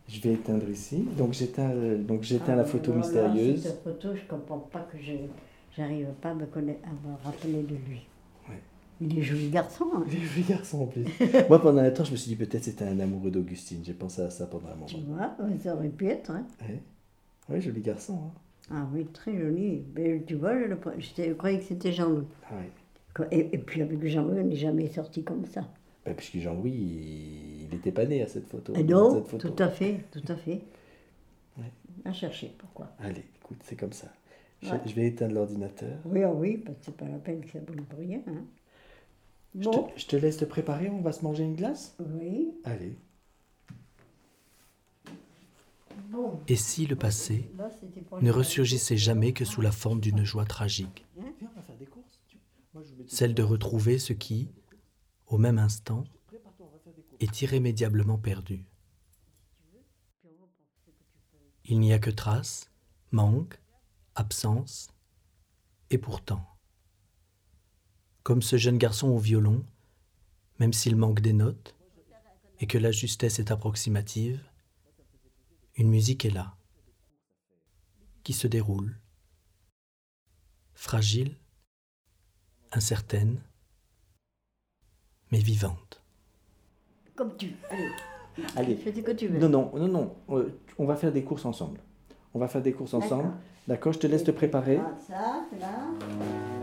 Je 0.08 0.20
vais 0.20 0.34
éteindre 0.34 0.68
ici. 0.68 1.04
Donc 1.16 1.32
j'éteins, 1.32 1.72
donc 1.98 2.22
j'éteins 2.22 2.54
la 2.54 2.62
ah, 2.62 2.66
photo 2.66 2.92
mystérieuse. 2.92 3.62
cette 3.62 3.82
photo, 3.82 4.14
je 4.14 4.28
comprends 4.28 4.58
pas 4.58 4.86
que 4.92 4.98
je 4.98 5.12
n'arrive 5.80 6.06
pas 6.20 6.30
à 6.30 6.34
me, 6.34 6.46
connaître, 6.46 6.80
à 6.84 6.90
me 6.90 7.14
rappeler 7.24 7.62
de 7.62 7.74
lui. 7.88 8.06
Il 9.00 9.18
est 9.18 9.22
joli 9.22 9.50
garçon. 9.50 9.86
Hein. 9.94 10.04
Il 10.08 10.16
est 10.16 10.24
joli 10.24 10.42
garçon 10.42 10.82
en 10.82 10.86
plus. 10.86 11.04
Moi, 11.48 11.60
pendant 11.60 11.82
un 11.82 11.90
temps, 11.90 12.04
je 12.04 12.12
me 12.12 12.16
suis 12.16 12.30
dit 12.30 12.36
peut-être 12.36 12.64
c'était 12.64 12.84
un 12.84 12.98
amoureux 12.98 13.30
d'Augustine. 13.30 13.80
J'ai 13.84 13.94
pensé 13.94 14.22
à 14.22 14.30
ça 14.30 14.46
pendant 14.46 14.68
un 14.68 14.74
moment. 14.74 14.86
Tu 14.86 14.96
vois, 15.00 15.36
ça 15.62 15.74
aurait 15.74 15.88
pu 15.88 16.08
être. 16.08 16.30
Hein. 16.30 16.46
Oui, 17.48 17.60
joli 17.60 17.80
garçon. 17.80 18.14
Hein. 18.14 18.30
Ah 18.70 18.88
oui, 18.92 19.06
très 19.12 19.36
joli. 19.36 19.84
Mais 19.94 20.22
tu 20.26 20.34
vois, 20.34 20.54
je, 20.58 21.32
croyais 21.32 21.58
que 21.58 21.64
c'était 21.64 21.92
Jean-Louis. 21.92 22.26
Ah, 22.50 22.54
oui. 23.20 23.26
et, 23.30 23.58
puis 23.58 23.82
avec 23.82 24.04
Jean-Louis, 24.04 24.40
on 24.40 24.44
n'est 24.44 24.56
jamais 24.56 24.88
sorti 24.88 25.22
comme 25.22 25.44
ça. 25.46 25.68
Ben, 26.04 26.14
puisque 26.14 26.38
Jean-Louis, 26.38 26.72
il 26.72 27.68
n'était 27.70 27.92
pas 27.92 28.06
né 28.06 28.22
à 28.22 28.28
cette 28.28 28.48
photo. 28.48 28.74
Et 28.74 28.82
non, 28.82 29.22
tout 29.22 29.54
à 29.58 29.68
fait, 29.68 30.04
tout 30.10 30.24
à 30.28 30.36
fait. 30.36 30.62
Ouais. 31.58 31.72
À 32.04 32.12
chercher, 32.12 32.54
pourquoi 32.58 32.92
Allez, 32.98 33.24
écoute, 33.40 33.56
c'est 33.62 33.76
comme 33.76 33.94
ça. 33.94 34.08
Je, 34.60 34.94
vais 34.94 35.06
éteindre 35.06 35.34
l'ordinateur. 35.34 35.96
Oui, 36.04 36.22
ah 36.22 36.30
oui, 36.30 36.58
parce 36.58 36.76
que 36.76 36.84
c'est 36.84 36.96
pas 36.98 37.08
la 37.08 37.16
peine 37.16 37.40
que 37.40 37.50
ça 37.50 37.60
brûle 37.60 37.82
pour 37.84 37.98
rien. 37.98 38.20
Hein. 38.26 38.44
Je, 39.54 40.06
te, 40.06 40.16
laisse 40.16 40.36
te 40.36 40.44
préparer, 40.44 40.90
on 40.90 41.00
va 41.00 41.12
se 41.12 41.22
manger 41.22 41.44
une 41.44 41.56
glace? 41.56 41.96
Oui. 41.98 42.52
Allez. 42.64 42.96
Et 46.48 46.56
si 46.56 46.86
le 46.86 46.96
passé 46.96 47.50
ne 48.20 48.30
ressurgissait 48.30 48.96
jamais 48.96 49.32
que 49.32 49.44
sous 49.44 49.60
la 49.60 49.72
forme 49.72 50.00
d'une 50.00 50.24
joie 50.24 50.44
tragique? 50.44 51.06
Celle 53.06 53.34
de 53.34 53.42
retrouver 53.42 53.98
ce 53.98 54.12
qui, 54.12 54.50
au 55.26 55.38
même 55.38 55.58
instant, 55.58 56.04
est 57.20 57.42
irrémédiablement 57.42 58.18
perdu. 58.18 58.66
Il 61.64 61.80
n'y 61.80 61.92
a 61.92 61.98
que 61.98 62.10
trace, 62.10 62.70
manque, 63.10 63.58
absence, 64.14 64.88
et 65.90 65.98
pourtant, 65.98 66.44
comme 68.26 68.42
ce 68.42 68.56
jeune 68.56 68.76
garçon 68.76 69.10
au 69.10 69.18
violon, 69.18 69.62
même 70.58 70.72
s'il 70.72 70.96
manque 70.96 71.20
des 71.20 71.32
notes, 71.32 71.76
et 72.58 72.66
que 72.66 72.76
la 72.76 72.90
justesse 72.90 73.38
est 73.38 73.52
approximative, 73.52 74.42
une 75.76 75.88
musique 75.88 76.24
est 76.24 76.30
là, 76.30 76.56
qui 78.24 78.32
se 78.32 78.48
déroule, 78.48 78.98
fragile, 80.74 81.36
incertaine, 82.72 83.40
mais 85.30 85.38
vivante. 85.38 86.02
Comme 87.14 87.36
tu 87.36 87.52
Allez. 87.70 87.90
Allez. 88.56 88.74
Fais 88.74 88.90
que 88.90 89.12
tu 89.12 89.28
veux. 89.28 89.38
Non, 89.38 89.48
non, 89.48 89.70
non, 89.78 89.86
non. 89.86 90.16
Euh, 90.30 90.58
on 90.78 90.84
va 90.84 90.96
faire 90.96 91.12
des 91.12 91.22
courses 91.22 91.44
ensemble. 91.44 91.78
On 92.34 92.40
va 92.40 92.48
faire 92.48 92.60
des 92.60 92.72
courses 92.72 92.94
ensemble. 92.94 93.30
D'accord, 93.68 93.92
je 93.92 94.00
te 94.00 94.08
laisse 94.08 94.24
te 94.24 94.32
préparer. 94.32 94.80
Ça, 95.06 95.44
là. 95.60 96.55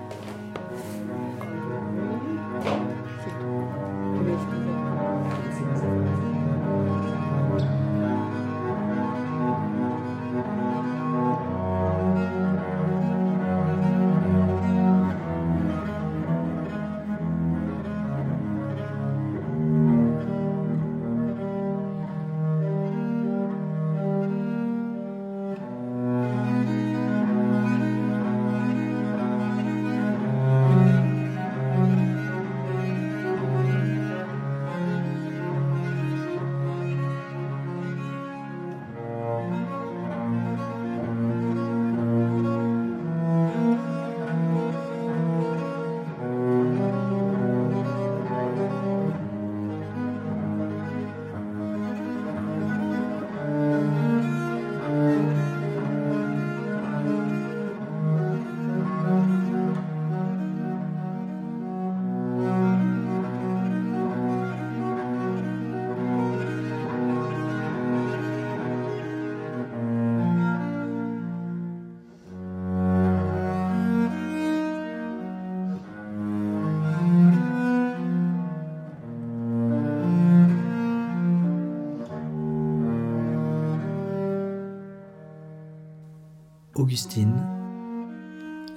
Augustine, 86.76 87.36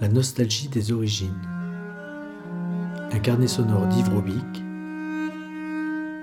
La 0.02 0.08
nostalgie 0.08 0.68
des 0.68 0.92
origines. 0.92 1.40
Un 3.10 3.18
carnet 3.20 3.46
sonore 3.46 3.86
d'Yves 3.86 4.12
Robic, 4.12 4.62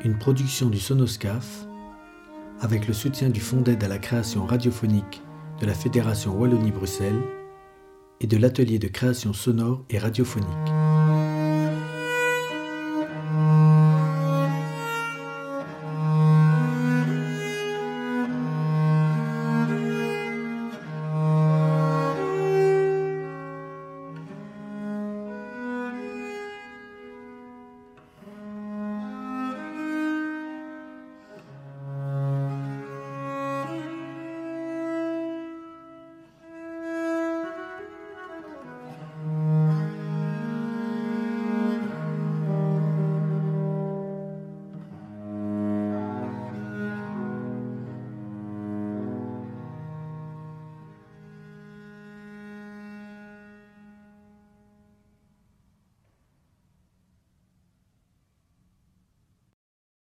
une 0.03 0.17
production 0.19 0.69
du 0.69 0.77
Sonoscaf 0.77 1.65
avec 2.61 2.87
le 2.87 2.93
soutien 2.93 3.29
du 3.29 3.39
Fonds 3.39 3.61
d'aide 3.61 3.83
à 3.83 3.87
la 3.87 3.97
création 3.97 4.45
radiophonique 4.45 5.23
de 5.61 5.65
la 5.65 5.73
Fédération 5.73 6.37
Wallonie-Bruxelles 6.37 7.23
et 8.21 8.27
de 8.27 8.37
l'atelier 8.37 8.77
de 8.77 8.87
création 8.87 9.33
sonore 9.33 9.83
et 9.89 9.97
radiophonique. 9.97 10.72